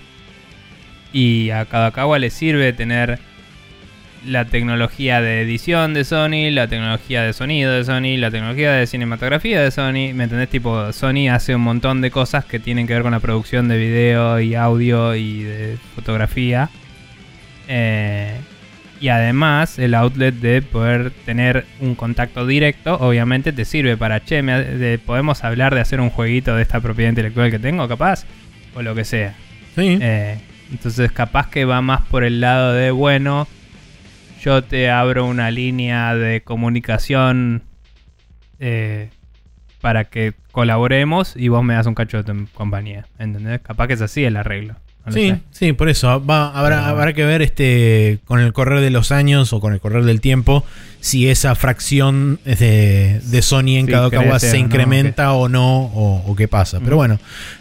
[1.12, 3.18] Y a Kadokawa le sirve tener
[4.26, 8.86] la tecnología de edición de Sony, la tecnología de sonido de Sony, la tecnología de
[8.86, 10.12] cinematografía de Sony.
[10.14, 10.48] ¿Me entendés?
[10.51, 13.78] Tipo, Sony hace un montón de cosas que tienen que ver con la producción de
[13.78, 16.68] video y audio y de fotografía.
[17.68, 18.32] Eh,
[19.01, 24.43] y además, el outlet de poder tener un contacto directo, obviamente te sirve para, che,
[24.43, 28.24] me- de- podemos hablar de hacer un jueguito de esta propiedad intelectual que tengo, capaz,
[28.74, 29.35] o lo que sea.
[29.76, 29.98] sí.
[30.01, 30.39] Eh,
[30.70, 33.46] entonces, capaz que va más por el lado de, bueno,
[34.42, 37.62] yo te abro una línea de comunicación
[38.60, 39.10] eh,
[39.80, 43.06] para que colaboremos y vos me das un cacho de tu compañía.
[43.18, 43.60] ¿Entendés?
[43.60, 44.74] Capaz que es así el arreglo.
[45.06, 45.40] No Sí, sé.
[45.50, 46.24] sí, por eso.
[46.24, 49.72] Va, habrá, Pero- habrá que ver este con el correr de los años o con
[49.72, 50.64] el correr del tiempo
[51.00, 56.24] si esa fracción de, de Sony en Sí, Kadokawa se no, incrementa o no, o,
[56.30, 56.80] o qué pasa.
[56.80, 57.18] Pero bueno,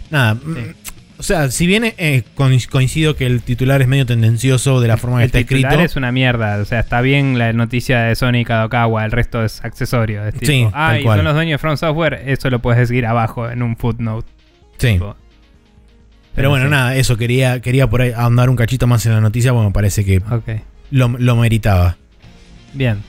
[0.09, 0.35] nada.
[0.35, 0.91] Sí.
[1.19, 4.97] O sea, si bien eh, coinc- coincido que el titular es medio tendencioso de la
[4.97, 5.85] forma que el está titular escrito.
[5.85, 6.57] es una mierda.
[6.61, 10.25] O sea, está bien la noticia de Sony Kadokawa, el resto es accesorio.
[10.27, 11.17] Es tipo, Sí, ah, y cual.
[11.17, 14.27] son los dueños de From Software, eso lo puedes seguir abajo en un footnote.
[14.77, 14.93] Sí.
[14.93, 15.15] tipo.
[16.35, 16.71] Pero bueno, sí.
[16.71, 19.73] nada, eso quería, quería por ahí ahondar un cachito más en la noticia porque me
[19.73, 20.21] parece que
[20.91, 21.97] lo, lo meritaba.
[22.75, 23.01] Bien.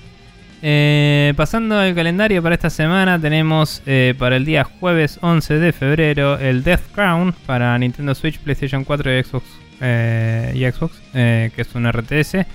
[0.61, 5.73] Eh, pasando al calendario para esta semana, tenemos eh, para el día jueves 11 de
[5.73, 9.45] febrero el Death Crown para Nintendo Switch, PlayStation 4 y Xbox,
[9.81, 12.47] eh, y Xbox que es un RTS.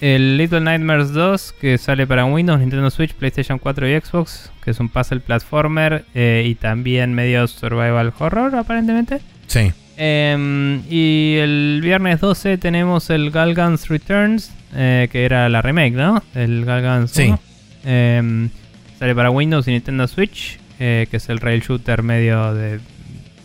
[0.00, 4.70] El Little Nightmares 2, que sale para Windows, Nintendo Switch, PlayStation 4 y Xbox, que
[4.72, 9.20] es un puzzle platformer y también medio survival horror, aparentemente.
[9.46, 9.72] Sí.
[9.96, 16.22] Em, y el viernes 12 tenemos el Galgans Returns, eh, que era la remake, ¿no?
[16.34, 17.28] El Galgans Sí.
[17.28, 17.38] 1.
[17.84, 18.48] Em,
[18.98, 22.80] sale para Windows y Nintendo Switch, eh, que es el rail shooter medio de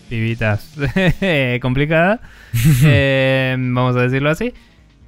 [0.09, 0.73] pibitas
[1.61, 2.19] complicada.
[2.83, 4.53] Em, vamos a decirlo así.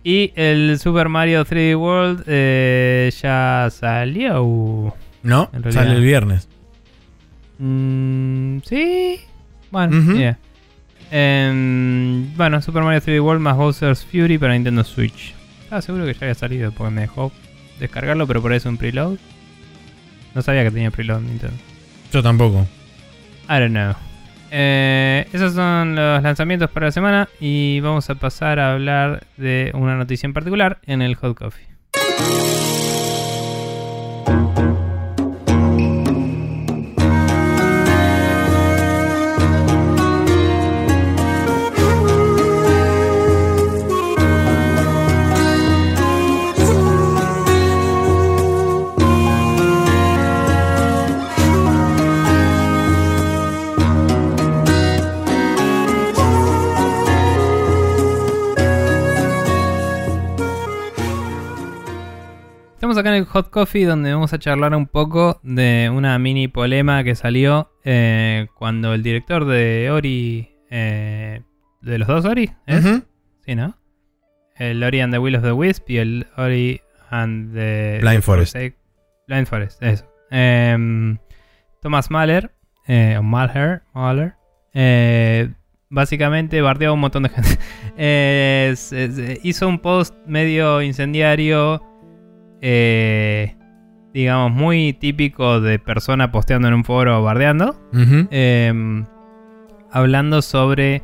[0.03, 4.95] Y el Super Mario 3D World eh, ya salió.
[5.23, 5.49] ¿No?
[5.69, 6.47] Sale el viernes.
[7.59, 9.19] Mm, sí.
[9.71, 10.37] Bueno, yeah.
[11.11, 15.33] Bueno, Super Mario 3D World más Bowser's Fury para Nintendo Switch.
[15.69, 17.31] Ah, seguro que ya había salido porque me dejó
[17.79, 19.17] descargarlo, pero por eso un preload.
[20.33, 21.57] No sabía que tenía preload Nintendo.
[22.13, 22.65] Yo tampoco.
[23.49, 23.93] I don't know.
[24.51, 29.71] Eh, esos son los lanzamientos para la semana y vamos a pasar a hablar de
[29.73, 31.65] una noticia en particular en el Hot Coffee.
[62.91, 66.49] Estamos acá en el Hot Coffee donde vamos a charlar un poco de una mini
[66.49, 71.41] polema que salió eh, cuando el director de Ori, eh,
[71.79, 72.83] de los dos Ori, ¿es?
[73.45, 73.77] Sí, ¿no?
[74.57, 77.99] El Ori and the Will of the Wisp y el Ori and the...
[78.01, 78.57] Blind Forest.
[79.25, 80.05] Blind Forest, eso.
[80.29, 81.17] Em,
[81.81, 82.51] Thomas Mahler,
[82.87, 84.33] eh, o Mahler, Mahler
[84.73, 85.49] eh,
[85.89, 87.57] básicamente bardeó a un montón de gente.
[88.03, 88.73] Eh,
[89.43, 91.90] hizo un post medio incendiario,
[92.61, 93.55] eh,
[94.13, 97.75] digamos, muy típico de persona posteando en un foro bardeando.
[97.93, 98.27] Ujú.
[98.31, 99.03] Eh,
[99.91, 101.01] hablando sobre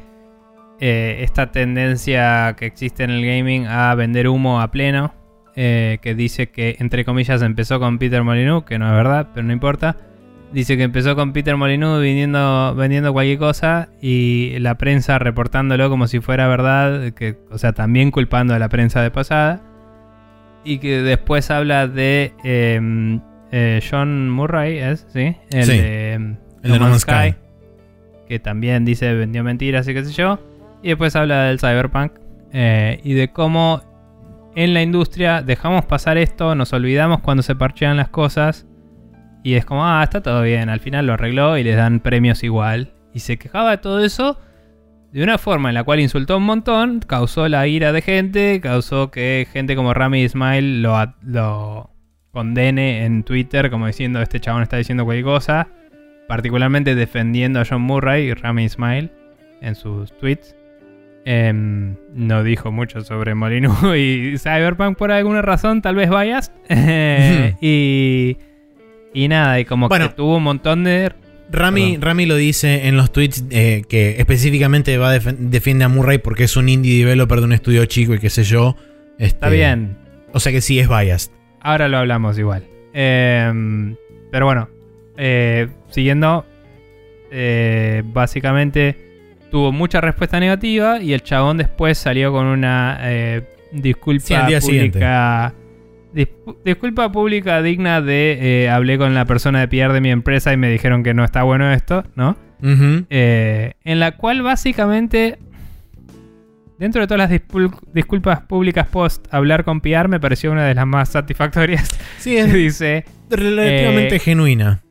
[0.80, 5.14] eh, esta tendencia que existe en el gaming a vender humo a pleno.
[5.60, 9.46] eh, que dice que, entre comillas, empezó con Peter Molyneux, que no es verdad, pero
[9.48, 9.98] no importa.
[10.54, 16.06] Dice que empezó con Peter Molyneux vendiendo, vendiendo cualquier cosa y la prensa reportándolo como
[16.08, 19.62] si fuera verdad, que, o sea, también culpando a la prensa de pasada.
[20.70, 23.20] Y que después habla de eh,
[23.54, 25.08] eh, John Murray, ¿es?
[25.14, 25.36] ¿Sí?
[25.50, 25.78] El Sí.
[25.78, 27.36] de, El de No Man's Sky.
[28.28, 30.40] que también dice vendió mentiras y qué sé yo.
[30.84, 32.12] Y después habla del cyberpunk
[32.52, 33.82] eh, y de cómo
[34.56, 38.66] en la industria dejamos pasar esto, nos olvidamos cuando se parchean las cosas
[39.44, 42.44] y es como, ah, está todo bien, al final lo arregló y les dan premios
[42.44, 42.92] igual.
[43.14, 44.38] Y se quejaba de todo eso
[45.12, 49.10] de una forma en la cual insultó un montón, causó la ira de gente, causó
[49.10, 51.90] que gente como Rami Ismail lo, lo
[52.32, 55.68] condene en Twitter como diciendo este chabón está diciendo cualquier cosa,
[56.28, 59.10] particularmente defendiendo a John Murray y Rami Ismail
[59.62, 60.56] en sus tweets.
[61.30, 66.54] Em, no dijo mucho sobre Molyneux y Cyberpunk por alguna razón, tal vez vayas.
[67.62, 68.38] y,
[69.14, 70.10] y nada, y como Bueno.
[70.10, 71.12] que tuvo un montón de
[71.52, 72.02] Rami, Perdón.
[72.02, 76.58] Rami lo dice en los tweets eh, que específicamente va defiende a Murray porque es
[76.58, 78.76] un indie developer de un estudio chico y qué sé yo.
[79.18, 79.98] Está Este, bien,
[80.34, 81.32] O sea que sí es biased.
[81.62, 82.64] ahora lo hablamos igual.
[82.94, 83.96] Em,
[84.32, 84.70] pero bueno,
[85.18, 86.46] eh, siguiendo,
[87.32, 88.98] eh, básicamente
[89.52, 93.00] tuvo mucha respuesta negativa y el chabón después salió con una
[93.72, 95.54] disculpa Sí, al día pública.
[96.66, 100.58] Disculpa pública digna de eh, hablé con la persona de PR de mi empresa y
[100.58, 102.36] me dijeron que no está bueno esto, ¿no?
[103.10, 105.38] Eh, en la cual básicamente,
[106.80, 107.42] dentro de todas las
[107.94, 111.88] disculpas públicas post hablar con PR, me pareció una de las más satisfactorias.
[112.18, 114.82] Sí, es dice, relativamente eh, genuina.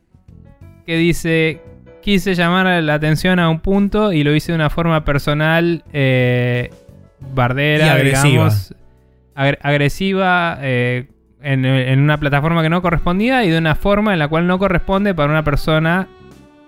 [0.85, 1.61] que dice,
[2.01, 6.69] quise llamar la atención a un punto y lo hice de una forma personal, eh,
[7.33, 8.23] bardera, Y agresiva.
[8.29, 8.75] digamos,
[9.35, 10.57] agre- agresiva.
[11.41, 14.57] En, en una plataforma que no correspondía y de una forma en la cual no
[14.59, 16.07] corresponde para una persona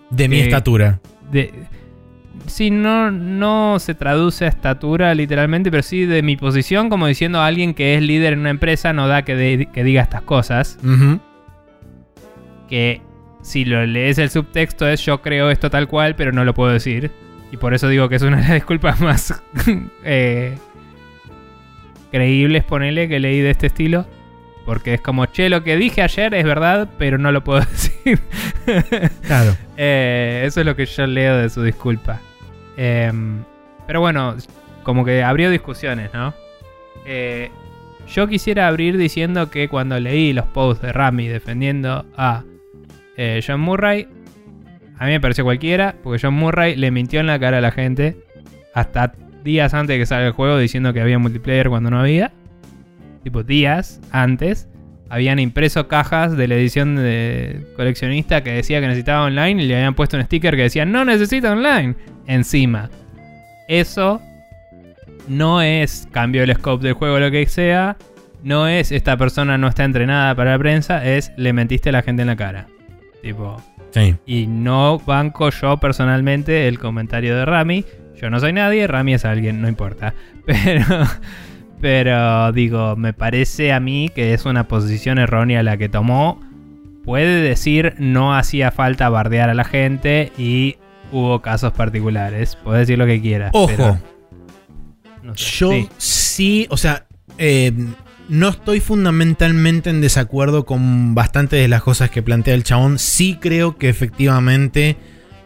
[0.10, 1.00] De mi eh, estatura.
[1.32, 1.54] de
[2.48, 7.40] sí, no, no se traduce a estatura literalmente, pero sí de mi posición, como diciendo
[7.42, 10.22] a alguien que es líder en una empresa, no da que, de- que diga estas
[10.24, 10.80] cosas.
[12.68, 13.02] Que
[13.42, 16.72] si lo lees el subtexto es yo creo esto tal cual, pero no lo puedo
[16.72, 17.12] decir.
[17.52, 19.42] Y por eso digo que es una de las disculpas más
[20.04, 20.56] eh,
[22.12, 24.06] creíbles, ponele, que leí de este estilo.
[24.70, 28.20] Porque es como, che, lo que dije ayer es verdad, pero no lo puedo decir.
[29.26, 29.58] Claro.
[29.78, 32.22] Eh, eso es lo que yo leo de su disculpa.
[32.78, 33.44] Em,
[33.88, 34.36] pero bueno,
[34.84, 36.36] como que abrió discusiones, ¿no?
[37.08, 37.50] Eh,
[38.14, 42.44] yo quisiera abrir diciendo que cuando leí los posts de Rami defendiendo a
[43.18, 44.08] eh, John Murray,
[45.00, 47.72] a mí me pareció cualquiera, porque John Murray le mintió en la cara a la
[47.72, 48.18] gente
[48.76, 49.14] hasta
[49.44, 52.34] días antes de que salga el juego diciendo que había multiplayer cuando no había.
[53.24, 54.68] Tipo días antes.
[55.10, 59.76] Habían impreso cajas de la edición de coleccionista que decía que necesitaba online y le
[59.76, 61.96] habían puesto un sticker que decía no necesita online
[62.28, 62.92] encima.
[63.68, 64.22] Eso
[65.28, 67.98] no es cambio el scope del juego o lo que sea.
[68.44, 71.04] No es esta persona no está entrenada para la prensa.
[71.06, 72.68] Es le mentiste a la gente en la cara.
[73.22, 73.62] Tipo.
[73.92, 74.16] Sí.
[74.26, 77.86] Y no banco yo personalmente el comentario de Rami.
[78.16, 80.14] Yo no soy nadie, Rami es alguien, no importa.
[80.46, 80.84] Pero,
[81.82, 86.42] pero digo, me parece a mí que es una posición errónea la que tomó.
[87.04, 90.76] Puede decir no hacía falta bardear a la gente y
[91.12, 92.58] hubo casos particulares.
[92.64, 93.50] Puede decir lo que quiera.
[93.54, 94.00] Ojo, pero
[95.24, 95.46] no sé.
[95.58, 95.90] yo Sí.
[95.98, 97.06] sí, o sea,
[97.38, 97.72] eh,
[98.28, 103.00] no estoy fundamentalmente en desacuerdo con bastantes de las cosas que plantea el chabón.
[103.00, 104.98] Sí creo que efectivamente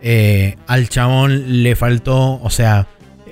[0.02, 2.88] eh, al chabón le faltó, o sea...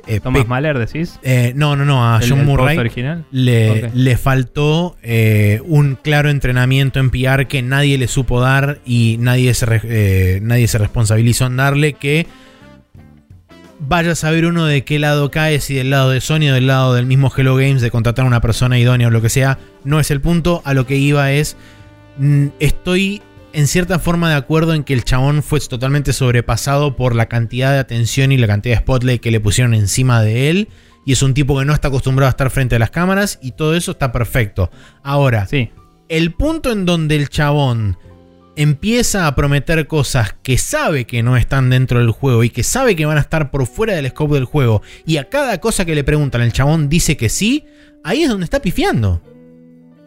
[0.07, 1.19] eh, Thomas Mahler, decís.
[1.23, 3.25] eh, no, no, no, a El- John el Murray original.
[3.31, 9.17] le, le faltó eh, un claro entrenamiento en PR que nadie le supo dar y
[9.19, 12.27] nadie se, eh, nadie se responsabilizó en darle que
[13.79, 16.67] vaya a saber uno de qué lado cae, si del lado de Sony o del
[16.67, 19.57] lado del mismo Hello Games de contratar a una persona idónea o lo que sea,
[19.83, 21.57] no es el punto, a lo que iba es,
[22.17, 23.21] mm, estoy
[23.53, 27.71] en cierta forma de acuerdo en que el chabón fue totalmente sobrepasado por la cantidad
[27.73, 30.69] de atención y la cantidad de spotlight que le pusieron encima de él.
[31.05, 33.51] Y es un tipo que no está acostumbrado a estar frente a las cámaras y
[33.53, 34.69] todo eso está perfecto.
[35.03, 35.69] Ahora, Sí.
[36.09, 37.97] el punto en donde el chabón
[38.55, 42.95] empieza a prometer cosas que sabe que no están dentro del juego y que sabe
[42.95, 45.95] que van a estar por fuera del scope del juego y a cada cosa que
[45.95, 47.65] le preguntan el chabón dice que sí,
[48.03, 49.21] ahí es donde está pifiando.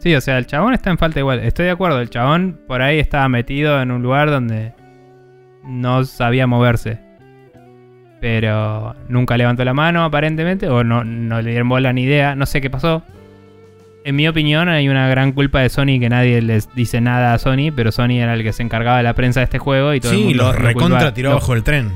[0.05, 1.39] Sí, o sea, el chabón está en falta igual.
[1.39, 4.71] Estoy de acuerdo, el chabón por ahí estaba metido en un lugar donde
[5.63, 6.99] no sabía moverse.
[8.21, 12.45] Pero nunca levantó la mano aparentemente, o no, no le dieron bola ni idea, no
[12.45, 13.01] sé qué pasó.
[14.03, 17.39] En mi opinión hay una gran culpa de Sony que nadie les dice nada a
[17.39, 19.99] Sony, pero Sony era el que se encargaba de la prensa de este juego y
[20.01, 21.91] todo el Sí, mundo los lo recontra tiró bajo el tren.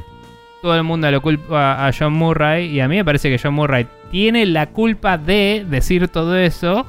[0.63, 3.53] todo el mundo lo culpa a John Murray y a mí me parece que John
[3.53, 6.87] Murray tiene la culpa de decir todo eso,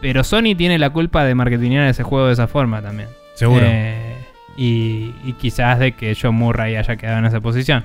[0.00, 3.08] pero Sony tiene la culpa de marketinear ese juego de esa forma también.
[3.34, 3.64] Seguro.
[3.64, 4.16] Eh,
[4.56, 7.84] y, y quizás de que John Murray haya quedado en esa posición.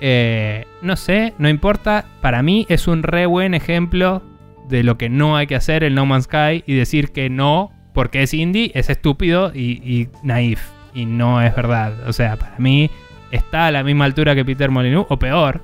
[0.00, 2.06] Eh, no sé, no importa.
[2.20, 4.22] Para mí es un re buen ejemplo
[4.68, 7.72] de lo que no hay que hacer en No Man's Sky y decir que no
[7.92, 10.62] porque es indie es estúpido y, y naif.
[10.94, 12.08] Y no es verdad.
[12.08, 12.90] O sea, para mí
[13.30, 15.60] está a la misma altura que Peter Molyneux o peor.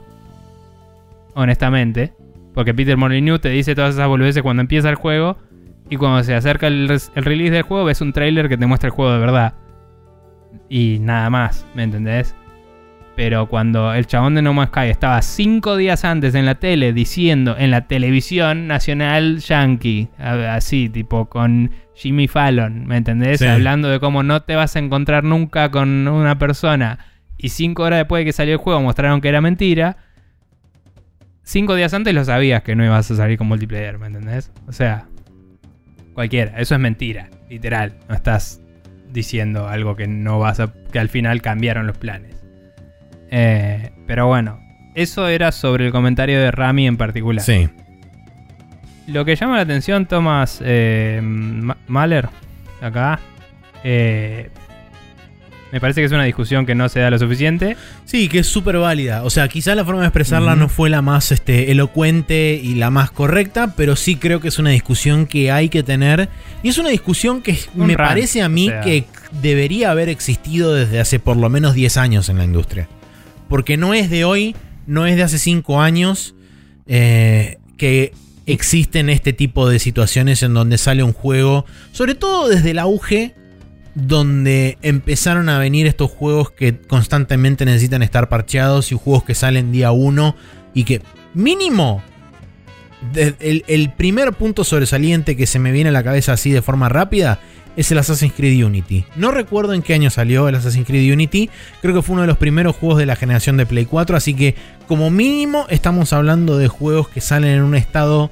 [1.35, 2.13] Honestamente.
[2.55, 5.39] Porque Peter Molyneux te dice todas esas boludeces cuando empieza el juego.
[5.89, 8.93] Y cuando se acerca el, release del juego, ves un trailer que te muestra el
[8.93, 9.55] juego de verdad.
[10.69, 12.35] Y nada más, ¿me entendés?
[13.15, 16.93] Pero cuando el chabón de No Man's Sky estaba cinco días antes en la tele
[16.93, 23.39] diciendo, en la televisión nacional yankee, así, tipo con Jimmy Fallon, ¿me entendés?
[23.39, 23.47] Sí.
[23.47, 26.99] Hablando de cómo no te vas a encontrar nunca con una persona.
[27.39, 29.97] Y cinco horas después de que salió el juego mostraron que era mentira.
[31.43, 34.53] Cinco días antes lo sabías que no ibas a salir con multiplayer, ¿me entendés?
[34.67, 35.07] O sea,
[36.17, 37.93] cualquiera, eso es mentira, literal.
[38.09, 38.61] No estás
[39.13, 40.73] diciendo algo que no vas a.
[40.91, 42.35] que al final cambiaron los planes.
[43.31, 44.59] Eh, pero bueno,
[44.97, 47.45] eso era sobre el comentario de Rami en particular.
[47.45, 47.69] Sí.
[49.07, 52.29] Lo que llama la atención, Thomas eh, Ma- Mahler,
[52.81, 53.21] acá,
[53.85, 54.51] eh,
[55.73, 57.77] me parece que es una discusión que no se da lo suficiente.
[58.05, 59.25] Sí, que es súper válida.
[59.25, 62.91] O sea, quizás la forma de expresarla no fue la más este, elocuente y la
[62.91, 66.29] más correcta, pero sí creo que es una discusión que hay que tener.
[66.63, 68.81] Y es una discusión que Un me rant, parece a mí o sea.
[68.83, 69.05] que
[69.43, 72.89] debería haber existido desde hace por lo menos 10 años en la industria.
[73.49, 74.55] Porque no es de hoy,
[74.87, 76.35] no es de hace 5 años
[76.87, 78.13] eh, que
[78.47, 83.35] existen este tipo de situaciones en donde sale un juego, sobre todo desde el auge
[83.97, 89.73] donde empezaron a venir estos juegos que constantemente necesitan estar parcheados y juegos que salen
[89.73, 90.37] día uno
[90.75, 91.01] y que
[91.33, 92.03] mínimo
[93.15, 96.91] el, el primer punto sobresaliente que se me viene a la cabeza así de forma
[96.91, 97.41] rápida
[97.77, 99.07] es el Assassin's Creed Unity.
[99.17, 101.49] No recuerdo en qué año salió el Assassin's Creed Unity,
[101.81, 104.35] creo que fue uno de los primeros juegos de la generación de Play 4, así
[104.35, 104.55] que
[104.87, 108.31] como mínimo estamos hablando de juegos que salen en un estado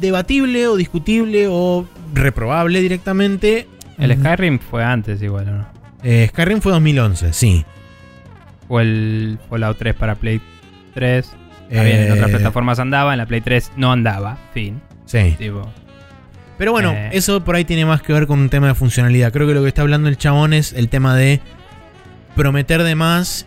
[0.00, 3.68] debatible o discutible o reprobable directamente.
[3.98, 5.66] El Skyrim fue antes igual, ¿no?
[6.02, 7.64] Eh, Skyrim fue 2011, sí.
[8.68, 10.40] O el Fallout 3 para Play
[10.94, 11.32] 3.
[11.72, 14.38] También en otras Eh, plataformas andaba, en la Play 3 no andaba.
[14.54, 14.80] Fin.
[15.06, 15.34] Sí.
[15.38, 15.68] Tipo,
[16.58, 17.10] Pero bueno, Eh.
[17.12, 19.30] eso por ahí tiene más que ver con un tema de funcionalidad.
[19.32, 21.40] Creo que lo que está hablando el chabón es el tema de
[22.34, 23.46] prometer de más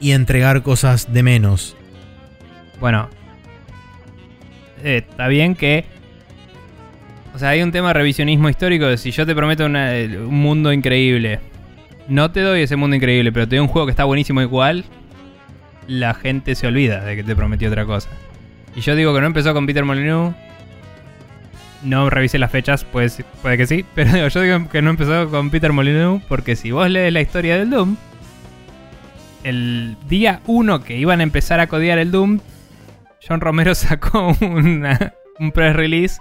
[0.00, 1.76] y entregar cosas de menos.
[2.80, 3.10] Bueno,
[4.84, 5.84] está bien que.
[7.34, 10.72] O sea, hay un tema de revisionismo histórico de si yo te prometo un mundo
[10.72, 11.40] increíble.
[12.08, 14.84] No te doy ese mundo increíble, pero te doy un juego que está buenísimo igual.
[15.86, 18.08] La gente se olvida de que te prometí otra cosa.
[18.74, 20.34] Y yo digo que no empezó con Peter Molyneux.
[21.82, 23.84] No revisé las fechas, pues puede que sí.
[23.94, 27.20] Pero digo, yo digo que no empezó con Peter Molyneux porque si vos lees la
[27.20, 27.96] historia del Doom,
[29.44, 32.40] el día 1 que iban a empezar a codear el Doom,
[33.26, 36.18] John Romero sacó una- un press release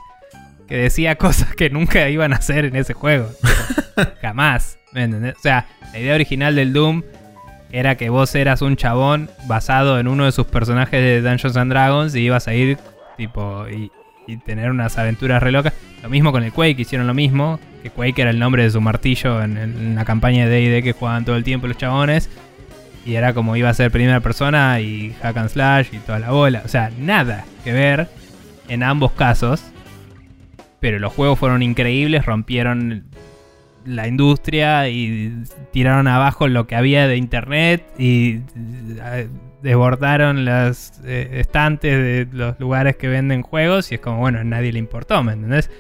[0.68, 3.30] que decía cosas que nunca iban a hacer en ese juego.
[4.22, 4.78] Jamás.
[4.94, 5.36] ¿Me entendés?
[5.38, 7.04] O sea, la idea original del Doom
[7.72, 11.72] era que vos eras un chabón basado en uno de sus personajes de Dungeons and
[11.72, 12.78] Dragons y ibas a ir
[13.18, 13.92] tipo y,
[14.28, 15.74] y tener unas aventuras re locas.
[16.04, 17.60] Lo mismo con el Quake, hicieron lo mismo.
[17.84, 20.94] Que Quake era el nombre de su martillo en, en la campaña de D&D que
[20.94, 22.30] jugaban todo el tiempo los chabones.
[23.08, 26.32] Y era como iba a ser primera persona y hack and slash y toda la
[26.32, 26.62] bola.
[26.66, 28.10] O sea, nada que ver
[28.68, 29.64] en ambos casos.
[30.82, 33.06] Pero los juegos fueron increíbles, rompieron
[33.86, 38.42] la industria y tiraron abajo lo que había de internet y
[39.02, 39.30] eh,
[39.62, 44.44] desbordaron las eh, estantes de los lugares que venden juegos y es como, bueno, a
[44.44, 45.72] nadie le importó, ¿me entendés?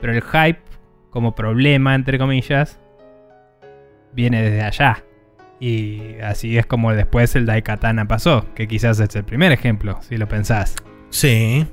[0.00, 0.60] Pero el hype
[1.08, 2.78] como problema, entre comillas,
[4.12, 5.02] viene desde allá.
[5.60, 10.16] Y así es como después el Daikatana pasó, que quizás es el primer ejemplo, si
[10.18, 10.74] lo pensás,
[11.10, 11.66] Sí.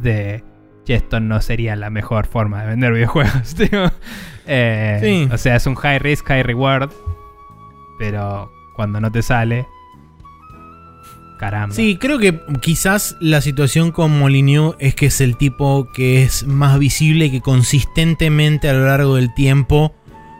[0.00, 0.44] de
[0.84, 3.56] que esto no sería la mejor forma de vender videojuegos.
[3.58, 3.90] digo.
[4.46, 5.28] Eh, Sí.
[5.32, 6.90] O sea, es un high risk, high reward,
[7.98, 9.66] pero cuando no te sale,
[11.38, 11.74] caramba.
[11.74, 16.46] Sí, creo que quizás la situación con Molyneux es que es el tipo que es
[16.46, 19.94] más visible y que consistentemente a lo largo del tiempo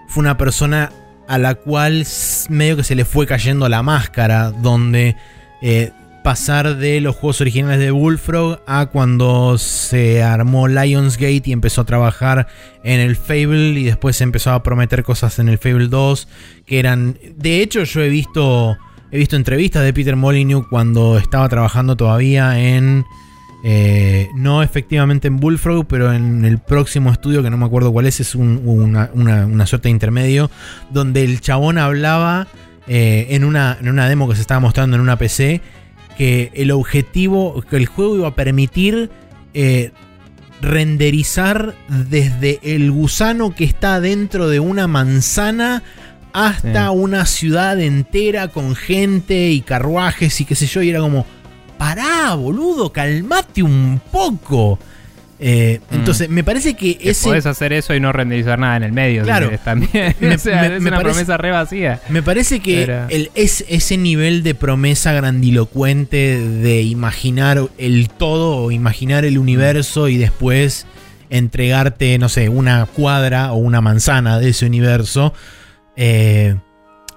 [0.09, 0.91] fue una persona
[1.29, 2.07] a la cual
[2.49, 5.17] medio que se le fue cayendo la máscara, donde
[5.63, 5.93] eh,
[6.23, 11.85] pasar de los juegos originales de Bullfrog a cuando se armó Lionsgate y empezó a
[11.85, 12.49] trabajar
[12.83, 16.29] en el Fable y después empezó a prometer cosas en el Fable 2
[16.67, 17.19] que eran...
[17.37, 18.77] De hecho yo he visto...
[19.13, 23.05] He visto entrevistas de Peter Molyneux cuando estaba trabajando todavía en.
[23.69, 28.07] Eh, no efectivamente en Bullfrog, pero en el próximo estudio, que no me acuerdo cuál
[28.07, 30.51] es, es un- una, una- una suerte de intermedio,
[30.91, 32.47] donde el chabón hablaba
[32.87, 35.61] eh, en, una, en una demo que se estaba mostrando en una PC,
[36.17, 39.11] que el objetivo, que el juego iba a permitir
[39.55, 39.91] eh,
[40.63, 45.83] renderizar desde el gusano que está dentro de una manzana
[46.33, 46.97] hasta Sí.
[46.97, 51.25] una ciudad entera con gente y carruajes y qué sé yo, y era como,
[51.79, 54.79] pará, boludo, calmate un poco.
[55.39, 55.95] Eh, Mm.
[55.97, 57.29] Entonces, me parece que Que ese...
[57.29, 59.23] podés hacer eso y no renderizar nada en el medio.
[59.23, 59.51] Claro.
[59.63, 60.15] también.
[60.21, 62.01] Me- o sea, me- es me una parece- promesa re vacía.
[62.09, 68.71] Me parece que el- es, ese nivel de promesa grandilocuente de imaginar el todo o
[68.71, 70.87] imaginar el universo y después
[71.29, 75.35] entregarte, no sé, una cuadra o una manzana de ese universo.
[75.97, 76.57] eh,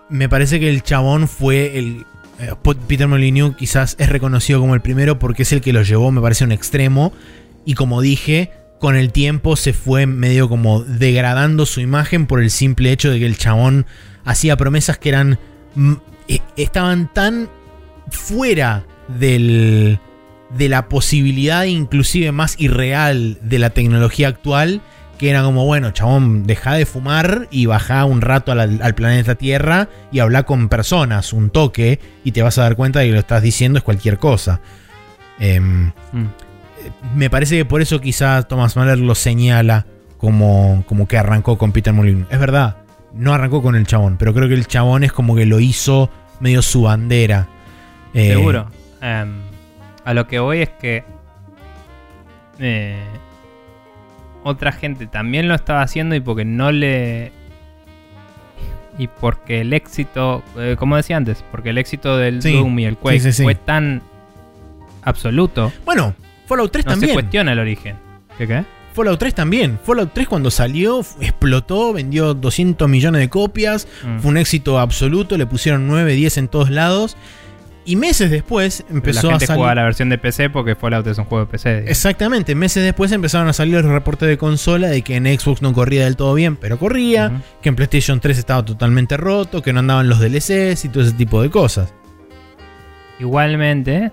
[0.09, 2.05] me parece que el chabón fue el.
[2.39, 2.53] Eh,
[2.87, 6.21] Peter Molyneux quizás es reconocido como el primero porque es el que lo llevó, me
[6.21, 7.13] parece, un extremo.
[7.65, 12.49] Y como dije, con el tiempo se fue medio como degradando su imagen por el
[12.49, 13.85] simple hecho de que el chabón
[14.23, 15.39] hacía promesas que eran.
[16.27, 17.49] eh, estaban tan
[18.09, 19.99] fuera del.
[20.57, 24.81] de la posibilidad, inclusive más irreal, de la tecnología actual.
[25.19, 29.35] Que era como, bueno, chabón, deja de fumar y baja un rato al, al planeta
[29.35, 33.11] Tierra y habla con personas, un toque, y te vas a dar cuenta de que
[33.11, 34.61] lo estás diciendo es cualquier cosa.
[35.39, 36.25] Em, Mm.
[37.15, 39.85] me parece que por eso quizá Thomas Mahler lo señala
[40.17, 42.25] como, como que arrancó con Peter Molyneux.
[42.31, 42.77] Es verdad,
[43.13, 46.09] no arrancó con el chabón, pero creo que el chabón es como que lo hizo
[46.39, 47.47] medio su bandera.
[48.13, 48.67] Eh, Seguro.
[49.01, 49.41] Em,
[50.05, 51.03] a lo que voy es que.
[52.59, 53.03] eh,
[54.43, 57.31] otra gente también lo estaba haciendo y porque no le...
[58.97, 62.85] Y porque el éxito, eh, como decía antes, porque el éxito del Sí, Doom y
[62.85, 63.43] el Quake sí, sí, sí.
[63.43, 64.01] fue tan
[65.03, 66.13] absoluto, Bueno,
[66.47, 67.13] Fallout 3 no se también.
[67.13, 67.95] cuestiona el origen.
[68.37, 68.63] ¿Qué qué?
[68.93, 69.79] Fallout 3 también.
[69.83, 74.19] Fallout 3 cuando salió explotó, vendió 200 millones de copias, Mm.
[74.19, 77.15] fue un éxito absoluto, le pusieron 9, 10 en todos lados.
[77.89, 79.57] Y meses después empezó la a gente salir...
[79.57, 81.69] jugaba la versión de PC porque Fallout es un juego de PC.
[81.69, 81.89] digamos.
[81.89, 85.73] Exactamente, meses después empezaron a salir los reportes de consola de que en Xbox no
[85.73, 89.79] corría del todo bien, pero corría, que en PlayStation 3 estaba totalmente roto, que no
[89.79, 91.91] andaban los DLCs y todo ese tipo de cosas.
[93.19, 94.11] Igualmente,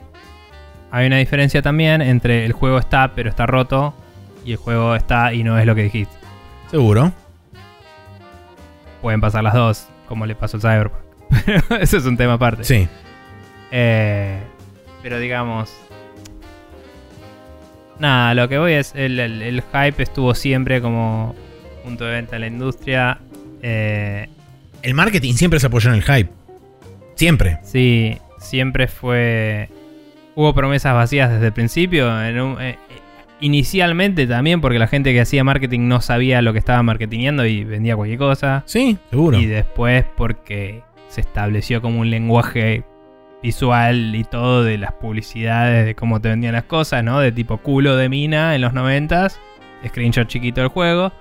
[0.91, 3.95] hay una diferencia también entre el juego está pero está roto
[4.43, 6.17] y el juego está y no es lo que dijiste.
[6.71, 7.13] Seguro.
[9.03, 11.03] Pueden pasar las dos, como le pasó al Cyberpunk.
[11.45, 12.65] Pero eso es un tema aparte.
[12.65, 12.89] Sí.
[13.73, 14.39] Eh,
[15.03, 15.73] pero digamos.
[17.99, 18.95] Nada, lo que voy es.
[18.95, 21.35] El, el- el hype estuvo siempre como
[21.85, 23.19] punto de venta en la industria.
[23.63, 24.29] Eh,
[24.83, 26.31] El marketing siempre se apoyó en el hype.
[27.15, 27.59] Siempre.
[27.63, 29.71] sí, siempre fue.
[30.35, 32.23] Hubo promesas vacías desde el principio.
[32.23, 32.77] en un- eh,
[33.41, 37.65] inicialmente también, porque la gente que hacía marketing no sabía lo que estaba marketingando y
[37.65, 38.63] vendía cualquier cosa.
[38.67, 39.39] Sí, seguro.
[39.39, 42.85] Y después porque se estableció como un lenguaje
[43.43, 47.21] visual y todo de las publicidades, de cómo te vendían las cosas, ¿no?
[47.21, 49.39] De tipo culo de mina en los noventas,
[49.87, 51.13] screenshot chiquito del juego,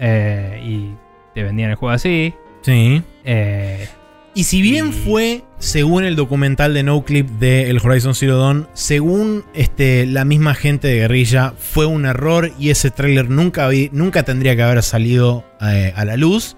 [0.00, 0.94] eh, y
[1.34, 2.34] te vendían el juego así.
[2.62, 3.02] Sí.
[3.24, 3.88] eh,
[4.34, 8.38] Y si bien Y- fue, según el documental de No Clip de El Horizon Zero
[8.38, 13.68] Dawn, según este, la misma gente de Guerrilla, fue un error y ese tráiler nunca,
[13.68, 16.56] vi- nunca tendría que haber salido eh, a la luz.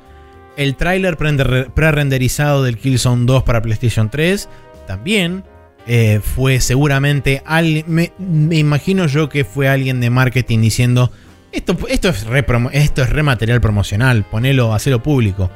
[0.57, 4.49] El tráiler pre-renderizado del Killzone 2 para PlayStation 3
[4.85, 5.45] también
[5.87, 11.11] eh, fue seguramente alguien, me, me imagino yo que fue alguien de marketing diciendo
[11.53, 15.51] esto, esto, es, re promo- esto es re material promocional, ponelo, hacelo público.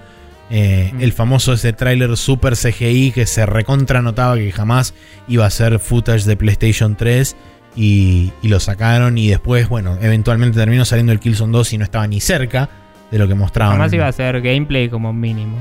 [0.51, 1.03] Eh, Mm.
[1.03, 4.95] El famoso ese tráiler super CGI que se recontra notaba que jamás
[5.29, 7.37] iba a ser footage de PlayStation 3
[7.77, 11.85] y, y lo sacaron y después, bueno, eventualmente terminó saliendo el Killzone 2 y no
[11.85, 12.71] estaba ni cerca
[13.11, 13.75] de lo que mostraban.
[13.75, 15.59] Además iba a ser gameplay como mínimo.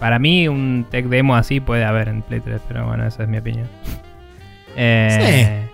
[0.00, 3.28] Para mí un tech demo así puede haber en Play 3, pero bueno, esa es
[3.28, 3.68] mi opinión.
[4.76, 5.66] Eh,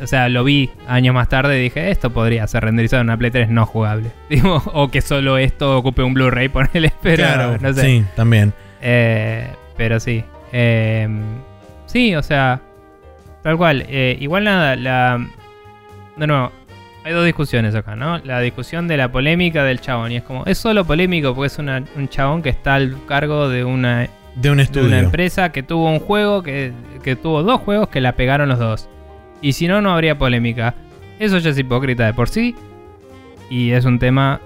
[0.00, 3.16] O sea, lo vi años más tarde y dije, esto podría ser renderizado en una
[3.18, 4.10] Play 3 no jugable.
[4.30, 7.82] Digo, o que solo esto ocupe un Blu-ray, ponele, pero claro, no sé.
[7.82, 8.54] sí, también.
[8.80, 10.24] Eh, pero sí.
[10.52, 11.06] Eh,
[11.86, 12.60] sí, o sea,
[13.42, 13.84] tal cual.
[13.88, 15.26] Eh, igual nada, la...
[16.16, 16.52] De nuevo,
[17.04, 18.18] hay dos discusiones acá, ¿no?
[18.18, 20.12] La discusión de la polémica del chabón.
[20.12, 23.48] Y es como, es solo polémico porque es una- un chabón que está al cargo
[23.48, 24.86] de una, De un de estudio.
[24.88, 26.72] una empresa que tuvo un juego, que,
[27.02, 28.88] que tuvo dos juegos que la pegaron los dos.
[29.42, 30.74] Y si no, no habría polémica.
[31.18, 32.54] Eso ya es hipócrita de por sí.
[33.48, 34.40] Y es un tema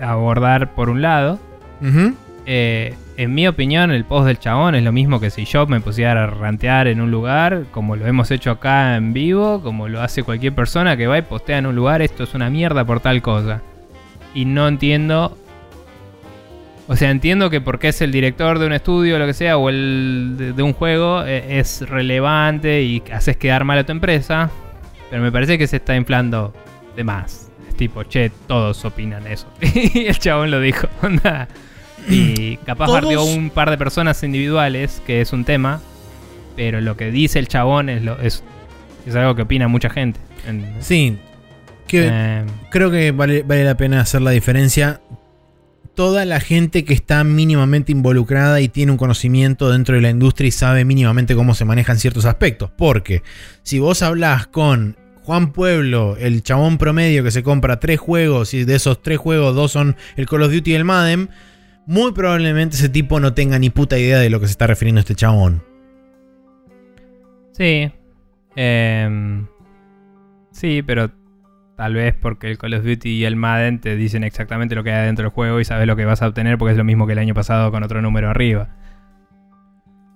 [0.00, 1.38] a abordar por un lado.
[1.82, 2.14] Ujú.
[2.46, 5.82] Eh, en mi opinión, el post del chabón es lo mismo que si yo me
[5.82, 10.00] pusiera a rantear en un lugar, como lo hemos hecho acá en vivo, como lo
[10.00, 13.00] hace cualquier persona que va y postea en un lugar, esto es una mierda por
[13.00, 13.60] tal cosa.
[14.34, 15.36] Y no entiendo.
[16.88, 19.68] O sea, entiendo que porque es el director de un estudio lo que sea, o
[19.68, 24.50] el de, un juego, eh, es relevante y haces quedar mal a tu empresa.
[25.10, 26.54] Pero me parece que se está inflando
[26.96, 27.52] de más.
[27.68, 29.46] Es tipo, che, todos opinan eso.
[29.60, 30.88] y el chabón lo dijo.
[32.08, 35.80] Y capaz Todos- partió un par de personas individuales, que es un tema.
[36.56, 38.42] Pero lo que dice el chabón es, lo, es,
[39.06, 40.20] es algo que opina mucha gente.
[40.46, 41.16] En- Sí.
[41.86, 45.00] Que eh, creo que vale, vale la pena hacer la diferencia.
[45.94, 50.48] Toda la gente que está mínimamente involucrada y tiene un conocimiento dentro de la industria
[50.48, 52.70] y sabe mínimamente cómo se manejan ciertos aspectos.
[52.76, 53.22] Porque
[53.64, 58.64] si vos hablás con Juan Pueblo, el chabón promedio que se compra tres juegos y
[58.64, 61.28] de esos tres juegos dos son el Call of Duty y el Madden,
[61.90, 65.00] muy probablemente ese tipo no tenga ni puta idea de lo que se está refiriendo
[65.00, 65.60] este chabón.
[67.50, 67.90] sí.
[68.54, 69.46] Em,
[70.52, 71.10] sí, pero
[71.76, 74.92] tal vez porque el Call of Duty y el Madden te dicen exactamente lo que
[74.92, 77.06] hay dentro del juego y sabes lo que vas a obtener porque es lo mismo
[77.06, 78.68] que el año pasado con otro número arriba.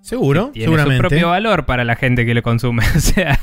[0.05, 0.97] Seguro, Tiene seguramente.
[0.97, 2.85] su propio valor para la gente que lo consume.
[2.95, 3.41] o sea,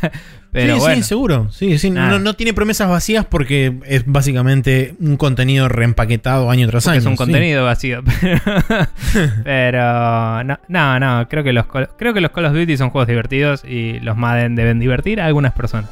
[0.51, 0.95] pero sí, bueno.
[0.97, 1.51] sí, seguro.
[1.51, 1.89] Sí, sí.
[1.89, 6.99] No, no tiene promesas vacías porque es básicamente un contenido reempaquetado año tras Porque año.
[6.99, 7.17] es un sí.
[7.17, 8.03] contenido vacío.
[8.21, 8.45] Pero,
[9.43, 13.07] pero no, no, no, creo que los creo que los Call of Duty son juegos
[13.07, 15.89] divertidos y los Madden deben divertir a algunas personas.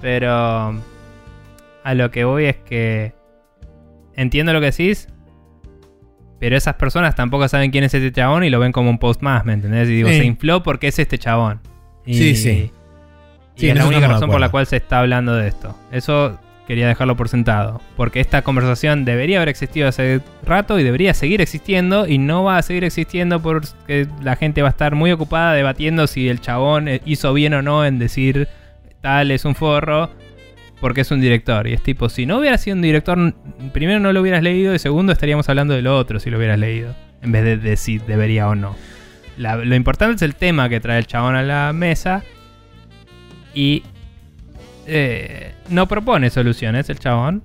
[0.00, 0.80] Pero
[1.84, 3.12] a lo que voy es que
[4.14, 5.08] entiendo lo que decís,
[6.38, 9.22] pero esas personas tampoco saben quién es este chabón y lo ven como un post
[9.22, 9.88] más, ¿me entendés?
[9.88, 10.18] Y digo, Sí.
[10.18, 11.60] se infló porque es este chabón.
[12.04, 12.70] Y, Sí, sí.
[13.56, 15.74] Y Sí, es la única razón por la cual se está hablando de esto.
[15.90, 17.80] Eso quería dejarlo por sentado.
[17.96, 22.06] Porque esta conversación debería haber existido hace rato y debería seguir existiendo.
[22.06, 26.06] Y no va a seguir existiendo porque la gente va a estar muy ocupada debatiendo
[26.06, 28.48] si el chabón eh, hizo bien o no en decir
[29.00, 30.10] tal es un forro.
[30.80, 31.66] Porque es un director.
[31.66, 33.34] Y es tipo, si no hubiera sido un director,
[33.72, 36.58] primero no lo hubieras leído y segundo estaríamos hablando de lo otro si lo hubieras
[36.58, 36.94] leído.
[37.22, 38.76] En vez de decir debería o no.
[39.36, 42.22] lo importante es el tema que trae el chabón a la mesa.
[43.54, 43.84] Y
[44.86, 47.42] eh, no propone soluciones el chabón.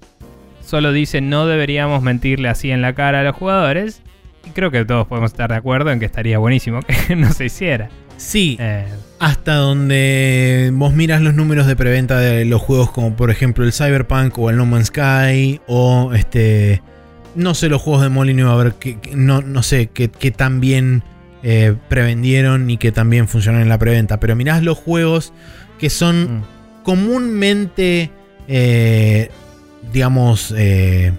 [0.61, 4.01] Solo dice no deberíamos mentirle así en la cara a los jugadores.
[4.45, 7.45] Y creo que todos podemos estar de acuerdo en que estaría buenísimo que no se
[7.45, 7.89] hiciera.
[8.21, 8.57] Sí.
[8.59, 8.85] Eh,
[9.19, 13.73] hasta donde vos miras los números de preventa de los juegos como por ejemplo el
[13.73, 16.81] Cyberpunk o el No Man's Sky o este...
[17.33, 21.01] No sé los juegos de Molyneux, a ver, que, no, no sé qué tan bien
[21.43, 24.19] eh, prevendieron y que también funcionan en la preventa.
[24.19, 25.31] Pero mirás los juegos
[25.79, 26.43] que son mm
[26.83, 28.11] comúnmente,
[28.47, 29.29] eh,
[29.93, 31.13] digamos, eh,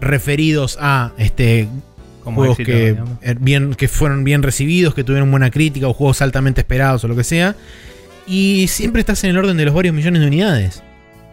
[0.00, 1.68] referidos a este
[2.24, 6.60] juegos que, er, bien, que fueron bien recibidos, que tuvieron buena crítica o juegos altamente
[6.60, 7.56] esperados o lo que sea.
[8.26, 10.82] Y siempre estás en el orden de los varios millones de unidades.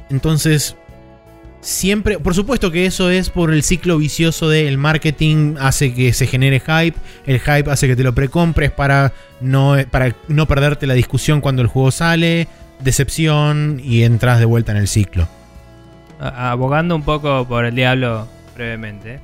[0.09, 0.75] Entonces,
[1.61, 6.27] siempre, por supuesto que eso es por el ciclo vicioso del marketing, hace que se
[6.27, 10.93] genere hype, el hype hace que te lo precompres para no, para no perderte la
[10.93, 12.47] discusión cuando el juego sale,
[12.79, 15.27] decepción y entras de vuelta en el ciclo.
[16.19, 19.21] Abogando un poco por el diablo brevemente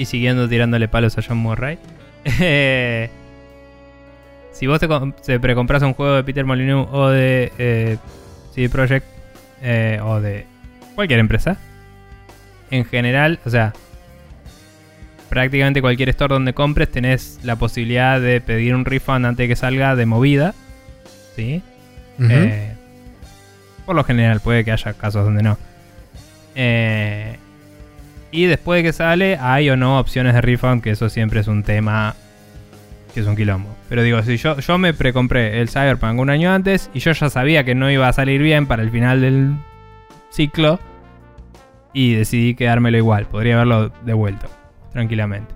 [0.00, 1.78] y siguiendo tirándole palos a John Murray.
[4.52, 7.98] si vos te, precompras un juego de Peter Molyneux o de eh,
[8.54, 9.06] CD Projekt
[9.60, 10.46] eh, o de
[10.94, 11.58] cualquier empresa.
[12.70, 13.74] En general, o sea,
[15.28, 19.56] prácticamente cualquier store donde compres tenés la posibilidad de pedir un refund antes de que
[19.56, 20.54] salga de movida.
[21.36, 21.62] ¿Sí?
[22.20, 22.72] Eh,
[23.84, 25.58] por lo general, puede que haya casos donde no.
[26.54, 27.36] Eh,
[28.30, 31.48] y después de que sale, hay o no opciones de refund, que eso siempre es
[31.48, 32.14] un tema
[33.14, 33.74] que es un quilombo.
[33.88, 37.28] Pero digo, si yo, yo me precompré el Cyberpunk un año antes y yo ya
[37.28, 39.54] sabía que no iba a salir bien para el final del
[40.30, 40.78] ciclo,
[41.92, 43.26] y decidí quedármelo igual.
[43.26, 44.48] Podría haberlo devuelto
[44.92, 45.54] tranquilamente.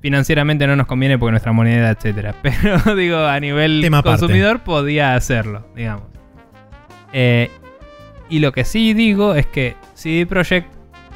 [0.00, 2.34] Financieramente no nos conviene porque nuestra moneda, etcétera.
[2.42, 6.04] Pero digo, a nivel consumidor podía hacerlo, digamos.
[7.12, 7.50] Eh,
[8.28, 10.73] y lo que sí digo es que CD Projekt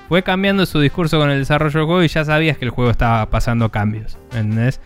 [0.08, 2.90] fue cambiando su discurso con el desarrollo del juego y ya sabías que el juego
[2.90, 4.16] estaba pasando cambios.
[4.32, 4.80] ¿Entendés?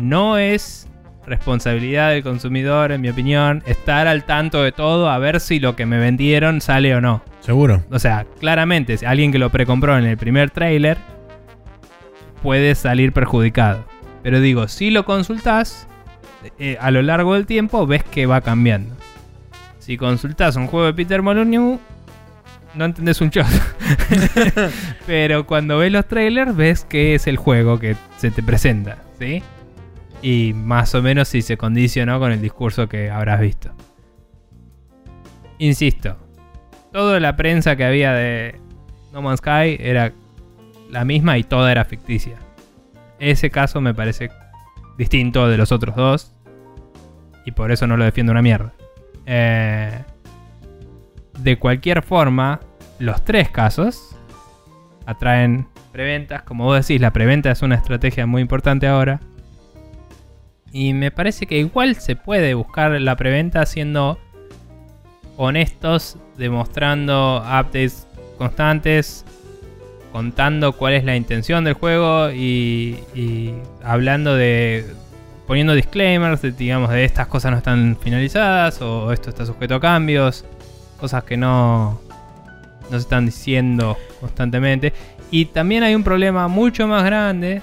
[0.00, 0.88] No es
[1.26, 5.76] responsabilidad del consumidor, en mi opinión, estar al tanto de todo a ver si lo
[5.76, 7.22] que me vendieron sale o no.
[7.40, 7.84] Seguro.
[7.90, 10.98] O sea, claramente, si alguien que lo precompró en el primer trailer
[12.42, 13.84] puede salir perjudicado.
[14.22, 15.86] Pero digo, si lo consultas
[16.58, 18.94] eh, a lo largo del tiempo, ves que va cambiando.
[19.78, 21.78] Si consultas un juego de Peter Molyneux,
[22.76, 23.48] no entendés un chorro.
[25.06, 29.42] Pero cuando ves los trailers, ves que es el juego que se te presenta, ¿sí?
[30.24, 33.72] y más o menos si se condicionó con el discurso que habrás visto.
[35.58, 36.16] Insisto,
[36.92, 38.58] toda la prensa que había de
[39.12, 40.14] No Man's Sky era
[40.88, 42.38] la misma y toda era ficticia.
[43.18, 44.30] Ese caso me parece
[44.96, 46.34] distinto de los otros dos
[47.44, 48.72] y por eso no lo defiendo una mierda.
[49.26, 50.04] Eh,
[51.38, 52.60] de cualquier forma,
[52.98, 54.16] los tres casos
[55.06, 56.42] atraen preventas.
[56.42, 59.20] Como vos decís, la preventa es una estrategia muy importante ahora.
[60.72, 64.18] Y me parece que igual se puede buscar la preventa siendo
[65.36, 68.08] honestos, demostrando updates
[68.38, 69.24] constantes,
[70.12, 74.84] contando cuál es la intención del juego y, hablando de
[75.46, 79.80] poniendo disclaimers, de, digamos, de estas cosas no están finalizadas o esto está sujeto a
[79.80, 80.44] cambios,
[80.94, 82.00] cosas que no,
[82.90, 84.92] no se están diciendo constantemente.
[85.30, 87.62] Y también hay un problema mucho más grande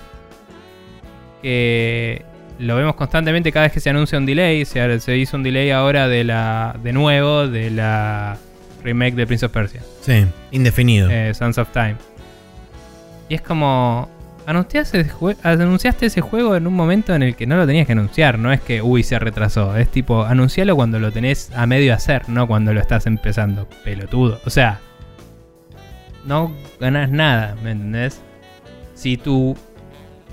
[1.41, 2.23] que
[2.59, 4.65] lo vemos constantemente cada vez que se anuncia un delay.
[4.65, 8.37] Se, se hizo un delay ahora de la de nuevo de la
[8.83, 9.81] remake de Prince of Persia.
[10.01, 11.09] Sí, indefinido.
[11.09, 11.95] Eh, Sons of Time.
[13.29, 14.09] Y es como.
[14.45, 18.39] Anunciaste, ese juego en un momento en el que no lo tenías que anunciar.
[18.39, 19.76] No es que, uy, se retrasó.
[19.77, 23.68] Es tipo, anuncialo cuando lo tenés a medio hacer, no cuando lo estás empezando.
[23.84, 24.39] Pelotudo.
[24.45, 24.80] O sea,
[26.26, 28.22] no ganas nada, ¿me entendés?
[28.95, 29.55] Si tu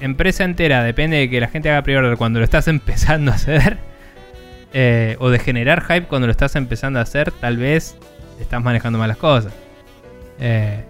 [0.00, 3.78] empresa entera depende de que la gente haga pre-order cuando lo estás empezando a hacer,
[4.72, 7.96] eh, o de generar hype cuando lo estás empezando a hacer, tal vez
[8.40, 9.52] estás manejando malas cosas.
[10.40, 10.84] Eh,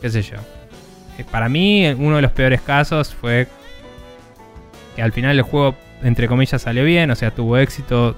[0.00, 0.36] ¿Qué sé yo?
[1.22, 3.48] Eh, para mí, uno de los peores casos fue
[4.96, 8.16] que al final el juego, entre comillas, salió bien, o sea, tuvo éxito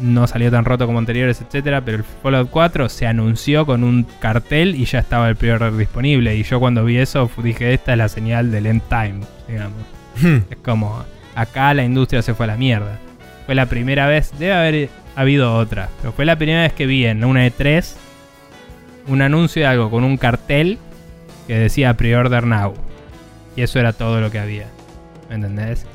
[0.00, 4.04] no salió tan roto como anteriores, etcétera, pero el Fallout 4 se anunció con un
[4.20, 6.34] cartel y ya estaba el pre-order disponible.
[6.34, 9.78] Y yo cuando vi eso dije, esta es la señal del end time, digamos.
[10.20, 10.38] Hmm.
[10.50, 11.04] Es como,
[11.34, 12.98] acá la industria se fue a la mierda.
[13.46, 17.04] Fue la primera vez, debe haber habido otra, pero fue la primera vez que vi
[17.04, 17.94] en una E3
[19.08, 20.78] un anuncio de algo con un cartel
[21.46, 22.74] que decía pre-order now.
[23.56, 24.66] Y eso era todo lo que había.
[25.28, 25.86] ¿Me entendés?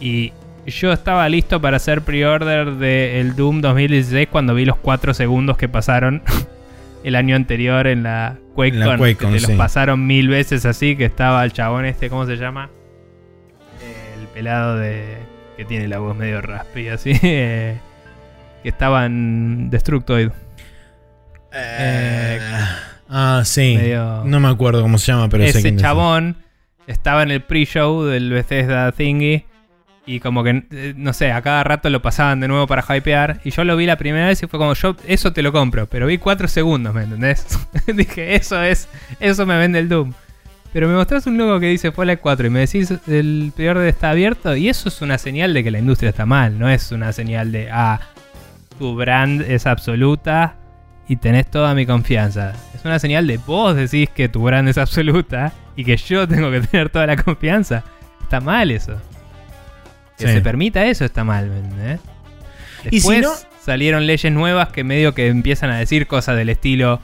[0.00, 0.32] Y
[0.66, 5.68] yo estaba listo para hacer pre-order del Doom 2016 cuando vi los 4 segundos que
[5.68, 6.22] pasaron
[7.04, 8.82] el año anterior en la QuakeCon.
[8.82, 9.52] En la QuakeCon, que te sí.
[9.52, 12.70] los pasaron mil veces así, que estaba el chabón este, ¿cómo se llama?
[14.18, 15.18] El pelado de...
[15.56, 17.12] que tiene la voz medio raspy así.
[17.22, 17.78] eh,
[18.62, 20.30] que estaba en Destructoid.
[21.52, 22.40] Eh,
[23.08, 23.74] ah, sí.
[23.76, 26.36] medio- No me acuerdo cómo se llama, pero sé Ese chabón
[26.86, 29.44] estaba en el pre-show del Bethesda Thingy.
[30.06, 33.40] Y como que, eh, no sé, a cada rato lo pasaban de nuevo para hypear.
[33.42, 35.86] Y yo lo vi la primera vez y fue como, yo eso te lo compro.
[35.86, 37.46] Pero vi cuatro segundos, ¿me entendés?
[37.86, 38.86] Dije, eso es,
[39.18, 40.12] eso me vende el Doom.
[40.74, 44.10] Pero me mostrás un logo que dice Fallout 4 y me decís el pre-order está
[44.10, 44.54] abierto.
[44.56, 46.58] Y eso es una señal de que la industria está mal.
[46.58, 48.00] No es una señal de, ah,
[48.78, 50.56] tu brand es absoluta
[51.08, 52.52] y tenés toda mi confianza.
[52.84, 56.50] Es una señal de vos decís que tu brand es absoluta y que yo tengo
[56.50, 57.82] que tener toda la confianza.
[58.22, 58.96] Está mal eso.
[60.18, 60.34] Que Sí.
[60.34, 62.00] se permita eso está mal, ¿me entendés?
[62.84, 63.32] Y si Después no-
[63.64, 67.00] salieron leyes nuevas que medio que empiezan a decir cosas del estilo...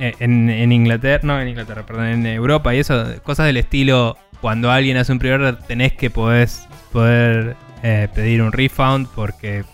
[0.00, 4.16] eh, En, en Inglaterra, no en Inglaterra, perdón, en Europa y eso, cosas del estilo,
[4.40, 9.64] cuando alguien hace un pre-order tenés que podés, poder eh, pedir un refund porque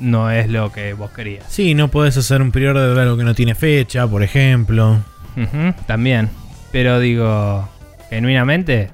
[0.00, 1.44] no es lo que vos querías.
[1.48, 4.98] Sí, no podés hacer un pre-order de algo que no tiene fecha, por ejemplo.
[5.86, 6.30] También.
[6.72, 7.68] Pero digo,
[8.08, 8.90] genuinamente.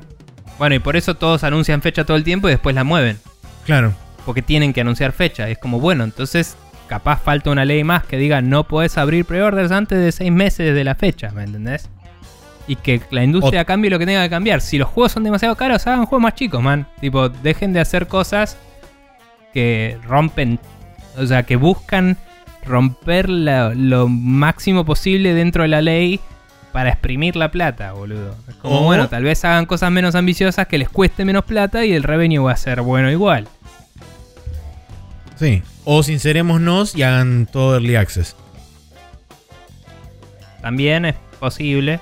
[0.58, 3.18] Bueno, y por eso todos anuncian fecha todo el tiempo y después la mueven.
[3.64, 3.92] Claro.
[4.24, 5.48] Porque tienen que anunciar fecha.
[5.48, 6.56] Es como, bueno, entonces
[6.88, 10.72] capaz falta una ley más que diga no podés abrir preorders antes de seis meses
[10.72, 11.90] de la fecha, ¿me entendés?
[12.68, 14.60] Y que la industria cambie lo que tenga que cambiar.
[14.60, 16.86] Si los juegos son demasiado caros, hagan juegos más chicos, man.
[17.00, 18.56] Tipo, dejen de hacer cosas
[19.52, 20.58] que rompen,
[21.16, 22.16] o sea, que buscan
[22.64, 26.20] romper la- lo máximo posible dentro de la ley
[26.72, 28.34] para exprimir la plata, boludo.
[28.48, 31.84] Es como, O- bueno, tal vez hagan cosas menos ambiciosas que les cueste menos plata
[31.86, 33.48] y el revenue va a ser bueno igual.
[35.38, 35.62] Sí.
[35.84, 38.34] O sincerémonos y hagan todo early access.
[40.60, 42.01] También es posible.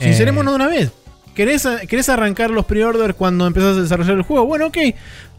[0.00, 0.92] Sincerémonos Eh, de una vez.
[1.34, 4.46] ¿Querés, ¿Querés arrancar los pre-orders cuando empezás a desarrollar el juego?
[4.46, 4.78] Bueno, ok.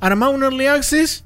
[0.01, 1.23] Armá un early access.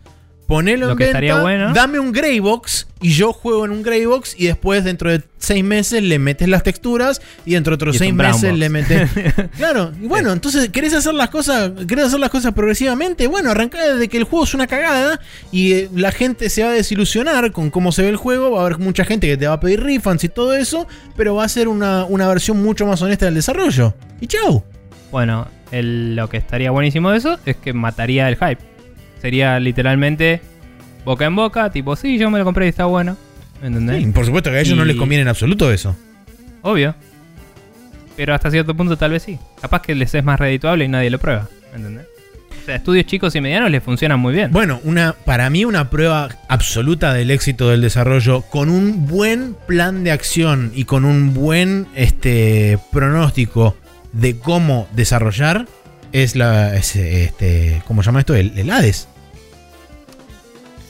[0.49, 1.73] Ponelo Lo en que venta, estaría bueno.
[1.73, 6.03] dame un Greybox y yo juego en un Greybox y después dentro de seis meses
[6.03, 8.59] le metes las texturas y dentro de otros Y es seis un brown meses box.
[8.59, 9.09] le metes...
[9.57, 13.27] Claro, y bueno, entonces, ¿querés hacer las cosas, querés hacer las cosas progresivamente?
[13.27, 15.19] Bueno, arrancá desde que el juego es una cagada
[15.51, 18.59] y eh, la gente se va a desilusionar con cómo se ve el juego, va
[18.63, 21.43] a haber mucha gente que te va a pedir refunds y todo eso, pero va
[21.43, 23.93] a ser una, una versión mucho más honesta del desarrollo.
[24.19, 24.63] Y chau.
[25.11, 28.67] Bueno, el- lo que estaría buenísimo de eso es que mataría el hype.
[29.21, 30.41] Sería literalmente
[31.05, 33.17] boca en boca, tipo, sí, yo me lo compré y está bueno.
[33.61, 34.03] ¿Me entendés?
[34.03, 35.95] Sí, por supuesto que a ellos no les conviene en absoluto eso.
[36.61, 36.95] Obvio.
[38.15, 39.37] Pero hasta cierto punto tal vez sí.
[39.61, 41.47] Capaz que les es más redituable y nadie lo prueba.
[41.71, 42.05] ¿Me entendés?
[42.61, 44.51] O sea, estudios chicos y medianos les funcionan muy bien.
[44.51, 50.03] Bueno, una, para mí una prueba absoluta del éxito del desarrollo con un buen plan
[50.03, 53.75] de acción y con un buen este, pronóstico
[54.11, 55.67] de cómo desarrollar
[56.11, 58.35] es la, es, este, ¿cómo se llama esto?
[58.35, 59.07] El, el Hades.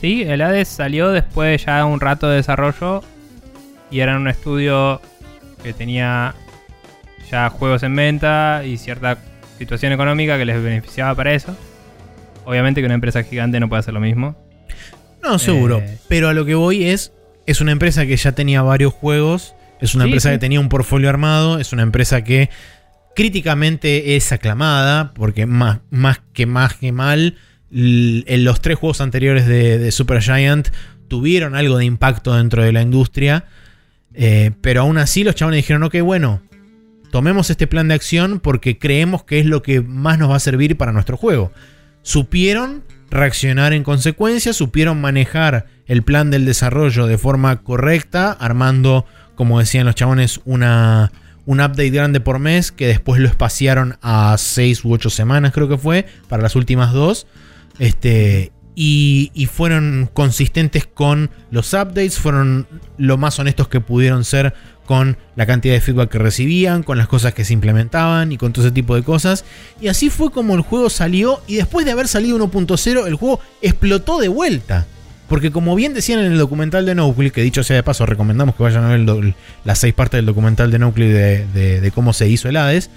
[0.00, 3.02] Sí, el Hades salió después de ya un rato de desarrollo
[3.90, 5.00] y era un estudio
[5.62, 6.34] que tenía
[7.30, 9.18] ya juegos en venta y cierta
[9.58, 11.54] situación económica que les beneficiaba para eso.
[12.46, 14.36] Obviamente que una empresa gigante no puede hacer lo mismo.
[15.22, 15.78] No, seguro.
[15.78, 15.98] Eh.
[16.08, 17.12] Pero a lo que voy es,
[17.46, 20.34] es una empresa que ya tenía varios juegos, es una Sí, empresa sí.
[20.34, 22.48] que tenía un portfolio armado, es una empresa que
[23.14, 27.36] críticamente es aclamada, porque más, más que más que mal,
[27.72, 30.68] en los tres juegos anteriores de, de Supergiant
[31.10, 33.44] tuvieron algo de impacto dentro de la industria,
[34.14, 36.40] eh, pero aún así los chavales dijeron, ok, bueno,
[37.10, 40.40] tomemos este plan de acción porque creemos que es lo que más nos va a
[40.40, 41.52] servir para nuestro juego.
[42.02, 49.58] Supieron reaccionar en consecuencia, supieron manejar el plan del desarrollo de forma correcta, armando, como
[49.58, 51.10] decían los chabones, una,
[51.44, 55.68] un update grande por mes que después lo espaciaron a 6 u 8 semanas, creo
[55.68, 57.26] que fue, para las últimas dos.
[57.80, 64.54] Este, y, y fueron consistentes con los updates, fueron lo más honestos que pudieron ser
[64.86, 68.52] con la cantidad de feedback que recibían, con las cosas que se implementaban y con
[68.52, 69.44] todo ese tipo de cosas.
[69.80, 73.38] Y así fue como el juego salió y después de haber salido 1.0 el juego
[73.62, 74.86] explotó de vuelta.
[75.28, 78.56] Porque como bien decían en el documental de Nuclear, que dicho sea de paso, recomendamos
[78.56, 82.48] que vayan a ver las seis partes del documental de Nuclear de, cómo se hizo
[82.48, 82.90] el Hades.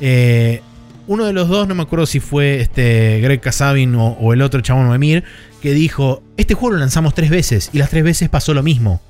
[0.00, 0.60] Eh,
[1.08, 4.60] uno de los dos, no me acuerdo si fue este Greg Kasabin o, el otro
[4.60, 5.24] chabón Emir,
[5.60, 9.00] que dijo, este juego lo lanzamos tres veces y las tres veces pasó lo mismo.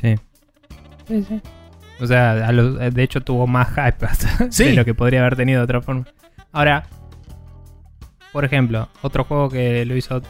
[0.00, 0.14] Sí.
[1.08, 1.40] Sí, sí.
[2.00, 4.06] O sea, de hecho tuvo más hype
[4.64, 6.06] de lo que podría haber tenido de otra forma.
[6.52, 6.84] Ahora,
[8.32, 10.22] por ejemplo, otro juego que lo hizo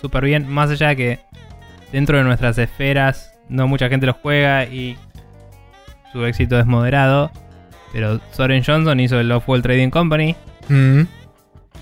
[0.00, 1.20] súper bien, más allá de que
[1.92, 4.96] dentro de nuestras esferas no mucha gente lo juega y
[6.12, 7.30] su éxito es moderado,
[7.92, 10.36] pero Soren Johnson hizo el Love World Trading Company.
[10.68, 11.02] Mm.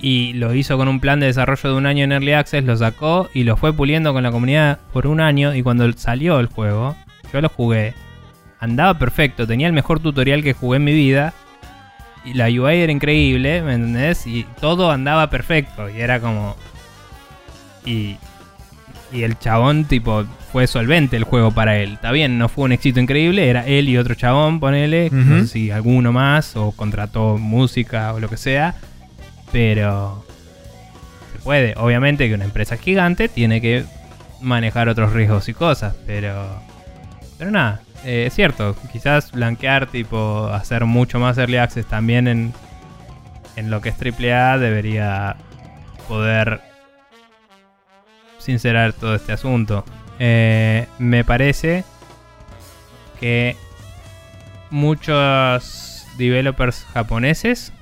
[0.01, 2.77] Y lo hizo con un plan de desarrollo de un año en Early Access, lo
[2.77, 5.55] sacó y lo fue puliendo con la comunidad por un año.
[5.55, 6.97] Y cuando salió el juego,
[7.33, 7.95] yo lo jugué.
[8.61, 11.35] Andaba perfecto, tenía el mejor tutorial que jugué en mi vida.
[12.25, 14.27] Y la UI era increíble, ¿me entendés?
[14.27, 15.89] Y todo andaba perfecto.
[15.89, 16.57] Y era como.
[17.85, 18.17] Y.
[19.11, 21.95] Y el chabón, tipo, fue solvente el juego para él.
[21.95, 25.11] Está bien, no fue un éxito increíble, era él y otro chabón, ponele.
[25.11, 28.75] No sé si alguno más, o contrató música o lo que sea.
[29.53, 30.25] Pero.
[31.33, 31.75] Se puede.
[31.77, 33.85] Obviamente que una empresa gigante tiene que
[34.41, 36.61] manejar otros riesgos y cosas, pero
[37.39, 42.53] pero nada, eh, es cierto, quizás blanquear, tipo, hacer mucho más early access también en,
[43.55, 45.37] en lo que es AAA debería
[46.09, 46.61] poder
[48.39, 49.85] sincerar todo este asunto.
[50.19, 51.85] Eh, me parece
[53.20, 53.57] que
[54.70, 57.73] muchos developers japoneses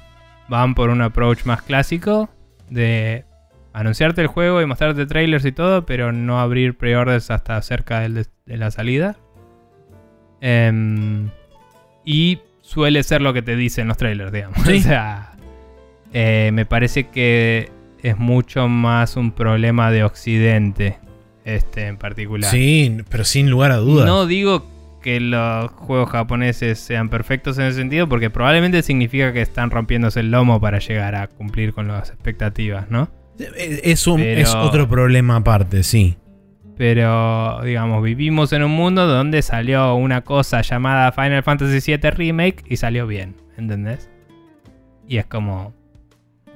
[0.48, 2.28] van por un approach más clásico
[2.70, 3.24] de
[3.72, 8.26] anunciarte el juego y mostrarte trailers y todo, pero no abrir preorders hasta cerca de
[8.46, 9.16] la salida.
[10.40, 11.30] Em,
[12.04, 14.58] y suele ser lo que te dicen los trailers, digamos.
[14.66, 15.32] o sea,
[16.12, 17.70] eh, me parece que
[18.02, 20.98] es mucho más un problema de Occidente,
[21.46, 22.50] este en particular.
[22.50, 24.04] Sí, pero sin lugar a dudas.
[24.04, 24.66] No digo
[25.00, 30.20] que los juegos japoneses sean perfectos en ese sentido, porque probablemente significa que están rompiéndose
[30.20, 33.08] el lomo para llegar a cumplir con las expectativas, ¿no?
[33.38, 36.16] Es, es otro problema aparte, sí.
[36.76, 42.64] Pero, digamos, vivimos en un mundo donde salió una cosa llamada Final Fantasy VII Remake
[42.66, 44.10] y salió bien, ¿entendés?
[45.06, 45.72] Y es como,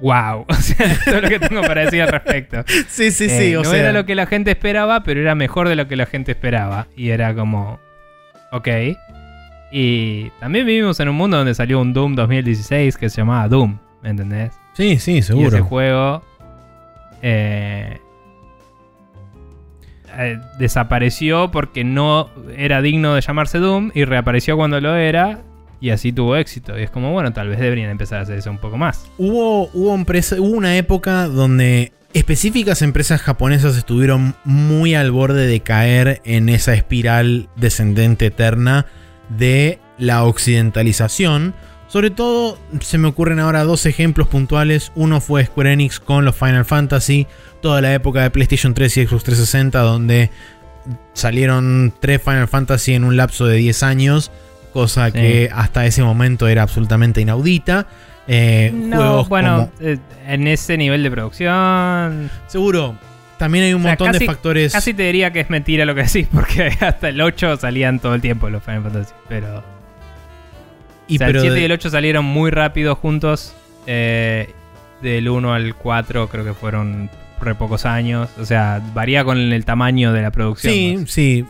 [0.01, 2.63] wow, o sea, todo lo que tengo para decir al respecto.
[2.87, 3.53] Sí, sí, sí.
[3.53, 6.05] Eh, no era lo que la gente esperaba, pero era mejor de lo que la
[6.05, 6.87] gente esperaba.
[6.95, 7.79] Y era como,
[8.51, 8.67] ok.
[9.71, 13.77] Y también vivimos en un mundo donde salió un Doom 2016 que se llamaba Doom,
[14.01, 14.51] ¿me entendés?
[14.73, 15.45] Sí, sí, seguro.
[15.45, 16.23] Y ese juego
[17.21, 17.99] eh,
[20.17, 25.39] eh, desapareció porque no era digno de llamarse Doom y reapareció cuando lo era
[25.81, 26.79] y así tuvo éxito.
[26.79, 29.07] Y es como, bueno, tal vez deberían empezar a hacer eso un poco más.
[29.17, 36.21] Hubo, hubo, hubo una época donde específicas empresas japonesas estuvieron muy al borde de caer
[36.23, 38.85] en esa espiral descendente eterna
[39.29, 41.53] de la occidentalización.
[41.87, 44.93] Sobre todo se me ocurren ahora dos ejemplos puntuales.
[44.95, 47.27] Uno fue Square Enix con los Final Fantasy
[47.61, 50.29] toda la época de PlayStation 3 y Xbox 360, donde
[51.13, 54.31] salieron tres Final Fantasy en un lapso de 10 años,
[54.71, 57.87] cosa que hasta ese momento era absolutamente inaudita.
[58.27, 62.29] Eh, no, bueno, eh, en ese nivel de producción.
[62.47, 62.95] Seguro.
[63.37, 64.71] También hay un montón de factores.
[64.71, 68.13] Casi te diría que es mentira lo que decís, porque hasta el 8 salían todo
[68.13, 69.13] el tiempo los Final Fantasy.
[69.27, 69.63] Pero.
[71.07, 73.53] Y el 7 y el 8 salieron muy rápido juntos.
[73.87, 74.53] Eh,
[75.01, 77.09] del 1 al 4 creo que fueron
[77.41, 78.29] re pocos años.
[78.39, 80.73] O sea, varía con el tamaño de la producción.
[80.73, 81.45] Sí, sí.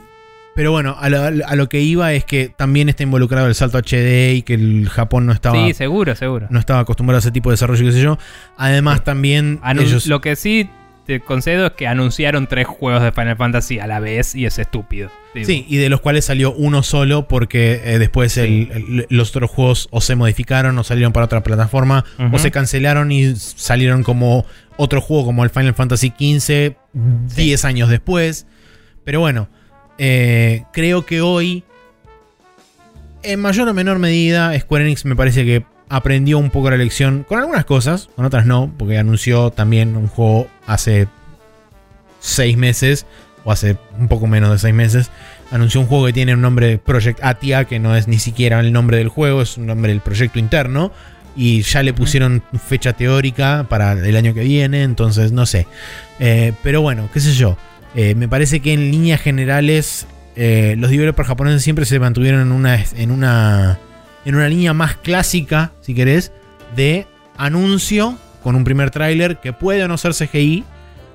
[0.54, 4.42] Pero bueno, a lo, que iba es que también está involucrado el salto HD y
[4.42, 5.56] que el Japón no estaba.
[5.56, 6.48] Sí, seguro, seguro.
[6.50, 8.18] No estaba acostumbrado a ese tipo de desarrollo, qué sé yo.
[8.58, 9.62] Además, también.
[10.08, 10.70] Lo que sí
[11.06, 14.60] te concedo es que anunciaron tres juegos de Final Fantasy a la vez y es
[14.60, 15.10] estúpido.
[15.34, 18.40] Sí, y de los cuales salió uno solo porque eh, después
[19.10, 23.36] los otros juegos o se modificaron o salieron para otra plataforma o se cancelaron y
[23.36, 24.46] salieron como
[24.76, 26.76] otro juego como el Final Fantasy XV
[27.36, 28.46] 10 años después.
[29.06, 29.48] Pero bueno,
[30.04, 31.64] eh, creo que hoy,
[33.22, 37.24] en mayor o menor medida, Square Enix me parece que aprendió un poco la lección
[37.24, 41.08] con algunas cosas, con otras no, porque anunció también un juego hace
[42.20, 43.06] 6 meses
[43.44, 45.12] o hace un poco menos de 6 meses,
[45.52, 48.74] anunció un juego que tiene un nombre Project Atia, que no es ni siquiera el
[48.74, 50.92] nombre del juego, es un nombre del proyecto interno.
[51.34, 55.66] Y ya le pusieron fecha teórica para el año que viene, entonces no sé.
[56.20, 57.56] Eh, pero bueno, qué sé yo.
[57.96, 62.52] Eh, me parece que en líneas generales eh, los developers japoneses siempre se mantuvieron en
[62.52, 63.80] una, en una,
[64.26, 66.32] en una línea más clásica, si querés,
[66.76, 67.06] de
[67.38, 70.64] anuncio con un primer tráiler que puede o no ser CGI,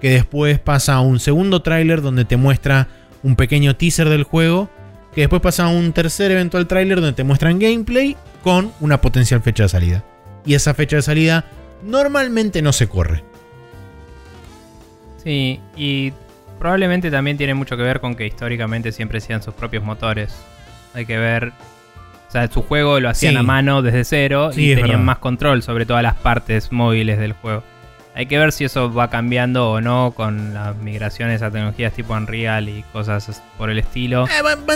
[0.01, 2.89] que después pasa a un segundo tráiler donde te muestra
[3.23, 4.69] un pequeño teaser del juego,
[5.15, 9.41] que después pasa a un tercer eventual tráiler donde te muestran gameplay con una potencial
[9.41, 10.05] fecha de salida.
[10.45, 11.47] Y esa fecha de salida
[11.83, 13.25] normalmente no se corre.
[15.25, 16.13] Sí, y
[16.59, 20.35] probablemente también tiene mucho que ver con que históricamente siempre sean sus propios motores.
[20.95, 21.53] Hay que ver.
[22.29, 23.39] O sea, su juego lo hacían Sí.
[23.39, 25.05] a mano desde cero Sí, y tenían verdad.
[25.05, 27.63] más control sobre todas las partes móviles del juego.
[28.15, 32.15] Hay que ver si eso va cambiando o no con las migraciones a tecnologías tipo
[32.15, 34.25] Unreal y cosas por el estilo.
[34.25, 34.31] Eh,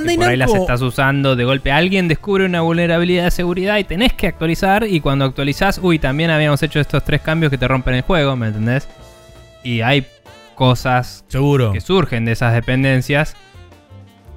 [0.06, 3.84] que por ahí las estás usando, de golpe alguien descubre una vulnerabilidad de seguridad y
[3.84, 4.84] tenés que actualizar.
[4.86, 8.36] Y cuando actualizás, uy, también habíamos hecho estos tres cambios que te rompen el juego,
[8.36, 8.86] ¿me entendés?
[9.64, 10.06] Y hay
[10.60, 11.72] cosas Seguro.
[11.72, 13.34] que surgen de esas dependencias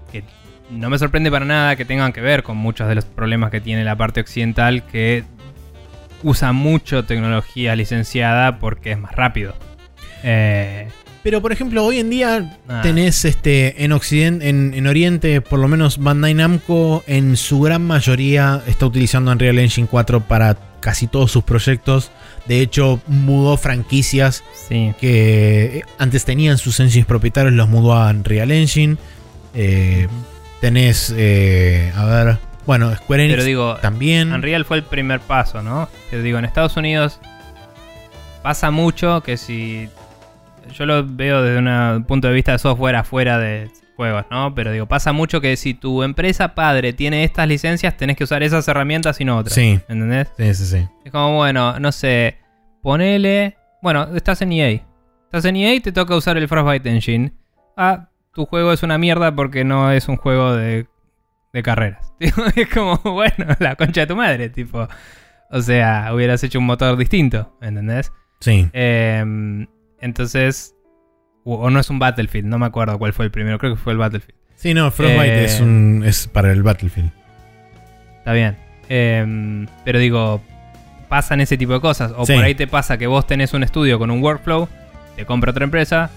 [0.09, 0.23] que
[0.71, 3.59] no me sorprende para nada que tengan que ver con muchos de los problemas que
[3.59, 5.25] tiene la parte occidental que
[6.23, 9.53] usa mucho tecnología licenciada porque es más rápido.
[10.23, 10.87] Eh,
[11.23, 12.79] Pero por ejemplo, hoy en día Ah.
[12.81, 17.85] tenés este en Occidente, en, en Oriente, por lo menos Bandai Namco en su gran
[17.85, 22.11] mayoría está utilizando Unreal Engine 4 para casi todos sus proyectos.
[22.45, 24.93] De hecho, mudó franquicias sí.
[24.99, 28.97] que eh, antes tenían sus engines propietarios, los mudó a Unreal Engine.
[29.53, 30.07] Eh,
[30.59, 34.33] tenés, eh, a ver, bueno, Square Enix Pero digo, también.
[34.33, 35.89] Unreal fue el primer paso, ¿no?
[36.09, 37.19] Que digo, en Estados Unidos
[38.41, 39.89] pasa mucho que si.
[40.73, 44.53] Yo lo veo desde un punto de vista de software afuera de juegos, ¿no?
[44.55, 48.43] Pero digo, pasa mucho que si tu empresa padre tiene estas licencias, tenés que usar
[48.43, 49.53] esas herramientas y no otras.
[49.53, 49.79] Sí.
[49.87, 50.29] ¿Entendés?
[50.37, 50.87] Sí, sí, sí.
[51.05, 52.37] Es como, bueno, no sé,
[52.81, 53.57] ponele.
[53.81, 54.81] Bueno, estás en EA.
[55.25, 57.33] Estás en EA y te toca usar el Frostbite Engine.
[57.75, 60.87] Ah, tu juego es una mierda porque no es un juego de,
[61.53, 62.13] de carreras.
[62.55, 64.87] Es como, bueno, la concha de tu madre, tipo.
[65.51, 68.11] O sea, hubieras hecho un motor distinto, ¿entendés?
[68.39, 68.67] Sí.
[68.73, 69.67] Em,
[69.99, 70.75] entonces.
[71.45, 73.81] O, o no es un Battlefield, no me acuerdo cuál fue el primero, creo que
[73.81, 74.35] fue el Battlefield.
[74.55, 77.11] Sí, no, Frostbite Eh, es, un, es para el Battlefield.
[78.19, 78.55] Está bien.
[78.87, 80.41] Em, pero digo,
[81.09, 82.13] pasan ese tipo de cosas.
[82.15, 82.33] O Sí.
[82.33, 84.69] por ahí te pasa que vos tenés un estudio con un workflow,
[85.15, 86.09] te compra otra empresa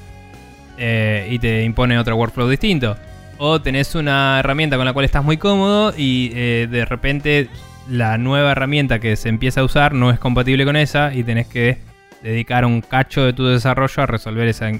[0.78, 2.96] eh, y te impone otro workflow distinto.
[3.38, 7.48] O tenés una herramienta con la cual estás muy cómodo y eh, de repente
[7.88, 11.46] la nueva herramienta que se empieza a usar no es compatible con esa y tenés
[11.46, 11.78] que
[12.22, 14.70] dedicar un cacho de tu desarrollo a resolver esa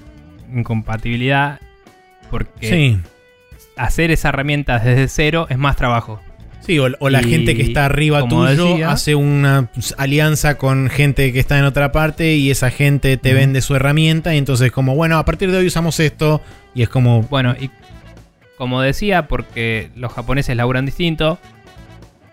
[0.55, 1.61] incompatibilidad.
[2.31, 2.99] Porque Sí.
[3.77, 6.21] hacer esa herramienta desde cero es más trabajo.
[6.61, 9.69] Sí, o, o la Y, gente que está arriba como tuyo decía- hace una
[9.99, 14.35] alianza con gente que está en otra parte y esa gente te vende su herramienta
[14.35, 16.43] y entonces como, bueno, a partir de hoy usamos esto
[16.75, 17.71] y es como, Bueno, y
[18.59, 21.39] como decía, porque los japoneses laburan distinto,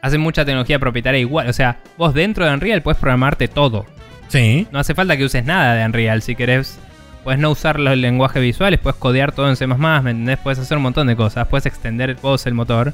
[0.02, 1.48] hacen mucha tecnología propietaria igual.
[1.48, 3.86] O sea, vos dentro de Unreal puedes programarte todo.
[4.30, 6.80] sí, No hace falta que uses nada de Unreal si querés.
[7.24, 10.40] Puedes no usar los lenguajes visuales, puedes codear todo en C++, ¿me entendés?
[10.40, 11.48] Puedes hacer un montón de cosas.
[11.48, 12.94] Puedes extender vos el motor.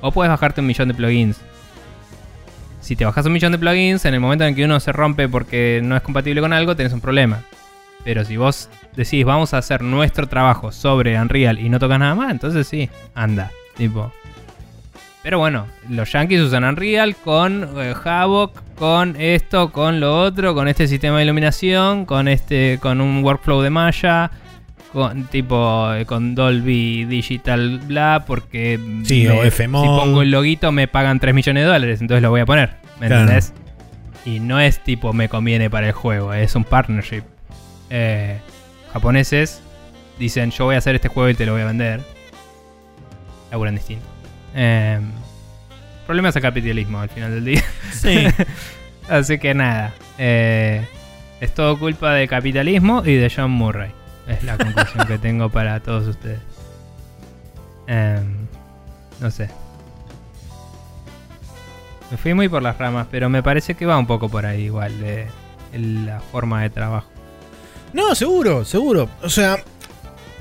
[0.00, 1.40] O puedes bajarte un millón de plugins.
[2.80, 5.28] Si te bajas un millón de plugins, en el momento en que uno se rompe
[5.28, 7.42] porque no es compatible con algo, tenés un problema.
[8.04, 12.14] Pero si vos decís, vamos a hacer nuestro trabajo sobre Unreal y no tocas nada
[12.14, 13.50] más, entonces sí, anda.
[13.76, 14.12] Tipo.
[15.22, 20.66] Pero bueno, los yankees usan Unreal con eh, Havoc, con esto, con lo otro, con
[20.66, 24.30] este sistema de iluminación, con este, con un workflow de Maya,
[24.94, 30.88] con tipo eh, con Dolby Digital bla, porque Sí, o si pongo el loguito me
[30.88, 33.22] pagan 3 millones de dólares, entonces lo voy a poner, ¿me Claro.
[33.22, 33.52] entendés?
[34.24, 37.24] Y no es tipo me conviene para el juego, es un partnership.
[37.90, 38.38] Eh,
[38.94, 39.60] japoneses
[40.18, 42.00] dicen yo voy a hacer este juego y te lo voy a vender.
[43.50, 44.06] Laburan distinto.
[44.54, 45.00] Eh,
[46.06, 47.64] problemas de capitalismo al final del día.
[47.92, 48.26] sí.
[49.08, 49.92] Así que nada.
[50.18, 50.86] eh,
[51.40, 53.90] es todo culpa del capitalismo y de John Murray.
[54.28, 56.38] Es la conclusión que tengo para todos ustedes.
[57.88, 58.46] Em,
[59.20, 59.48] no sé.
[62.10, 64.64] Me fui muy por las ramas, pero me parece que va un poco por ahí
[64.64, 65.26] igual de
[65.72, 67.08] la forma de trabajo.
[67.92, 69.08] No, seguro, seguro.
[69.22, 69.56] O sea,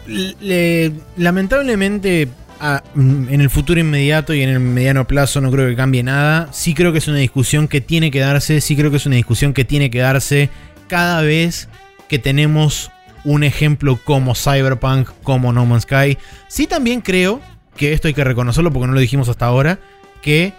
[0.06, 2.28] le- lamentablemente
[2.60, 6.04] a- mm, en el futuro inmediato y en el mediano plazo no creo que cambie
[6.04, 6.50] nada.
[6.52, 9.16] Sí creo que es una discusión que tiene que darse, sí creo que es una
[9.16, 10.50] discusión que tiene que darse
[10.88, 11.70] cada vez
[12.08, 12.92] que tenemos
[13.24, 16.18] un ejemplo como Cyberpunk, como No Man's Sky.
[16.48, 17.42] Sí también creo
[17.78, 19.80] que esto hay que reconocerlo porque no lo dijimos hasta ahora,
[20.22, 20.54] que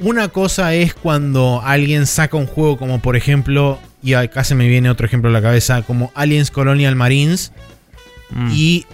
[0.00, 4.68] una cosa es cuando alguien saca un juego como por ejemplo, y acá se me
[4.68, 7.52] viene otro ejemplo a la cabeza, como Aliens Colonial Marines,
[8.30, 8.50] Mm.
[8.52, 8.86] y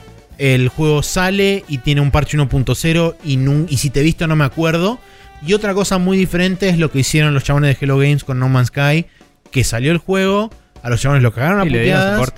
[0.42, 4.34] el juego sale y tiene un parche 1.0 y, y si te he visto no
[4.34, 4.98] me acuerdo.
[5.46, 8.40] Y otra cosa muy diferente es lo que hicieron los chabones de Hello Games con
[8.40, 9.06] No Man's Sky,
[9.52, 10.50] que salió el juego,
[10.82, 12.32] a los chabones lo cagaron a Y puteadas,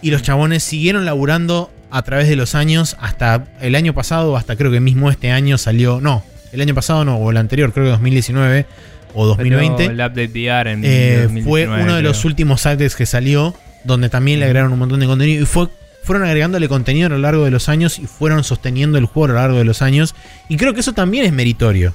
[0.00, 4.56] y los chabones siguieron laburando a través de los años hasta el año pasado, hasta
[4.56, 6.22] creo que mismo este año salió, no,
[6.52, 8.66] el año pasado no, o el anterior, creo que 2019
[9.14, 9.76] o 2020.
[9.76, 13.54] Pero El update VR en Eh, 2019, fue uno de los últimos updates que salió,
[13.84, 15.68] donde también le agregaron un montón de contenido y fue,
[16.06, 19.28] fueron agregándole contenido a lo largo de los años y fueron sosteniendo el juego a
[19.28, 20.14] lo largo de los años.
[20.48, 21.92] Y creo que eso también es meritorio.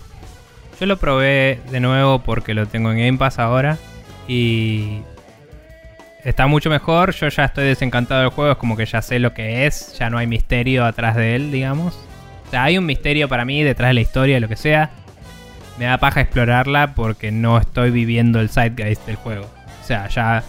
[0.82, 3.78] Yo lo probé de nuevo porque lo tengo en Game Pass ahora.
[4.28, 5.00] Y
[6.26, 7.14] está mucho mejor.
[7.14, 8.52] Yo ya estoy desencantado del juego.
[8.52, 9.98] Es como que ya sé lo que es.
[9.98, 11.98] Ya no hay misterio atrás de él, digamos.
[12.48, 14.90] O sea, hay un misterio para mí detrás de la historia, lo que sea.
[15.80, 19.46] Me da paja explorarla porque no estoy viviendo el zeitgeist del juego.
[19.82, 20.44] O sea, ya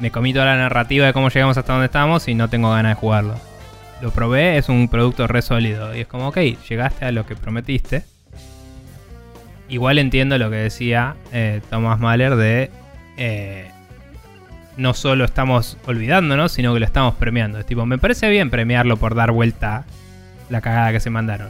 [0.00, 2.96] me comí toda la narrativa de cómo llegamos hasta donde estamos y no tengo ganas
[2.96, 3.34] de jugarlo.
[4.00, 5.94] Lo probé, es un producto re sólido.
[5.94, 6.38] Y es como, ok,
[6.68, 8.04] llegaste a lo que prometiste.
[9.68, 12.70] Igual entiendo lo que decía eh, Thomas Mahler de
[13.16, 13.70] eh,
[14.76, 17.58] no solo estamos olvidándonos, sino que lo estamos premiando.
[17.58, 19.84] Es tipo, me parece bien premiarlo por dar vuelta
[20.48, 21.48] la cagada que se mandaron.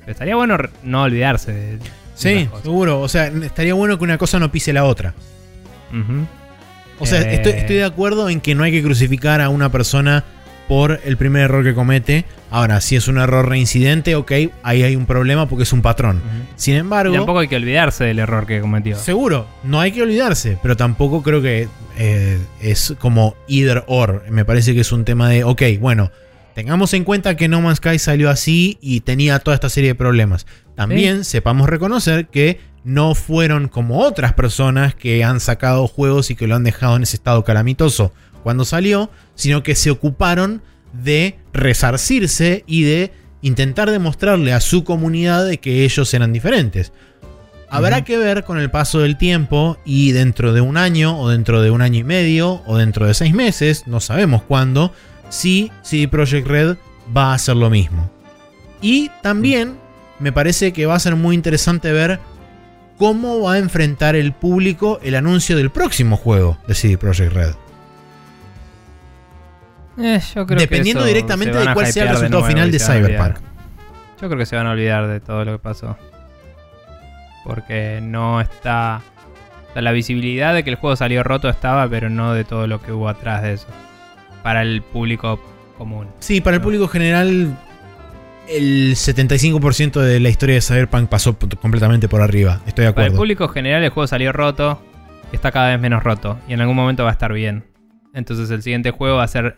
[0.00, 1.78] Pero estaría bueno no olvidarse de,
[2.14, 3.00] Sí, seguro.
[3.00, 5.14] O sea, estaría bueno que una cosa no pise la otra.
[6.98, 7.34] O sea, Eh.
[7.34, 10.24] estoy, estoy de acuerdo en que no hay que crucificar a una persona
[10.68, 12.24] por el primer error que comete.
[12.50, 16.20] Ahora, si es un error reincidente, ok, ahí hay un problema porque es un patrón.
[16.56, 18.96] Sin embargo, Y tampoco hay que olvidarse del error que cometió.
[18.96, 24.24] seguro, no hay que olvidarse, pero tampoco creo que eh, es como either or.
[24.30, 26.10] Me parece que es un tema de, ok, bueno,
[26.54, 29.94] tengamos en cuenta que No Man's Sky salió así y tenía toda esta serie de
[29.94, 30.46] problemas.
[30.74, 36.46] También sepamos reconocer que no fueron como otras personas que han sacado juegos y que
[36.46, 42.64] lo han dejado en ese estado calamitoso cuando salió, sino que se ocuparon de resarcirse
[42.66, 46.92] y de intentar demostrarle a su comunidad de que ellos eran diferentes.
[47.70, 51.60] Habrá que ver con el paso del tiempo y dentro de un año o dentro
[51.60, 54.92] de un año y medio o dentro de seis meses, no sabemos cuándo,
[55.28, 56.76] si CD Projekt Red
[57.14, 58.10] va a hacer lo mismo.
[58.80, 59.76] Y también
[60.18, 62.20] me parece que va a ser muy interesante ver
[62.98, 67.54] cómo va a enfrentar el público el anuncio del próximo juego de CD Projekt Red.
[70.00, 72.78] Eh, yo creo que Dependiendo directamente de cuál sea el resultado final de.
[72.78, 73.36] Cyberpunk.
[74.20, 75.96] Yo creo que se van a olvidar de todo lo que pasó.
[77.44, 79.00] Porque no está.
[79.70, 82.66] o sea, la visibilidad de que el juego salió roto estaba, pero no de todo
[82.66, 83.66] lo que hubo atrás de eso.
[84.42, 85.40] Para el público
[85.76, 86.08] común.
[86.20, 87.56] Sí, para el público general,
[88.48, 92.60] el 75% de la historia de Cyberpunk pasó completamente por arriba.
[92.66, 93.16] Estoy de Para el acuerdo.
[93.16, 94.82] público general el juego salió roto.
[95.32, 96.38] Está cada vez menos roto.
[96.48, 97.64] Y en algún momento va a estar bien.
[98.14, 99.56] Entonces el siguiente juego va a ser.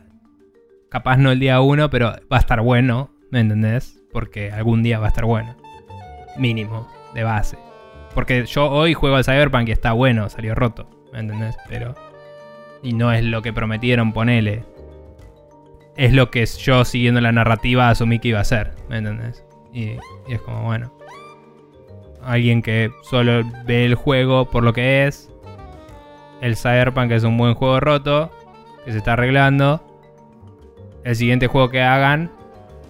[0.90, 3.10] Capaz no el día 1, pero va a estar bueno.
[3.30, 4.02] ¿Me entendés?
[4.12, 5.56] Porque algún día va a estar bueno.
[6.36, 7.56] Mínimo, de base.
[8.14, 10.90] Porque yo hoy juego al Cyberpunk y está bueno, salió roto.
[11.12, 11.54] ¿Me entendés?
[11.68, 11.94] Pero.
[12.82, 14.64] Y no es lo que prometieron, ponele.
[16.01, 18.72] Es lo que yo, siguiendo la narrativa, asumí que iba a ser.
[18.89, 19.44] ¿Me entendés?
[19.70, 19.82] Y,
[20.28, 20.90] y es como, bueno.
[22.24, 25.31] Alguien que solo ve el juego por lo que es.
[26.40, 28.31] El Cyberpunk es un buen juego roto.
[28.86, 29.85] Que se está arreglando.
[31.05, 32.31] El siguiente juego que hagan.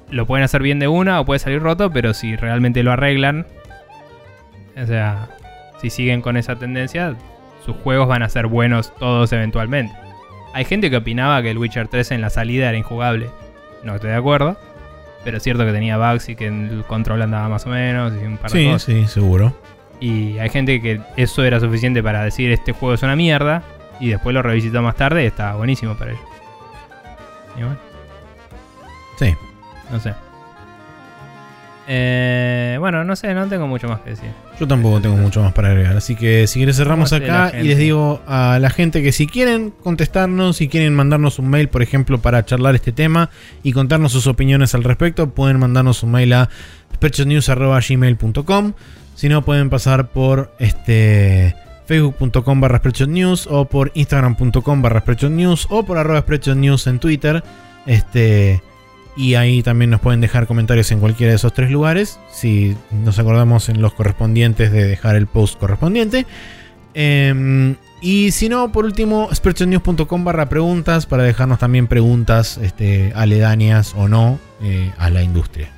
[0.09, 1.91] Lo pueden hacer bien de una o puede salir roto.
[1.91, 3.45] Pero si realmente lo arreglan.
[4.81, 5.31] O sea.
[5.81, 7.17] Si siguen con esa tendencia.
[7.67, 9.93] Sus juegos van a ser buenos todos eventualmente.
[10.53, 13.31] Hay gente que opinaba que el Witcher 3 en la salida era injugable.
[13.85, 14.57] No estoy de acuerdo.
[15.23, 18.25] Pero es cierto que tenía bugs y que el control andaba más o menos y
[18.25, 18.83] un par de Sí, cosas.
[18.83, 19.55] sí, seguro.
[20.01, 23.63] Y hay gente que eso era suficiente para decir este juego es una mierda.
[24.01, 26.23] Y después lo revisitó más tarde y estaba buenísimo para ellos.
[27.59, 27.77] Y bueno,
[29.19, 29.35] Sí.
[29.91, 30.15] no sé.
[31.87, 34.31] Eh, bueno, no sé, no tengo mucho más que decir.
[34.61, 35.97] Yo tampoco tengo mucho más para agregar.
[35.97, 39.03] Así que si quieres cerramos ¿Cómo hace la acá y les digo a la gente
[39.03, 43.31] que si quieren contestarnos, si quieren mandarnos un mail, por ejemplo, para charlar este tema
[43.63, 46.51] y contarnos sus opiniones al respecto, pueden mandarnos un mail a
[46.95, 48.73] spreadshotnews.gmail.com
[49.15, 51.57] Si no, pueden pasar por este
[51.87, 56.23] facebook.com barra News o por instagram.com barra News o por arroba
[56.55, 57.43] News en Twitter.
[57.87, 58.63] Este,
[59.21, 62.19] y ahí también nos pueden dejar comentarios en cualquiera de esos tres lugares.
[62.31, 66.27] Si nos acordamos en los correspondientes de dejar el post correspondiente.
[66.95, 73.95] Em, y si no, por último, spreadshotnews.com barra preguntas para dejarnos también preguntas este, aledañas
[73.95, 75.69] o no eh, a la industria.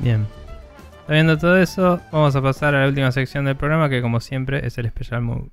[0.00, 0.26] Bien.
[1.06, 4.66] Sabiendo todo eso, vamos a pasar a la última sección del programa que como siempre
[4.66, 5.50] es el Special Move.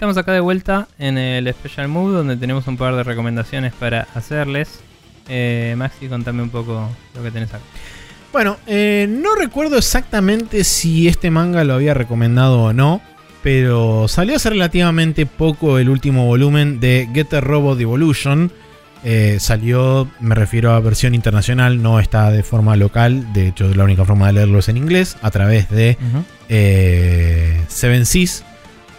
[0.00, 4.08] Estamos acá de vuelta en el Special Mood donde tenemos un par de recomendaciones para
[4.14, 4.80] hacerles.
[5.28, 7.62] Eh, Maxi, contame un poco lo que tenés acá.
[8.32, 13.02] Bueno, eh, no recuerdo exactamente si este manga lo había recomendado o no,
[13.42, 18.50] pero salió hace relativamente poco el último volumen de Get a Robot Evolution.
[19.04, 23.34] Eh, salió, me refiero a versión internacional, no está de forma local.
[23.34, 25.98] De hecho, la única forma de leerlo es en inglés, a través de
[26.48, 28.46] eh, Seven Seas,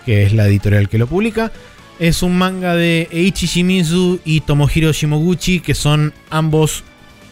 [0.05, 1.51] que es la editorial que lo publica.
[1.99, 6.83] Es un manga de Eiichi Shimizu y Tomohiro Shimoguchi, que son ambos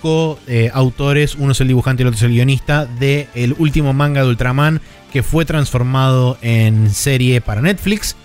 [0.02, 4.22] co-autores, uno es el dibujante y el otro es el guionista, del el último manga
[4.22, 4.82] de Ultraman
[5.12, 8.16] que fue transformado en serie para Netflix.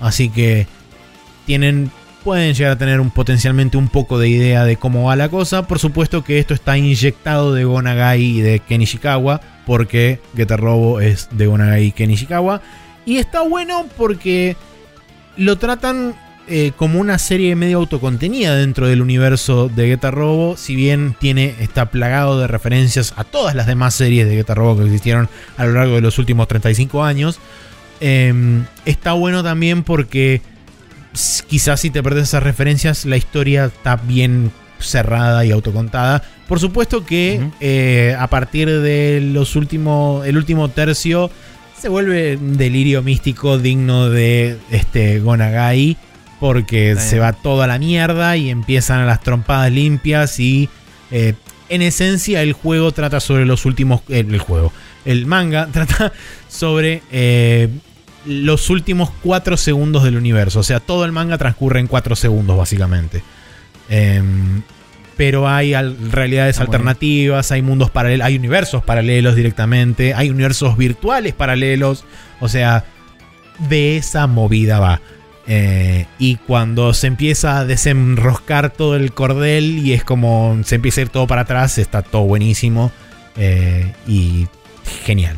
[0.00, 0.66] Así que
[1.46, 1.90] tienen,
[2.24, 5.66] pueden llegar a tener un, potencialmente un poco de idea de cómo va la cosa.
[5.66, 11.00] Por supuesto que esto está inyectado de Gonagai y de Ken Ishikawa, porque Getter Robo
[11.00, 12.60] es de Gonagai y Ken Ishikawa.
[13.04, 14.56] Y está bueno porque
[15.36, 16.14] lo tratan
[16.48, 21.54] eh, como una serie medio autocontenida dentro del universo de Geta Robo, si bien tiene,
[21.60, 25.64] está plagado de referencias a todas las demás series de Geta Robo que existieron a
[25.64, 27.38] lo largo de los últimos 35 años.
[28.00, 30.42] Em, está bueno también porque
[31.46, 34.50] quizás si te perdes esas referencias, la historia está bien
[34.80, 36.22] cerrada y autocontada.
[36.48, 41.30] Por supuesto que eh, a partir de los últimos, el último tercio
[41.82, 45.96] se vuelve un delirio místico digno de este Gonagai
[46.38, 50.68] porque se va toda la mierda y empiezan las trompadas limpias y
[51.10, 51.34] eh,
[51.68, 54.02] en esencia el juego trata sobre los últimos...
[54.10, 54.72] Eh, el juego,
[55.04, 56.12] el manga trata
[56.48, 57.68] sobre eh,
[58.26, 60.60] los últimos 4 segundos del universo.
[60.60, 63.24] O sea, todo el manga transcurre en 4 segundos básicamente.
[65.16, 65.74] Pero hay
[66.10, 72.04] realidades ah, alternativas, hay mundos paralelos, hay universos paralelos directamente, hay universos virtuales paralelos.
[72.40, 72.84] O sea,
[73.68, 75.00] de esa movida va.
[75.46, 81.00] Eh, y cuando se empieza a desenroscar todo el cordel y es como se empieza
[81.00, 82.92] a ir todo para atrás, está todo buenísimo
[83.36, 84.46] eh, y
[85.04, 85.36] genial.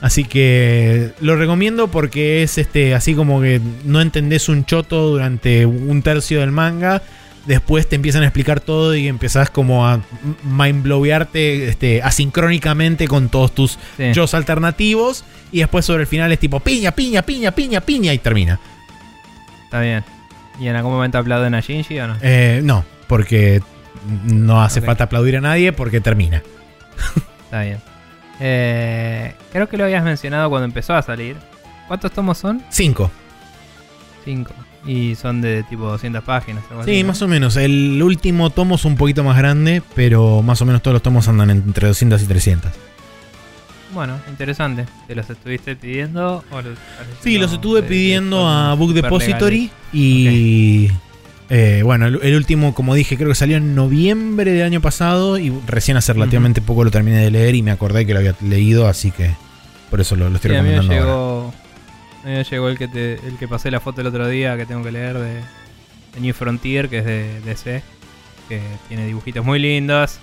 [0.00, 5.64] Así que lo recomiendo porque es este así como que no entendés un choto durante
[5.64, 7.02] un tercio del manga.
[7.46, 10.00] Después te empiezan a explicar todo y empezás como a
[10.42, 14.12] mindblowearte este, asincrónicamente con todos tus sí.
[14.32, 15.24] alternativos.
[15.52, 18.58] Y después sobre el final es tipo piña, piña, piña, piña, piña y termina.
[19.64, 20.04] Está bien.
[20.58, 22.16] ¿Y en algún momento aplauden a Shinji o no?
[22.20, 23.62] Eh, no, porque
[24.24, 26.42] no hace falta aplaudir a nadie porque termina.
[27.44, 27.78] Está bien.
[28.40, 31.36] Eh, creo que lo habías mencionado cuando empezó a salir.
[31.88, 32.62] ¿Cuántos tomos son?
[32.70, 33.10] Cinco.
[34.24, 34.52] Cinco.
[34.86, 36.62] Y son de tipo 200 páginas.
[36.84, 37.56] sí, más o menos.
[37.56, 41.26] El último tomo es un poquito más grande, pero más o menos todos los tomos
[41.28, 42.72] andan entre 200 y 300.
[43.92, 44.84] Bueno, interesante.
[45.06, 46.44] ¿Te los estuviste pidiendo?
[46.50, 46.60] O
[47.22, 49.70] sí, los estuve pidiendo a Book Depository.
[49.92, 50.90] Y
[51.48, 55.38] eh, bueno, el, último, como dije, creo que salió en noviembre del año pasado.
[55.38, 58.34] Y recién hace relativamente poco lo terminé de leer y me acordé que lo había
[58.40, 59.30] leído, así que
[59.90, 60.80] por eso lo, estoy recomendando.
[60.80, 61.54] A mí me llegó,
[62.26, 64.82] me llegó el, que te, el que pasé la foto el otro día que tengo
[64.82, 65.40] que leer de,
[66.20, 67.82] New Frontier, que es de DC,
[68.48, 70.18] que tiene dibujitos muy lindos.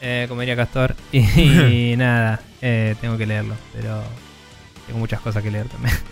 [0.00, 0.94] Eh, como diría Castor.
[1.12, 3.54] Y, nada, eh, tengo que leerlo.
[3.74, 4.02] Pero
[4.86, 5.94] tengo muchas cosas que leer también.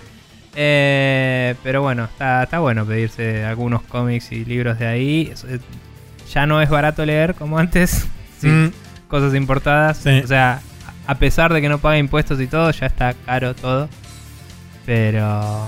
[0.55, 5.33] Eh, pero bueno, está, está bueno pedirse algunos cómics y libros de ahí.
[6.31, 8.07] Ya no es barato leer como antes.
[8.43, 8.67] Mm.
[9.09, 10.05] Cosas importadas.
[10.05, 10.61] O sea,
[11.07, 13.89] a pesar de que no paga impuestos y todo, ya está caro todo.
[14.87, 15.67] Pero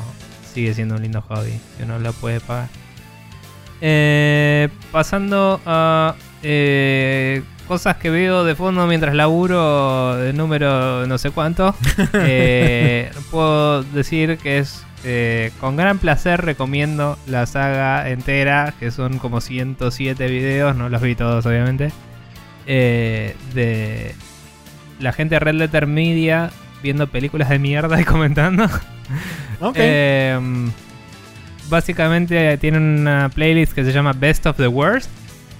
[0.53, 2.69] sigue siendo un lindo hobby que uno lo puede pagar.
[4.93, 6.15] pasando a
[7.67, 11.75] cosas que veo de fondo mientras laburo de número no sé cuánto,
[12.15, 19.19] eh, puedo decir que es eh, con gran placer recomiendo la saga entera, que son
[19.19, 21.91] como 107 videos, no los vi todos obviamente,
[22.67, 24.15] eh, de
[25.01, 26.51] la gente de Red Letter Media
[26.83, 28.69] viendo películas de mierda y comentando.
[31.69, 35.11] básicamente tienen una playlist que se llama Best of the Worst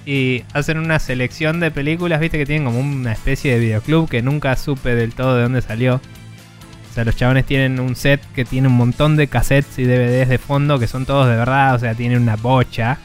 [0.05, 4.21] y hacen una selección de películas, viste que tienen como una especie de videoclub que
[4.21, 5.95] nunca supe del todo de dónde salió.
[5.95, 10.29] O sea, los chabones tienen un set que tiene un montón de cassettes y DVDs
[10.29, 12.99] de fondo que son todos de verdad, o sea, tienen una bocha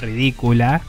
[0.00, 0.82] ridícula.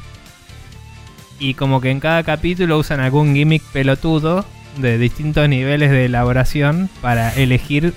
[1.39, 4.45] Y como que en cada capítulo usan algún gimmick pelotudo
[4.77, 7.93] de distintos niveles de elaboración para elegir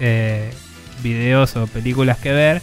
[0.00, 0.52] eh,
[1.02, 2.62] videos o películas que ver.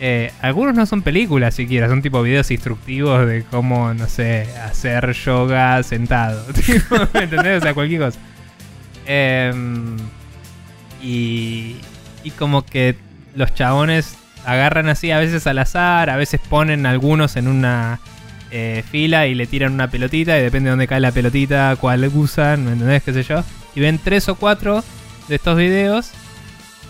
[0.00, 5.12] Eh, algunos no son películas siquiera, son tipo videos instructivos de cómo, no sé, hacer
[5.12, 6.44] yoga sentado.
[7.14, 7.58] ¿Me entendés?
[7.58, 8.18] O sea, cualquier cosa.
[9.06, 9.96] Em,
[11.00, 11.76] y,
[12.24, 12.96] y como que
[13.36, 18.00] los chabones agarran así a veces al azar, a veces ponen algunos en una
[18.50, 22.04] eh, fila y le tiran una pelotita y depende de dónde cae la pelotita, cuál
[22.14, 23.02] usan, ¿me entendés?
[23.02, 23.44] ¿Qué sé yo?
[23.74, 24.82] Y ven tres o cuatro
[25.28, 26.10] de estos videos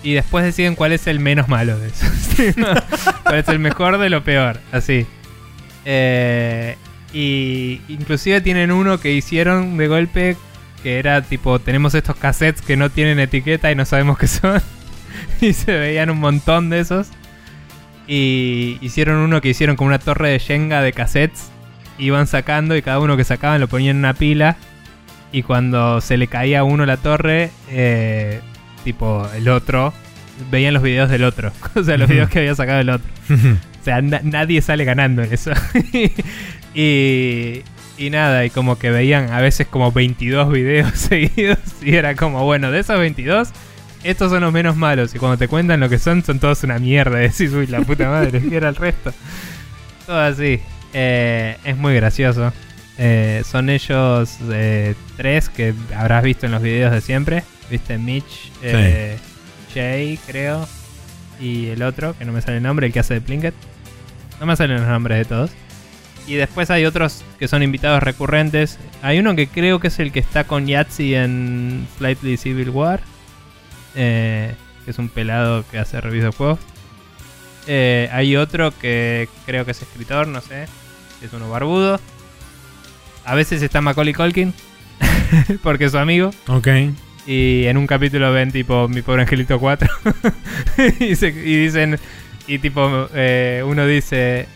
[0.02, 2.54] y después deciden cuál es el menos malo de esos.
[3.22, 5.06] cuál es el mejor de lo peor, así.
[5.84, 6.76] Eh,
[7.12, 10.36] y inclusive tienen uno que hicieron de golpe
[10.82, 14.60] que era tipo, tenemos estos cassettes que no tienen etiqueta y no sabemos qué son.
[15.40, 17.08] y se veían un montón de esos.
[18.06, 21.50] Y hicieron uno que hicieron como una torre de Shenga de cassettes.
[21.98, 24.56] Iban sacando y cada uno que sacaban lo ponían en una pila.
[25.30, 28.40] Y cuando se le caía a uno la torre, eh,
[28.84, 29.92] tipo el otro,
[30.50, 31.52] veían los videos del otro.
[31.74, 33.08] o sea, los videos que había sacado el otro.
[33.30, 35.52] o sea, nadie sale ganando en eso.
[36.74, 37.62] y,
[37.98, 41.58] y nada, y como que veían a veces como 22 videos seguidos.
[41.82, 43.50] Y era como, bueno, de esos 22
[44.04, 45.14] estos son los menos malos.
[45.14, 47.18] Y cuando te cuentan lo que son, son todos una mierda.
[47.18, 49.12] Decís, uy, la puta madre, ¿qué era el resto?
[50.06, 50.60] Todo así.
[50.92, 52.52] Eh, es muy gracioso.
[52.98, 57.44] Eh, son ellos eh, tres que habrás visto en los videos de siempre.
[57.70, 58.52] Viste, Mitch,
[59.72, 60.68] Jay, creo.
[61.40, 63.54] Y el otro, que no me sale el nombre, el que hace de Plinket.
[64.38, 65.50] No me salen los nombres de todos.
[66.26, 68.78] Y después hay otros que son invitados recurrentes.
[69.02, 73.00] Hay uno que creo que es el que está con Yahtzee en Slightly Civil War
[73.94, 74.54] eh,
[74.84, 76.58] que es un pelado que hace reviews de juegos.
[77.66, 80.66] Eh, hay otro que creo que es escritor, no sé,
[81.22, 82.00] es uno barbudo.
[83.24, 84.52] A veces está Macaulay Culkin,
[85.62, 86.30] porque es su amigo.
[86.48, 86.68] Ok.
[87.26, 89.88] Y en un capítulo ven tipo Mi Pobre Angelito 4.
[91.00, 91.98] y, dicen,
[92.48, 94.48] y tipo, eh, uno dice,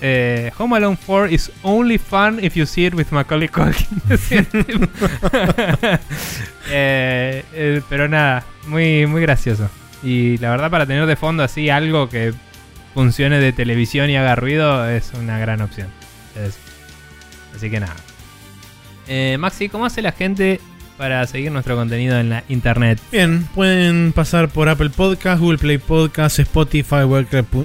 [0.00, 3.86] eh, Home Alone 4 is only fun if you see it with Macaulay Culkin.
[6.72, 9.68] Eh, eh, pero nada, muy, muy gracioso.
[10.04, 12.32] Y la verdad, para tener de fondo así algo que
[12.94, 15.88] funcione de televisión y haga ruido, es una gran opción.
[17.54, 17.96] Así que nada.
[19.38, 20.60] Maxi, ¿cómo hace la gente
[21.00, 23.00] para seguir nuestro contenido en la internet.
[23.10, 27.04] Bien, pueden pasar por Apple Podcast, Google Play Podcast, Spotify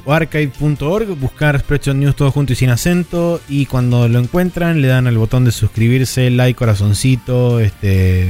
[0.05, 4.88] o archive.org, buscar Spreadshot News todo junto y sin acento y cuando lo encuentran le
[4.88, 8.30] dan al botón de suscribirse, like, corazoncito, este,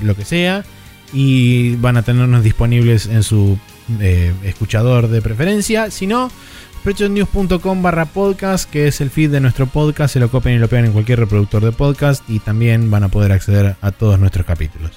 [0.00, 0.64] lo que sea
[1.12, 3.58] y van a tenernos disponibles en su
[4.00, 5.90] eh, escuchador de preferencia.
[5.90, 6.30] Si no,
[6.82, 10.14] Spreadshotnews.com barra podcast, que es el feed de nuestro podcast.
[10.14, 13.08] Se lo copian y lo pegan en cualquier reproductor de podcast y también van a
[13.08, 14.90] poder acceder a todos nuestros capítulos.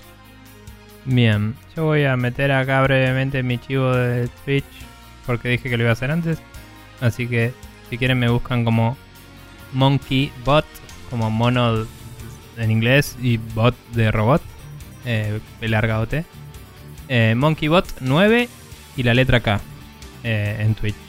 [1.06, 4.66] Bien, yo voy a meter acá brevemente mi chivo de Twitch
[5.28, 6.40] porque dije que lo iba a hacer antes.
[7.02, 7.54] Así que
[7.92, 8.98] si quieren me buscan como
[9.72, 10.66] Monkey Bot,
[11.12, 11.86] como mono
[12.58, 14.42] en inglés y bot de robot,
[15.06, 16.26] eh, larga T.
[17.10, 18.50] Eh, MonkeyBot 9
[18.98, 19.62] y la letra K
[20.24, 21.05] eh, en Twitch.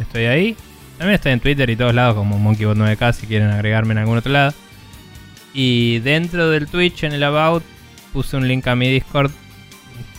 [0.00, 0.56] Estoy ahí.
[0.98, 4.32] También estoy en Twitter y todos lados como MonkeyBot9K si quieren agregarme en algún otro
[4.32, 4.54] lado.
[5.52, 7.62] Y dentro del Twitch en el About
[8.12, 9.30] puse un link a mi Discord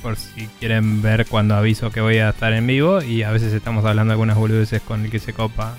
[0.02, 3.02] por si quieren ver cuando aviso que voy a estar en vivo.
[3.02, 5.76] Y a veces estamos hablando algunas boludeces con el que se copa.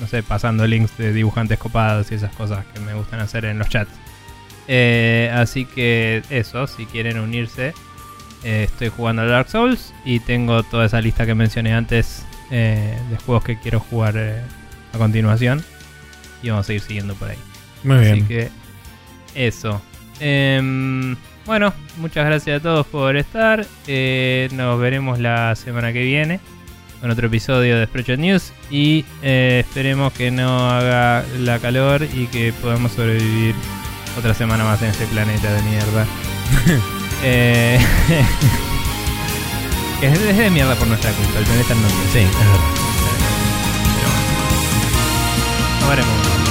[0.00, 3.58] No sé, pasando links de dibujantes copados y esas cosas que me gustan hacer en
[3.58, 3.92] los chats.
[4.68, 7.74] Eh, así que eso, si quieren unirse,
[8.44, 12.24] eh, estoy jugando a Dark Souls y tengo toda esa lista que mencioné antes
[12.54, 14.42] eh, de juegos que quiero jugar eh,
[14.92, 15.64] a continuación.
[16.42, 17.38] Y vamos a seguir siguiendo por ahí.
[17.82, 18.12] Muy bien.
[18.12, 18.50] Así que
[19.34, 19.80] eso.
[20.20, 21.16] Em,
[21.46, 23.66] bueno, muchas gracias a todos por estar.
[23.86, 26.40] Eh, nos veremos la semana que viene
[27.00, 28.52] con otro episodio de Spreadshot News.
[28.70, 33.54] Y esperemos que no haga la calor y que podamos sobrevivir
[34.18, 36.06] otra semana más en este planeta de mierda.
[37.24, 37.78] eh,
[40.02, 41.38] es, de mierda por nuestra culpa.
[41.38, 41.88] El planeta no.
[42.12, 42.60] Sí, es verdad.
[43.96, 44.22] Pero bueno.
[45.80, 46.41] Nos veremos.